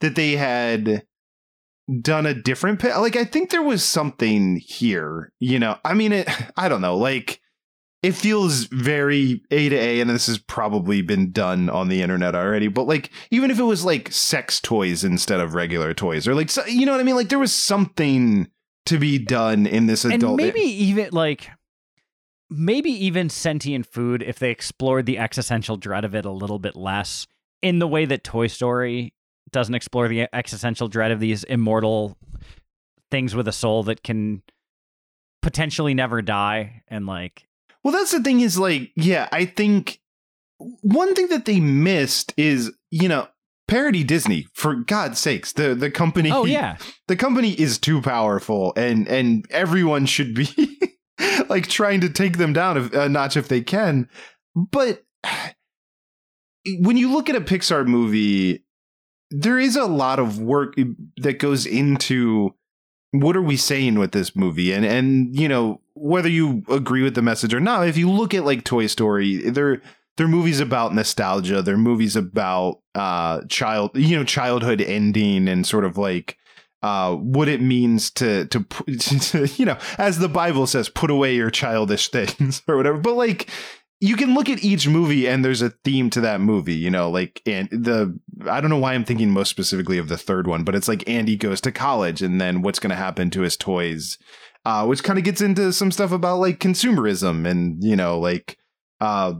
that 0.00 0.14
they 0.14 0.32
had 0.32 1.04
done 2.00 2.26
a 2.26 2.34
different 2.34 2.80
pa- 2.80 2.98
like 3.00 3.16
I 3.16 3.24
think 3.24 3.50
there 3.50 3.62
was 3.62 3.84
something 3.84 4.56
here, 4.56 5.32
you 5.40 5.58
know. 5.58 5.78
I 5.84 5.94
mean 5.94 6.12
it 6.12 6.28
I 6.56 6.68
don't 6.68 6.80
know, 6.80 6.96
like 6.96 7.40
it 8.02 8.12
feels 8.12 8.64
very 8.64 9.42
A 9.50 9.68
to 9.68 9.76
A 9.76 10.00
and 10.00 10.08
this 10.08 10.26
has 10.26 10.38
probably 10.38 11.02
been 11.02 11.32
done 11.32 11.68
on 11.68 11.88
the 11.88 12.02
internet 12.02 12.34
already, 12.34 12.68
but 12.68 12.86
like 12.86 13.10
even 13.30 13.50
if 13.50 13.58
it 13.58 13.64
was 13.64 13.84
like 13.84 14.12
sex 14.12 14.60
toys 14.60 15.04
instead 15.04 15.40
of 15.40 15.54
regular 15.54 15.92
toys 15.92 16.26
or 16.26 16.34
like 16.34 16.50
so, 16.50 16.64
you 16.66 16.86
know 16.86 16.92
what 16.92 17.00
I 17.00 17.04
mean, 17.04 17.16
like 17.16 17.28
there 17.28 17.38
was 17.38 17.54
something 17.54 18.48
to 18.86 18.98
be 18.98 19.18
done 19.18 19.66
in 19.66 19.86
this 19.86 20.04
adult 20.04 20.22
and 20.22 20.36
maybe 20.36 20.60
even 20.60 21.10
like 21.12 21.50
maybe 22.48 22.90
even 22.90 23.28
sentient 23.28 23.86
food 23.86 24.22
if 24.22 24.38
they 24.38 24.50
explored 24.50 25.06
the 25.06 25.18
existential 25.18 25.76
dread 25.76 26.04
of 26.04 26.14
it 26.14 26.24
a 26.24 26.30
little 26.30 26.58
bit 26.58 26.76
less 26.76 27.26
in 27.62 27.78
the 27.78 27.88
way 27.88 28.04
that 28.04 28.24
Toy 28.24 28.46
Story 28.46 29.12
doesn't 29.50 29.74
explore 29.74 30.08
the 30.08 30.28
existential 30.32 30.88
dread 30.88 31.10
of 31.10 31.20
these 31.20 31.44
immortal 31.44 32.16
things 33.10 33.34
with 33.34 33.48
a 33.48 33.52
soul 33.52 33.82
that 33.84 34.02
can 34.02 34.42
potentially 35.42 35.94
never 35.94 36.22
die 36.22 36.82
and 36.88 37.06
like 37.06 37.46
Well, 37.82 37.92
that's 37.92 38.12
the 38.12 38.22
thing 38.22 38.40
is 38.40 38.58
like, 38.58 38.90
yeah, 38.96 39.28
I 39.32 39.44
think 39.44 40.00
one 40.58 41.14
thing 41.14 41.28
that 41.28 41.44
they 41.44 41.60
missed 41.60 42.32
is, 42.36 42.72
you 42.90 43.08
know, 43.08 43.28
parody 43.68 44.04
Disney 44.04 44.46
for 44.52 44.74
God's 44.74 45.18
sakes. 45.18 45.52
The 45.52 45.74
the 45.74 45.90
company 45.90 46.30
oh 46.30 46.44
yeah 46.44 46.76
the 47.08 47.16
company 47.16 47.52
is 47.52 47.78
too 47.78 48.00
powerful 48.00 48.72
and 48.76 49.08
and 49.08 49.46
everyone 49.50 50.06
should 50.06 50.34
be 50.34 50.48
like 51.48 51.66
trying 51.66 52.00
to 52.00 52.08
take 52.08 52.38
them 52.38 52.52
down 52.52 52.90
a 52.94 53.08
notch 53.08 53.36
if 53.36 53.48
they 53.48 53.60
can. 53.60 54.08
But 54.54 55.04
when 56.80 56.96
you 56.96 57.12
look 57.12 57.28
at 57.28 57.36
a 57.36 57.40
Pixar 57.40 57.86
movie, 57.86 58.64
there 59.30 59.58
is 59.58 59.76
a 59.76 59.86
lot 59.86 60.18
of 60.18 60.40
work 60.40 60.74
that 61.18 61.38
goes 61.38 61.66
into 61.66 62.54
what 63.12 63.36
are 63.36 63.42
we 63.42 63.56
saying 63.56 63.98
with 63.98 64.12
this 64.12 64.36
movie 64.36 64.72
and 64.72 64.84
and 64.84 65.38
you 65.38 65.48
know 65.48 65.80
whether 65.94 66.28
you 66.28 66.62
agree 66.68 67.02
with 67.02 67.14
the 67.14 67.22
message 67.22 67.54
or 67.54 67.60
not 67.60 67.86
if 67.88 67.96
you 67.96 68.10
look 68.10 68.34
at 68.34 68.44
like 68.44 68.64
toy 68.64 68.86
story 68.86 69.36
they're 69.50 69.80
they're 70.16 70.28
movies 70.28 70.60
about 70.60 70.94
nostalgia. 70.94 71.62
They're 71.62 71.76
movies 71.76 72.16
about 72.16 72.80
uh 72.94 73.42
child 73.48 73.90
you 73.94 74.16
know 74.16 74.24
childhood 74.24 74.80
ending 74.80 75.48
and 75.48 75.66
sort 75.66 75.84
of 75.84 75.98
like 75.98 76.38
uh 76.82 77.14
what 77.14 77.48
it 77.48 77.60
means 77.60 78.10
to 78.10 78.46
to, 78.46 78.60
to 78.98 79.46
you 79.56 79.66
know 79.66 79.76
as 79.98 80.18
the 80.18 80.28
bible 80.28 80.66
says 80.66 80.88
put 80.88 81.10
away 81.10 81.34
your 81.34 81.50
childish 81.50 82.08
things 82.10 82.62
or 82.66 82.76
whatever. 82.76 82.98
But 82.98 83.14
like 83.14 83.50
you 84.00 84.16
can 84.16 84.34
look 84.34 84.50
at 84.50 84.62
each 84.62 84.86
movie 84.86 85.26
and 85.26 85.42
there's 85.44 85.62
a 85.62 85.70
theme 85.70 86.10
to 86.10 86.20
that 86.20 86.40
movie, 86.40 86.74
you 86.74 86.90
know, 86.90 87.08
like 87.10 87.40
and 87.46 87.68
the 87.70 88.18
I 88.48 88.60
don't 88.60 88.70
know 88.70 88.78
why 88.78 88.94
I'm 88.94 89.04
thinking 89.04 89.30
most 89.30 89.48
specifically 89.48 89.98
of 89.98 90.08
the 90.08 90.18
third 90.18 90.46
one, 90.46 90.64
but 90.64 90.74
it's 90.74 90.88
like 90.88 91.08
Andy 91.08 91.36
goes 91.36 91.60
to 91.62 91.72
college 91.72 92.20
and 92.20 92.40
then 92.40 92.62
what's 92.62 92.78
going 92.78 92.90
to 92.90 92.96
happen 92.96 93.30
to 93.30 93.40
his 93.40 93.56
toys, 93.56 94.18
uh, 94.66 94.84
which 94.84 95.02
kind 95.02 95.18
of 95.18 95.24
gets 95.24 95.40
into 95.40 95.72
some 95.72 95.90
stuff 95.90 96.12
about 96.12 96.40
like 96.40 96.60
consumerism 96.60 97.46
and 97.48 97.82
you 97.82 97.96
know 97.96 98.18
like 98.18 98.58
uh, 99.00 99.34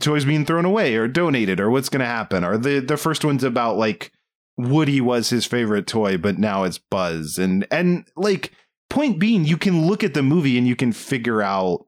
toys 0.00 0.24
being 0.24 0.44
thrown 0.44 0.64
away 0.64 0.94
or 0.96 1.08
donated 1.08 1.60
or 1.60 1.70
what's 1.70 1.88
going 1.88 2.00
to 2.00 2.06
happen. 2.06 2.44
Or 2.44 2.56
the 2.56 2.80
the 2.80 2.96
first 2.96 3.24
one's 3.24 3.44
about 3.44 3.76
like 3.76 4.12
Woody 4.56 5.00
was 5.00 5.30
his 5.30 5.46
favorite 5.46 5.86
toy, 5.86 6.16
but 6.16 6.38
now 6.38 6.64
it's 6.64 6.78
Buzz 6.78 7.38
and 7.38 7.66
and 7.70 8.08
like 8.16 8.52
point 8.88 9.18
being, 9.18 9.44
you 9.44 9.56
can 9.56 9.86
look 9.86 10.02
at 10.02 10.14
the 10.14 10.22
movie 10.22 10.58
and 10.58 10.66
you 10.66 10.76
can 10.76 10.92
figure 10.92 11.42
out 11.42 11.86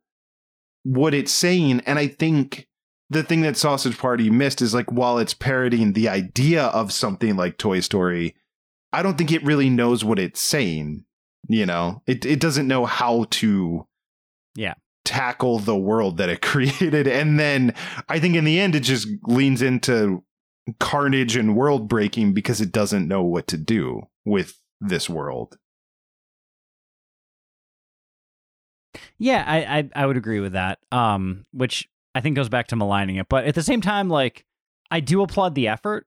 what 0.83 1.15
it's 1.15 1.33
saying. 1.33 1.81
And 1.87 1.99
I 1.99 2.09
think 2.09 2.69
the 3.09 3.23
thing 3.23 3.41
that 3.43 3.57
Sausage 3.57 3.99
Party 3.99 4.31
missed 4.31 4.63
is 4.63 4.75
like 4.75 4.91
while 4.93 5.19
it's 5.19 5.35
parodying 5.35 5.93
the 5.93 6.09
idea 6.09 6.67
of 6.67 6.93
something 6.93 7.37
like 7.37 7.59
Toy 7.59 7.81
Story, 7.81 8.37
I 8.93 9.03
don't 9.03 9.17
think 9.17 9.33
it 9.33 9.45
really 9.45 9.71
knows 9.71 10.05
what 10.05 10.19
it's 10.19 10.41
saying. 10.41 11.05
You 11.49 11.67
know, 11.67 12.03
it 12.07 12.25
it 12.25 12.39
doesn't 12.41 12.69
know 12.69 12.85
how 12.85 13.27
to 13.31 13.87
Yeah. 14.55 14.75
Tackle 15.05 15.59
the 15.59 15.77
world 15.77 16.17
that 16.19 16.29
it 16.29 16.43
created. 16.43 17.07
And 17.07 17.39
then 17.39 17.75
I 18.09 18.19
think 18.19 18.35
in 18.35 18.45
the 18.45 18.61
end 18.61 18.75
it 18.75 18.81
just 18.81 19.09
leans 19.25 19.63
into 19.63 20.25
carnage 20.79 21.37
and 21.37 21.57
world 21.57 21.89
breaking 21.89 22.33
because 22.33 22.61
it 22.61 22.73
doesn't 22.73 23.09
know 23.09 23.23
what 23.23 23.47
to 23.49 23.57
do 23.57 24.03
with 24.25 24.59
this 24.81 25.09
world. 25.09 25.57
Yeah, 29.19 29.45
I, 29.47 29.79
I 29.79 29.91
I 29.95 30.07
would 30.07 30.17
agree 30.17 30.41
with 30.41 30.53
that. 30.53 30.79
Um, 30.91 31.45
which 31.53 31.89
I 32.15 32.21
think 32.21 32.37
goes 32.37 32.49
back 32.49 32.69
to 32.69 32.77
maligning 32.77 33.17
it, 33.17 33.29
but 33.29 33.45
at 33.45 33.55
the 33.55 33.63
same 33.63 33.81
time, 33.81 34.09
like 34.09 34.45
I 34.91 35.01
do 35.01 35.23
applaud 35.23 35.55
the 35.55 35.69
effort. 35.69 36.07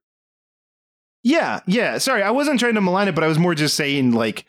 Yeah, 1.23 1.61
yeah. 1.65 1.97
Sorry, 1.99 2.21
I 2.21 2.31
wasn't 2.31 2.59
trying 2.59 2.75
to 2.75 2.81
malign 2.81 3.07
it, 3.07 3.15
but 3.15 3.23
I 3.23 3.27
was 3.27 3.39
more 3.39 3.55
just 3.55 3.75
saying, 3.75 4.11
like, 4.11 4.45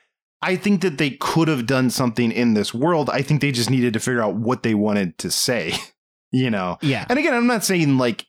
I 0.46 0.56
think 0.56 0.82
that 0.82 0.98
they 0.98 1.10
could 1.12 1.48
have 1.48 1.66
done 1.66 1.88
something 1.90 2.30
in 2.30 2.52
this 2.54 2.74
world. 2.74 3.08
I 3.10 3.22
think 3.22 3.40
they 3.40 3.50
just 3.52 3.70
needed 3.70 3.94
to 3.94 4.00
figure 4.00 4.22
out 4.22 4.34
what 4.36 4.62
they 4.62 4.74
wanted 4.74 5.16
to 5.18 5.30
say, 5.30 5.74
you 6.32 6.50
know? 6.50 6.76
Yeah, 6.82 7.06
And 7.08 7.18
again, 7.18 7.32
I'm 7.34 7.46
not 7.46 7.64
saying 7.64 7.96
like 7.98 8.26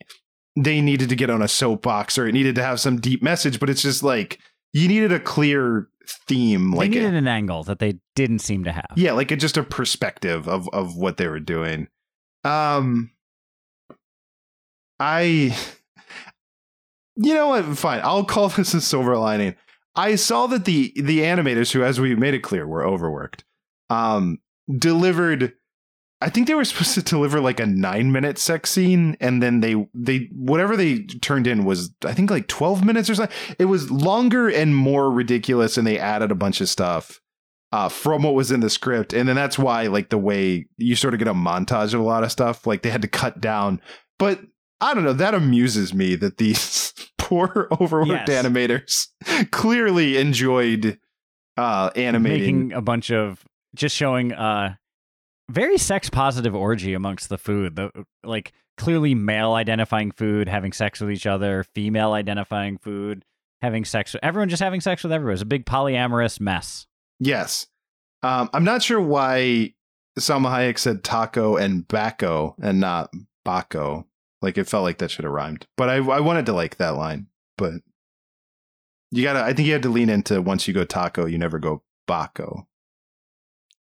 they 0.55 0.79
needed 0.79 1.09
to 1.09 1.15
get 1.15 1.29
on 1.29 1.41
a 1.41 1.47
soapbox 1.49 2.17
or 2.17 2.25
it 2.27 2.31
needed 2.31 2.55
to 2.55 2.63
have 2.63 2.79
some 2.79 3.01
deep 3.01 3.21
message, 3.21 3.59
but 3.59 3.69
it's 3.69 3.81
just 3.81 4.01
like 4.03 4.39
you 4.71 4.87
needed 4.87 5.11
a 5.11 5.19
clear 5.19 5.89
theme. 6.27 6.71
they 6.71 6.77
Like, 6.77 6.89
needed 6.91 7.13
an 7.15 7.27
angle 7.27 7.63
that 7.65 7.79
they 7.79 7.99
didn't 8.15 8.39
seem 8.39 8.63
to 8.63 8.71
have. 8.71 8.93
yeah, 8.95 9.11
like 9.11 9.31
a, 9.31 9.35
just 9.35 9.57
a 9.57 9.63
perspective 9.63 10.47
of, 10.47 10.69
of 10.71 10.95
what 10.95 11.17
they 11.17 11.27
were 11.27 11.39
doing. 11.41 11.87
Um, 12.45 13.11
I, 14.99 15.55
you 17.17 17.33
know 17.33 17.47
what? 17.47 17.65
Fine. 17.77 18.01
I'll 18.03 18.23
call 18.23 18.47
this 18.55 18.73
a 18.73 18.81
silver 18.81 19.17
lining. 19.17 19.55
I 19.95 20.15
saw 20.15 20.47
that 20.47 20.65
the 20.65 20.93
the 20.95 21.19
animators, 21.19 21.71
who, 21.71 21.83
as 21.83 21.99
we 21.99 22.15
made 22.15 22.33
it 22.33 22.43
clear, 22.43 22.67
were 22.67 22.85
overworked, 22.85 23.43
um, 23.89 24.39
delivered. 24.77 25.53
I 26.21 26.29
think 26.29 26.47
they 26.47 26.55
were 26.55 26.65
supposed 26.65 26.95
to 26.95 27.01
deliver 27.01 27.39
like 27.39 27.59
a 27.59 27.65
nine 27.65 28.11
minute 28.11 28.37
sex 28.37 28.71
scene, 28.71 29.15
and 29.19 29.41
then 29.41 29.61
they 29.61 29.87
they 29.93 30.29
whatever 30.33 30.75
they 30.75 30.99
turned 30.99 31.47
in 31.47 31.65
was 31.65 31.93
I 32.03 32.13
think 32.13 32.29
like 32.29 32.47
twelve 32.47 32.83
minutes 32.83 33.09
or 33.09 33.15
something. 33.15 33.35
It 33.57 33.65
was 33.65 33.91
longer 33.91 34.49
and 34.49 34.75
more 34.75 35.11
ridiculous, 35.11 35.77
and 35.77 35.87
they 35.87 35.99
added 35.99 36.31
a 36.31 36.35
bunch 36.35 36.61
of 36.61 36.69
stuff 36.69 37.21
uh, 37.71 37.89
from 37.89 38.23
what 38.23 38.35
was 38.35 38.51
in 38.51 38.59
the 38.59 38.69
script, 38.69 39.13
and 39.13 39.27
then 39.27 39.35
that's 39.35 39.57
why 39.57 39.87
like 39.87 40.09
the 40.09 40.17
way 40.17 40.65
you 40.77 40.95
sort 40.95 41.13
of 41.13 41.19
get 41.19 41.27
a 41.27 41.33
montage 41.33 41.93
of 41.93 41.99
a 41.99 42.03
lot 42.03 42.23
of 42.23 42.31
stuff, 42.31 42.67
like 42.67 42.81
they 42.81 42.89
had 42.89 43.01
to 43.01 43.07
cut 43.07 43.39
down. 43.39 43.81
But 44.17 44.41
I 44.81 44.93
don't 44.93 45.03
know. 45.03 45.13
That 45.13 45.33
amuses 45.33 45.93
me 45.93 46.15
that 46.15 46.37
these 46.37 46.93
poor 47.17 47.67
overworked 47.79 48.29
Yes. 48.29 48.45
animators 48.45 49.07
clearly 49.51 50.17
enjoyed 50.17 50.99
uh 51.57 51.89
animating. 51.95 52.67
making 52.67 52.73
a 52.73 52.81
bunch 52.81 53.11
of 53.11 53.43
just 53.75 53.95
showing 53.95 54.33
uh 54.33 54.75
very 55.49 55.77
sex 55.77 56.09
positive 56.09 56.53
orgy 56.55 56.93
amongst 56.93 57.29
the 57.29 57.37
food. 57.37 57.75
The 57.75 57.91
like 58.23 58.51
clearly 58.77 59.15
male 59.15 59.53
identifying 59.53 60.11
food, 60.11 60.49
having 60.49 60.73
sex 60.73 60.99
with 60.99 61.11
each 61.11 61.25
other, 61.25 61.63
female 61.75 62.11
identifying 62.13 62.77
food, 62.77 63.23
having 63.61 63.85
sex 63.85 64.13
with 64.13 64.23
everyone, 64.23 64.49
just 64.49 64.61
having 64.61 64.81
sex 64.81 65.03
with 65.03 65.11
everyone. 65.13 65.33
It's 65.33 65.41
a 65.41 65.45
big 65.45 65.65
polyamorous 65.65 66.39
mess. 66.39 66.87
Yes. 67.19 67.67
Um, 68.23 68.49
I'm 68.53 68.63
not 68.63 68.81
sure 68.83 68.99
why 68.99 69.75
Salma 70.19 70.49
Hayek 70.49 70.79
said 70.79 71.03
taco 71.03 71.55
and 71.57 71.87
bacco 71.87 72.55
and 72.61 72.79
not 72.79 73.13
baco. 73.45 74.05
Like 74.45 74.59
it 74.59 74.67
felt 74.67 74.83
like 74.83 74.99
that 74.99 75.09
should 75.09 75.25
have 75.25 75.33
rhymed. 75.33 75.65
But 75.75 75.89
I, 75.89 75.95
I 75.95 76.19
wanted 76.19 76.45
to 76.45 76.53
like 76.53 76.77
that 76.77 76.95
line. 76.95 77.25
But 77.57 77.73
you 79.09 79.23
gotta 79.23 79.41
I 79.43 79.53
think 79.53 79.65
you 79.65 79.73
had 79.73 79.81
to 79.81 79.89
lean 79.89 80.07
into 80.09 80.39
once 80.39 80.67
you 80.67 80.73
go 80.73 80.85
taco, 80.85 81.25
you 81.25 81.39
never 81.39 81.57
go 81.57 81.81
baco. 82.07 82.67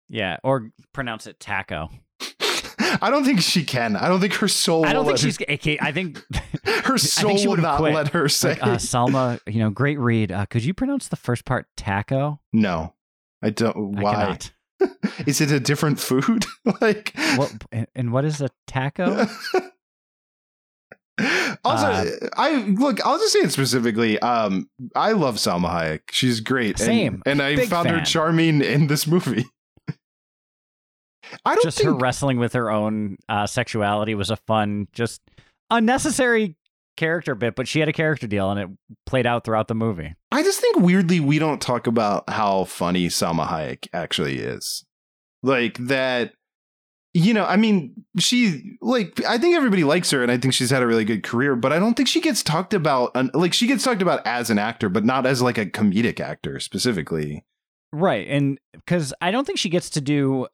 Yeah, 0.09 0.39
or 0.43 0.71
pronounce 0.95 1.27
it 1.27 1.39
taco. 1.39 1.91
I 3.03 3.11
don't 3.11 3.25
think 3.25 3.43
she 3.43 3.65
can. 3.65 3.97
I 3.97 4.09
don't 4.09 4.21
think 4.21 4.33
her 4.35 4.49
soul. 4.49 4.87
I 4.87 4.95
don't 4.95 5.05
think 5.05 5.19
she's. 5.19 5.37
I 5.47 5.93
think 5.93 6.23
her, 6.65 6.83
her 6.85 6.99
soul 6.99 7.37
she 7.37 7.49
would've 7.49 7.63
not 7.63 7.79
quit. 7.79 7.93
let 7.95 8.09
her 8.09 8.27
say. 8.27 8.51
like, 8.51 8.63
uh, 8.63 8.77
Salma, 8.77 9.41
you 9.47 9.59
know, 9.59 9.69
great 9.69 9.99
read. 9.99 10.33
Uh, 10.33 10.47
could 10.47 10.65
you 10.65 10.73
pronounce 10.73 11.09
the 11.09 11.17
first 11.17 11.45
part 11.45 11.67
taco? 11.77 12.41
no, 12.55 12.95
I 13.43 13.51
don't. 13.51 13.99
I 13.99 14.03
Why? 14.03 14.15
cannot. 14.15 14.53
Is 15.27 15.43
it 15.43 15.51
a 15.51 15.61
different 15.61 15.99
food? 16.01 16.47
like 16.81 17.13
What 17.37 17.53
and 17.95 18.13
what 18.13 18.25
is 18.25 18.41
a 18.41 18.49
taco? 18.67 19.27
Also, 21.67 21.87
Uh, 21.87 22.29
I 22.37 22.57
look. 22.63 23.05
I'll 23.07 23.19
just 23.19 23.33
say 23.33 23.41
it 23.41 23.53
specifically. 23.53 24.19
Um, 24.21 24.69
I 24.95 25.13
love 25.13 25.37
Salma 25.37 25.71
Hayek. 25.71 26.01
She's 26.11 26.41
great. 26.41 26.79
and- 26.81 26.87
Same. 26.87 27.23
and, 27.27 27.41
I 27.43 27.57
Big 27.57 27.69
found 27.69 27.89
her 27.91 28.01
charming 28.05 28.63
in 28.63 28.87
this 28.87 29.07
movie. 29.07 29.45
I 31.45 31.55
don't 31.55 31.63
just 31.65 31.83
her 31.83 31.93
wrestling 31.93 32.39
with 32.39 32.53
her 32.53 32.71
own 32.71 33.17
uh, 33.29 33.47
sexuality 33.47 34.15
was 34.15 34.31
a 34.31 34.37
fun, 34.37 34.87
just 34.93 35.21
unnecessary 35.71 36.55
character 36.97 37.35
bit, 37.35 37.57
but 37.57 37.67
she 37.67 37.81
had 37.81 37.89
a 37.89 37.93
character 37.93 38.27
deal 38.29 38.51
and 38.51 38.61
it 38.61 38.69
played 39.07 39.27
out 39.27 39.45
throughout 39.45 39.67
the 39.69 39.75
movie. 39.75 40.15
I 40.31 40.43
just 40.43 40.61
think 40.61 40.77
weirdly 40.79 41.19
we 41.21 41.39
don't 41.41 41.61
talk 41.61 41.87
about 41.89 42.31
how 42.31 42.65
funny 42.65 43.09
Salma 43.09 43.47
Hayek 43.49 43.89
actually 43.93 44.39
is. 44.39 44.85
Like 45.43 45.79
that. 45.79 46.33
You 47.19 47.33
know, 47.33 47.47
I 47.47 47.57
mean, 47.57 48.05
she 48.19 48.77
like 48.83 49.25
I 49.25 49.39
think 49.39 49.57
everybody 49.57 49.85
likes 49.85 50.11
her, 50.11 50.23
and 50.23 50.31
I 50.31 50.37
think 50.37 50.53
she's 50.53 50.69
had 50.69 50.83
a 50.83 50.87
really 50.87 51.07
good 51.07 51.23
career. 51.23 51.57
But 51.57 51.73
I 51.73 51.79
don't 51.79 51.95
think 51.95 52.09
she 52.09 52.21
gets 52.21 52.43
talked 52.43 52.75
about. 52.75 53.17
Like 53.35 53.55
she 53.55 53.67
gets 53.67 53.85
talked 53.85 54.03
about 54.03 54.27
as 54.27 54.51
an 54.51 54.59
actor, 54.59 54.91
but 54.91 55.03
not 55.03 55.25
as 55.25 55.41
like 55.41 55.57
a 55.57 55.65
comedic 55.65 56.21
actor 56.21 56.61
specifically. 56.61 57.43
Right. 57.91 58.29
And 58.29 58.61
because 58.73 59.15
I 59.23 59.31
don't 59.31 59.47
think 59.47 59.59
she 59.59 59.71
gets 59.71 59.89
to 59.91 60.03
do 60.03 60.49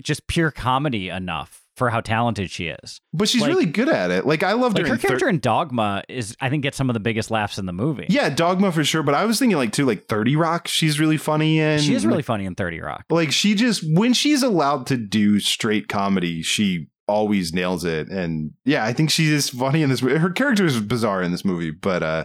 just 0.00 0.26
pure 0.26 0.50
comedy 0.50 1.08
enough 1.08 1.61
for 1.76 1.88
how 1.90 2.00
talented 2.00 2.50
she 2.50 2.66
is. 2.68 3.00
But 3.14 3.28
she's 3.28 3.40
Like- 3.40 3.48
really 3.50 3.64
good 3.66 3.88
at 3.88 4.10
it. 4.10 4.26
Like 4.26 4.42
I 4.42 4.52
loved 4.52 4.76
Like 4.76 4.82
her. 4.84 4.88
her 4.88 4.94
in 4.94 5.00
Thir- 5.00 5.08
character 5.08 5.28
in 5.28 5.38
Dogma 5.38 6.02
is, 6.08 6.36
I 6.40 6.50
think, 6.50 6.62
gets 6.62 6.76
some 6.76 6.90
of 6.90 6.94
the 6.94 7.00
biggest 7.00 7.30
laughs 7.30 7.56
in 7.58 7.64
the 7.66 7.72
movie. 7.72 8.06
yeah, 8.08 8.28
Dogma 8.28 8.72
for 8.72 8.84
sure. 8.84 9.02
But 9.02 9.14
I 9.14 9.24
was 9.24 9.38
thinking 9.38 9.56
like 9.56 9.72
too, 9.72 9.86
like 9.86 10.06
Thirty 10.06 10.36
Rock. 10.36 10.68
She's 10.68 11.00
really 11.00 11.16
funny 11.16 11.58
in. 11.60 11.78
She 11.80 11.94
is 11.94 12.04
really 12.06 12.22
funny 12.22 12.44
in 12.44 12.54
30 12.54 12.80
Rock. 12.80 13.04
like 13.10 13.32
she 13.32 13.54
just 13.54 13.82
when 13.96 14.12
she's 14.12 14.42
allowed 14.42 14.86
to 14.88 14.96
do 14.96 15.40
straight 15.40 15.88
comedy, 15.88 16.42
she 16.42 16.88
always 17.08 17.52
nails 17.52 17.84
it. 17.84 18.08
And 18.08 18.52
yeah, 18.64 18.84
I 18.84 18.92
think 18.92 19.10
she 19.10 19.32
is 19.32 19.48
funny 19.50 19.82
in 19.82 19.88
this. 19.90 20.02
movie. 20.02 20.16
Her 20.18 20.30
character 20.30 20.64
is 20.66 20.78
bizarre 20.80 21.22
in 21.22 21.32
this 21.32 21.44
movie, 21.44 21.70
but 21.70 22.02
uh, 22.02 22.24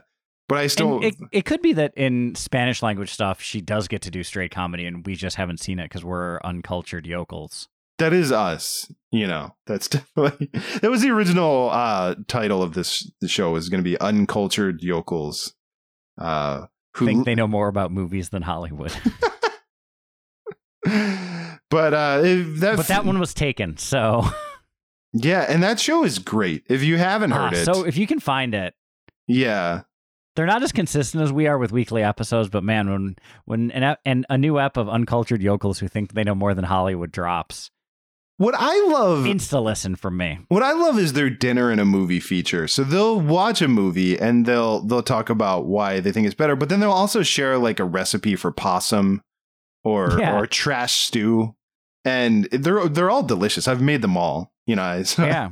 but 0.50 0.58
I 0.60 0.68
still 0.68 1.02
it, 1.04 1.16
it 1.32 1.46
could 1.46 1.62
be 1.62 1.74
that 1.74 1.94
in 1.98 2.36
Spanish 2.36 2.84
language 2.84 3.12
stuff, 3.12 3.42
she 3.42 3.60
does 3.62 3.88
get 3.88 4.02
to 4.04 4.12
do 4.12 4.24
straight 4.24 4.52
comedy, 4.52 4.86
and 4.86 5.06
we 5.06 5.16
just 5.16 5.36
haven't 5.38 5.60
seen 5.62 5.80
it 5.80 5.86
because 5.86 6.04
we're 6.06 6.40
uncultured 6.44 7.06
yokels. 7.08 7.68
That 8.00 8.14
is 8.14 8.32
us. 8.32 8.92
You 9.12 9.28
know, 9.28 9.56
that's 9.66 9.88
definitely 10.16 10.50
that 10.82 10.92
was 10.92 11.02
the 11.02 11.10
original 11.10 11.70
uh 11.72 12.16
title 12.28 12.62
of 12.62 12.74
this 12.74 13.10
the 13.22 13.28
show 13.28 13.52
was 13.52 13.70
going 13.70 13.84
to 13.84 13.90
be 13.90 14.00
uncultured 14.00 14.82
yokels. 14.82 15.54
Uh, 16.18 16.66
who 16.96 17.06
Think 17.06 17.26
they 17.26 17.36
know 17.36 17.48
more 17.48 17.68
about 17.68 17.92
movies 17.92 18.30
than 18.30 18.42
Hollywood. 18.42 18.92
but 21.70 21.94
uh, 21.94 22.22
that 22.22 22.74
but 22.78 22.88
that 22.88 23.06
one 23.06 23.20
was 23.20 23.34
taken. 23.34 23.78
So, 23.78 24.24
yeah, 25.14 25.46
and 25.50 25.62
that 25.64 25.80
show 25.80 26.04
is 26.04 26.20
great. 26.20 26.64
If 26.70 26.84
you 26.84 26.98
haven't 26.98 27.34
Ah, 27.34 27.46
heard 27.50 27.54
it, 27.54 27.66
so 27.66 27.86
if 27.86 27.98
you 27.98 28.08
can 28.08 28.20
find 28.20 28.56
it, 28.56 28.74
yeah, 29.28 29.82
they're 30.36 30.46
not 30.46 30.64
as 30.64 30.72
consistent 30.72 31.24
as 31.24 31.32
we 31.32 31.48
are 31.48 31.58
with 31.58 31.72
weekly 31.72 32.04
episodes. 32.04 32.50
But 32.50 32.64
man, 32.64 32.90
when 32.90 33.16
when 33.46 33.72
an, 33.72 33.98
and 34.06 34.26
a 34.30 34.38
new 34.38 34.60
ep 34.60 34.78
of 34.78 34.88
uncultured 34.88 35.42
yokels 35.42 35.80
who 35.80 35.88
think 35.88 36.14
they 36.14 36.24
know 36.24 36.36
more 36.36 36.54
than 36.54 36.64
Hollywood 36.64 37.12
drops, 37.12 37.70
what 38.38 38.56
I 38.58 38.86
love 38.88 39.26
insta 39.26 39.62
listen 39.64 39.96
from 39.96 40.18
me. 40.18 40.40
What 40.48 40.64
I 40.64 40.74
love 40.74 40.98
is 41.00 41.14
their 41.14 41.30
dinner 41.30 41.72
and 41.72 41.82
a 41.82 41.86
movie 41.86 42.20
feature. 42.20 42.68
So 42.68 42.84
they'll 42.84 43.20
watch 43.20 43.62
a 43.62 43.68
movie 43.68 44.18
and 44.20 44.46
they'll 44.46 44.82
they'll 44.82 45.04
talk 45.04 45.30
about 45.30 45.66
why 45.66 46.00
they 46.00 46.12
think 46.12 46.26
it's 46.26 46.36
better, 46.36 46.56
but 46.56 46.70
then 46.70 46.80
they'll 46.80 46.92
also 46.92 47.24
share 47.24 47.58
like 47.58 47.80
a 47.80 47.84
recipe 47.86 48.36
for 48.36 48.52
possum 48.52 49.22
or 49.84 50.16
Yeah. 50.20 50.38
or 50.38 50.46
trash 50.48 50.94
stew. 50.94 51.56
And 52.06 52.46
they're 52.52 52.88
they're 52.88 53.10
all 53.10 53.24
delicious. 53.24 53.68
I've 53.68 53.82
made 53.82 54.02
them 54.02 54.16
all, 54.18 54.54
you 54.66 54.76
know. 54.76 55.04
so- 55.04 55.26
Yeah. 55.26 55.50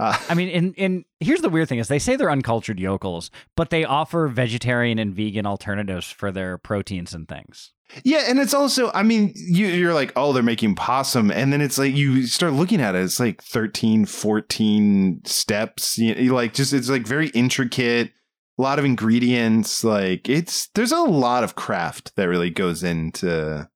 uh, 0.00 0.16
I 0.28 0.34
mean, 0.34 0.48
and, 0.48 0.74
and 0.78 1.04
here's 1.20 1.42
the 1.42 1.50
weird 1.50 1.68
thing 1.68 1.78
is 1.80 1.88
they 1.88 1.98
say 1.98 2.16
they're 2.16 2.30
uncultured 2.30 2.80
yokels, 2.80 3.30
but 3.56 3.68
they 3.70 3.84
offer 3.84 4.26
vegetarian 4.28 4.98
and 4.98 5.14
vegan 5.14 5.44
alternatives 5.44 6.10
for 6.10 6.32
their 6.32 6.56
proteins 6.56 7.12
and 7.12 7.28
things. 7.28 7.72
Yeah, 8.04 8.24
and 8.28 8.38
it's 8.38 8.54
also, 8.54 8.90
I 8.92 9.02
mean, 9.02 9.32
you 9.34 9.66
you're 9.66 9.94
like, 9.94 10.12
oh, 10.16 10.32
they're 10.32 10.42
making 10.42 10.74
possum, 10.74 11.30
and 11.30 11.52
then 11.52 11.60
it's 11.60 11.78
like 11.78 11.94
you 11.94 12.26
start 12.26 12.52
looking 12.52 12.80
at 12.80 12.94
it, 12.94 13.02
it's 13.02 13.20
like 13.20 13.42
13, 13.42 14.06
14 14.06 15.22
steps. 15.24 15.98
You, 15.98 16.14
you 16.14 16.34
like 16.34 16.54
just 16.54 16.72
it's 16.72 16.88
like 16.88 17.06
very 17.06 17.28
intricate. 17.28 18.12
a 18.58 18.62
lot 18.62 18.78
of 18.78 18.84
ingredients 18.84 19.84
like 19.84 20.28
it's 20.28 20.68
there's 20.74 20.92
a 20.92 21.00
lot 21.00 21.44
of 21.44 21.54
craft 21.54 22.14
that 22.16 22.28
really 22.28 22.50
goes 22.50 22.82
into 22.82 23.68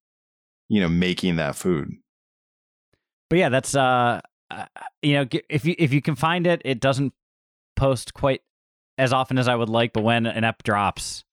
you 0.69 0.81
know 0.81 0.89
making 0.89 1.37
that 1.37 1.57
food 1.57 1.91
But 3.31 3.39
yeah, 3.39 3.49
that's 3.49 3.75
uh, 3.75 4.21
uh 4.51 4.67
you 5.03 5.15
know, 5.15 5.27
if 5.49 5.65
you 5.65 5.75
if 5.79 5.93
you 5.93 6.03
can 6.03 6.17
find 6.17 6.47
it, 6.47 6.63
it 6.65 6.81
doesn't 6.81 7.13
post 7.75 8.15
quite 8.15 8.43
as 8.99 9.13
often 9.13 9.39
as 9.39 9.49
I 9.49 9.55
would 9.55 9.69
like, 9.69 9.93
but 9.93 10.03
when 10.03 10.27
an 10.27 10.45
app 10.45 10.63
drops, 10.63 11.25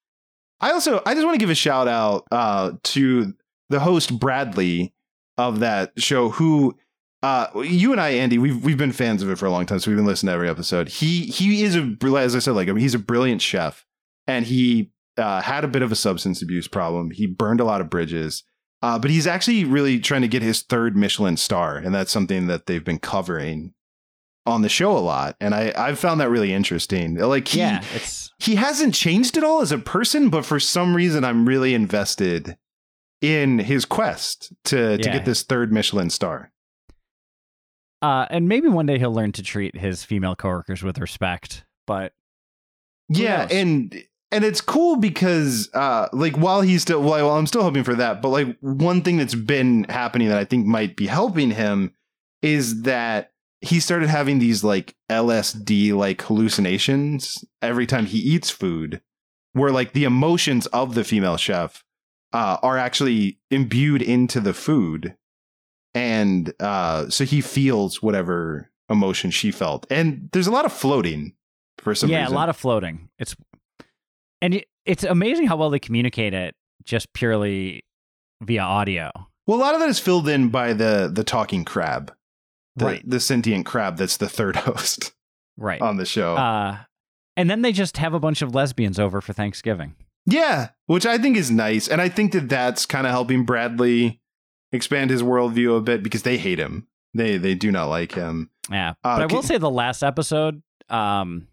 i 0.64 0.72
also 0.72 1.02
i 1.06 1.14
just 1.14 1.26
want 1.26 1.36
to 1.36 1.40
give 1.40 1.50
a 1.50 1.56
shout 1.56 1.88
out 1.88 2.26
uh 2.32 2.72
to 2.84 3.34
the 3.70 3.80
host 3.80 4.18
bradley 4.20 4.94
of 5.38 5.60
that 5.60 5.92
show 5.98 6.30
who 6.30 6.76
uh 7.22 7.48
you 7.64 7.92
and 7.92 8.02
i 8.02 8.10
andy 8.10 8.38
we've 8.38 8.64
we've 8.64 8.78
been 8.78 8.92
fans 8.92 9.22
of 9.22 9.30
it 9.30 9.38
for 9.38 9.46
a 9.46 9.52
long 9.52 9.66
time 9.66 9.80
so 9.80 9.90
we've 9.90 9.98
been 9.98 10.06
listening 10.06 10.30
to 10.30 10.36
every 10.36 10.50
episode. 10.50 10.90
He 10.90 11.26
he 11.26 11.64
is 11.64 11.76
a 11.76 11.96
as 12.18 12.36
i 12.36 12.40
said 12.40 12.52
like 12.52 12.70
he's 12.78 12.94
a 12.94 13.00
brilliant 13.00 13.42
chef 13.42 13.86
and 14.28 14.46
he 14.46 14.92
uh, 15.18 15.42
had 15.42 15.64
a 15.64 15.68
bit 15.68 15.84
of 15.84 15.92
a 15.92 15.96
substance 15.96 16.42
abuse 16.42 16.68
problem. 16.68 17.12
He 17.12 17.28
burned 17.28 17.60
a 17.60 17.66
lot 17.66 17.82
of 17.82 17.90
bridges 17.90 18.44
uh, 18.82 19.00
but 19.00 19.12
he's 19.12 19.28
actually 19.28 19.64
really 19.64 20.00
trying 20.00 20.22
to 20.22 20.28
get 20.28 20.42
his 20.42 20.62
third 20.62 20.98
michelin 20.98 21.38
star 21.38 21.78
and 21.78 21.96
that's 21.96 22.12
something 22.12 22.48
that 22.48 22.66
they've 22.66 22.84
been 22.84 23.00
covering 23.00 23.74
on 24.46 24.62
the 24.62 24.70
show 24.70 24.98
a 24.98 25.00
lot 25.00 25.38
and 25.40 25.56
i 25.56 25.72
i've 25.78 26.00
found 26.00 26.20
that 26.20 26.30
really 26.30 26.54
interesting. 26.54 27.16
Like 27.16 27.48
he, 27.48 27.60
yeah, 27.60 27.84
he 28.40 28.56
hasn't 28.56 28.94
changed 28.94 29.38
at 29.38 29.44
all 29.44 29.62
as 29.62 29.72
a 29.72 29.78
person, 29.78 30.30
but 30.30 30.46
for 30.46 30.60
some 30.60 30.96
reason, 30.96 31.24
I'm 31.24 31.46
really 31.48 31.74
invested 31.74 32.58
in 33.22 33.60
his 33.60 33.86
quest 33.86 34.52
to, 34.66 34.98
to 34.98 35.04
get 35.10 35.26
this 35.26 35.44
third 35.44 35.72
Michelin 35.72 36.10
star. 36.10 36.52
uh, 38.02 38.26
and 38.30 38.50
maybe 38.50 38.68
one 38.68 38.86
day 38.86 39.00
he'll 39.00 39.14
learn 39.14 39.32
to 39.32 39.42
treat 39.42 39.78
his 39.78 40.04
female 40.04 40.36
coworkers 40.36 40.84
with 40.84 41.00
respect. 41.00 41.64
But 41.88 42.12
yeah, 43.10 43.44
knows? 43.44 43.52
and 43.52 44.04
and 44.32 44.44
it's 44.44 44.62
cool 44.62 44.98
because 44.98 45.70
uh 45.74 46.08
like 46.12 46.36
while 46.38 46.62
he's 46.62 46.82
still 46.82 47.02
while 47.02 47.30
I'm 47.32 47.48
still 47.48 47.64
hoping 47.64 47.84
for 47.84 47.96
that, 47.96 48.22
but 48.22 48.30
like 48.30 48.58
one 48.62 49.02
thing 49.02 49.18
that's 49.18 49.36
been 49.36 49.86
happening 49.86 50.28
that 50.30 50.38
I 50.38 50.46
think 50.46 50.66
might 50.66 50.96
be 50.96 51.08
helping 51.08 51.52
him 51.52 51.94
is 52.42 52.84
that 52.84 53.32
he 53.64 53.80
started 53.80 54.10
having 54.10 54.40
these 54.40 54.64
like 54.64 54.94
LSD 55.10 55.94
like 55.94 56.22
hallucinations 56.22 57.46
every 57.62 57.88
time 57.88 58.06
he 58.06 58.18
eats 58.18 58.50
food, 58.50 59.02
where 59.54 59.72
like 59.72 59.94
the 59.94 60.04
emotions 60.04 60.68
of 60.68 60.96
the 60.96 61.04
female 61.04 61.38
chef 61.38 61.84
uh, 62.34 62.58
are 62.62 62.78
actually 62.78 63.40
imbued 63.50 64.02
into 64.02 64.42
the 64.42 64.54
food, 64.54 65.16
and 65.94 66.54
uh, 66.60 67.10
so 67.10 67.24
he 67.24 67.40
feels 67.40 68.02
whatever 68.02 68.70
emotion 68.90 69.32
she 69.32 69.50
felt, 69.50 69.88
and 69.90 70.30
there's 70.34 70.48
a 70.48 70.52
lot 70.52 70.66
of 70.66 70.74
floating 70.74 71.34
for 71.78 71.96
some 71.96 72.10
yeah, 72.10 72.22
reason. 72.22 72.34
a 72.34 72.36
lot 72.36 72.50
of 72.50 72.58
floating. 72.58 73.10
It's 73.18 73.34
and 74.42 74.56
it, 74.56 74.66
it's 74.86 75.06
amazing 75.06 75.48
how 75.48 75.56
well 75.56 75.70
they 75.70 75.80
communicate 75.80 76.34
it 76.34 76.54
just 76.84 77.14
purely 77.14 77.86
via 78.42 78.62
audio. 78.62 79.10
Well, 79.48 79.58
a 79.58 79.62
lot 79.62 79.74
of 79.74 79.80
that 79.80 79.90
is 79.90 80.00
filled 80.00 80.28
in 80.28 80.50
by 80.50 80.74
the 80.74 81.10
the 81.12 81.24
talking 81.24 81.64
crab, 81.64 82.14
the, 82.76 82.86
Right. 82.86 83.10
The 83.10 83.20
sentient 83.20 83.66
crab 83.66 83.98
that's 83.98 84.18
the 84.18 84.30
third 84.30 84.56
host 84.68 85.14
Right. 85.58 85.82
on 85.82 85.98
the 85.98 86.06
show. 86.06 86.36
Uh, 86.36 86.78
and 87.36 87.50
then 87.50 87.62
they 87.62 87.72
just 87.72 87.98
have 87.98 88.14
a 88.14 88.20
bunch 88.20 88.42
of 88.42 88.54
lesbians 88.56 89.00
over 89.00 89.22
for 89.22 89.34
Thanksgiving. 89.34 89.96
yeah, 90.26 90.70
which 90.86 91.06
I 91.06 91.18
think 91.18 91.36
is 91.38 91.50
nice, 91.52 91.88
and 91.88 92.00
I 92.02 92.08
think 92.10 92.32
that 92.34 92.48
that's 92.50 92.86
kind 92.86 93.06
of 93.08 93.12
helping 93.12 93.44
Bradley 93.46 94.22
expand 94.72 95.10
his 95.12 95.22
worldview 95.24 95.78
a 95.78 95.82
bit 95.82 96.02
because 96.04 96.24
they 96.24 96.38
hate 96.38 96.60
him. 96.60 96.88
They 97.14 97.38
they 97.38 97.56
do 97.56 97.72
not 97.72 97.86
like 97.90 98.14
him. 98.14 98.50
Yeah, 98.72 98.92
Uh, 99.04 99.18
but 99.18 99.22
I 99.32 99.34
will 99.36 99.44
say 99.44 99.58
the 99.58 99.70
last 99.70 100.02
episode, 100.04 100.62
um, 100.90 101.48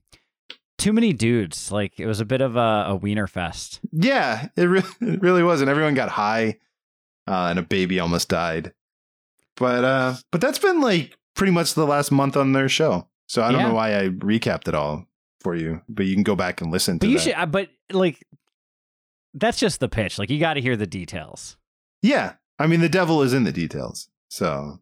too 0.78 0.92
many 0.92 1.12
dudes. 1.12 1.70
Like 1.72 1.98
it 1.98 2.06
was 2.06 2.20
a 2.20 2.24
bit 2.24 2.40
of 2.40 2.56
a, 2.56 2.84
a 2.88 2.94
wiener 2.96 3.26
fest. 3.26 3.80
Yeah, 3.92 4.48
it, 4.56 4.64
re- 4.64 4.82
it 5.00 5.20
really 5.20 5.42
was, 5.42 5.60
and 5.60 5.68
everyone 5.68 5.94
got 5.94 6.08
high, 6.10 6.58
uh, 7.26 7.48
and 7.50 7.58
a 7.58 7.62
baby 7.62 7.98
almost 8.00 8.28
died. 8.28 8.72
But 9.60 9.84
uh, 9.84 10.14
but 10.32 10.40
that's 10.40 10.58
been 10.58 10.80
like 10.80 11.16
pretty 11.36 11.52
much 11.52 11.74
the 11.74 11.86
last 11.86 12.10
month 12.10 12.36
on 12.36 12.52
their 12.52 12.68
show. 12.68 13.06
So 13.28 13.42
I 13.42 13.52
don't 13.52 13.60
Yeah. 13.60 13.68
know 13.68 13.74
why 13.74 13.96
I 13.96 14.08
recapped 14.08 14.66
it 14.66 14.74
all 14.74 15.06
for 15.40 15.54
you, 15.54 15.82
but 15.88 16.06
you 16.06 16.14
can 16.14 16.24
go 16.24 16.34
back 16.34 16.60
and 16.60 16.72
listen 16.72 16.98
to 16.98 17.06
But 17.06 17.10
you 17.12 17.18
that. 17.18 17.22
should. 17.24 17.34
uh, 17.34 17.46
But 17.46 17.68
like, 17.92 18.26
that's 19.34 19.58
just 19.60 19.78
the 19.78 19.88
pitch. 19.88 20.18
Like 20.18 20.28
you 20.30 20.40
got 20.40 20.54
to 20.54 20.60
hear 20.60 20.76
the 20.76 20.86
details. 20.88 21.56
Yeah, 22.02 22.34
I 22.58 22.66
mean 22.66 22.80
the 22.80 22.88
devil 22.88 23.22
is 23.22 23.32
in 23.32 23.44
the 23.44 23.52
details. 23.52 24.08
So 24.30 24.80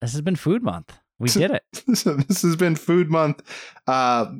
This 0.00 0.12
has 0.12 0.20
been 0.22 0.36
Food 0.36 0.62
Month. 0.62 0.96
We 1.18 1.28
did 1.30 1.50
it. 1.50 1.62
so 1.96 2.14
this 2.14 2.42
has 2.42 2.56
been 2.56 2.74
Food 2.76 3.10
Month. 3.10 3.42
Uh, 3.86 4.32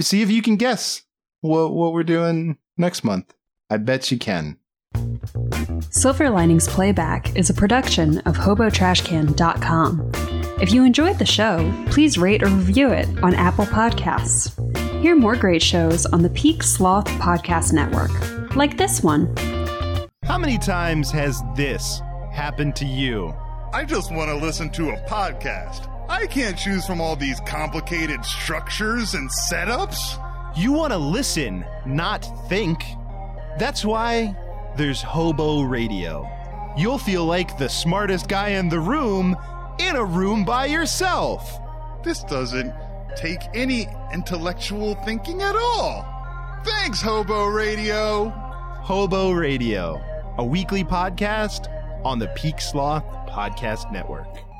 see 0.00 0.22
if 0.22 0.30
you 0.30 0.42
can 0.42 0.56
guess 0.56 1.02
what 1.40 1.72
what 1.72 1.92
we're 1.92 2.02
doing 2.04 2.58
next 2.76 3.04
month. 3.04 3.34
I 3.70 3.76
bet 3.78 4.10
you 4.10 4.18
can. 4.18 4.58
Silver 5.90 6.28
Linings 6.30 6.68
Playback 6.68 7.34
is 7.36 7.50
a 7.50 7.54
production 7.54 8.18
of 8.20 8.36
HoboTrashCan.com. 8.36 10.10
If 10.60 10.72
you 10.72 10.84
enjoyed 10.84 11.18
the 11.18 11.26
show, 11.26 11.72
please 11.90 12.18
rate 12.18 12.42
or 12.42 12.46
review 12.48 12.90
it 12.90 13.08
on 13.22 13.34
Apple 13.34 13.64
Podcasts. 13.66 14.52
Hear 15.00 15.16
more 15.16 15.36
great 15.36 15.62
shows 15.62 16.06
on 16.06 16.22
the 16.22 16.30
Peak 16.30 16.62
Sloth 16.62 17.06
Podcast 17.06 17.72
Network, 17.72 18.56
like 18.56 18.76
this 18.76 19.02
one. 19.02 19.34
How 20.24 20.38
many 20.38 20.58
times 20.58 21.10
has 21.10 21.42
this 21.56 22.00
happened 22.32 22.76
to 22.76 22.86
you? 22.86 23.34
I 23.72 23.84
just 23.84 24.12
want 24.12 24.30
to 24.30 24.36
listen 24.36 24.70
to 24.70 24.90
a 24.90 24.96
podcast. 25.08 25.90
I 26.08 26.26
can't 26.26 26.56
choose 26.56 26.86
from 26.86 27.00
all 27.00 27.16
these 27.16 27.40
complicated 27.40 28.24
structures 28.24 29.14
and 29.14 29.28
setups. 29.30 30.20
You 30.56 30.72
want 30.72 30.92
to 30.92 30.98
listen, 30.98 31.64
not 31.84 32.24
think. 32.48 32.82
That's 33.58 33.84
why 33.84 34.36
there's 34.76 35.00
Hobo 35.02 35.62
Radio. 35.62 36.28
You'll 36.76 36.98
feel 36.98 37.24
like 37.24 37.56
the 37.56 37.68
smartest 37.68 38.28
guy 38.28 38.50
in 38.50 38.68
the 38.68 38.80
room 38.80 39.36
in 39.78 39.96
a 39.96 40.04
room 40.04 40.44
by 40.44 40.66
yourself. 40.66 41.60
This 42.02 42.24
doesn't 42.24 42.74
take 43.16 43.40
any 43.54 43.86
intellectual 44.12 44.96
thinking 45.04 45.42
at 45.42 45.54
all. 45.54 46.04
Thanks, 46.64 47.00
Hobo 47.00 47.46
Radio. 47.46 48.30
Hobo 48.30 49.30
Radio, 49.30 50.02
a 50.38 50.44
weekly 50.44 50.84
podcast 50.84 51.70
on 52.04 52.18
the 52.18 52.28
Peak 52.28 52.60
Sloth 52.60 53.04
Podcast 53.28 53.92
Network. 53.92 54.53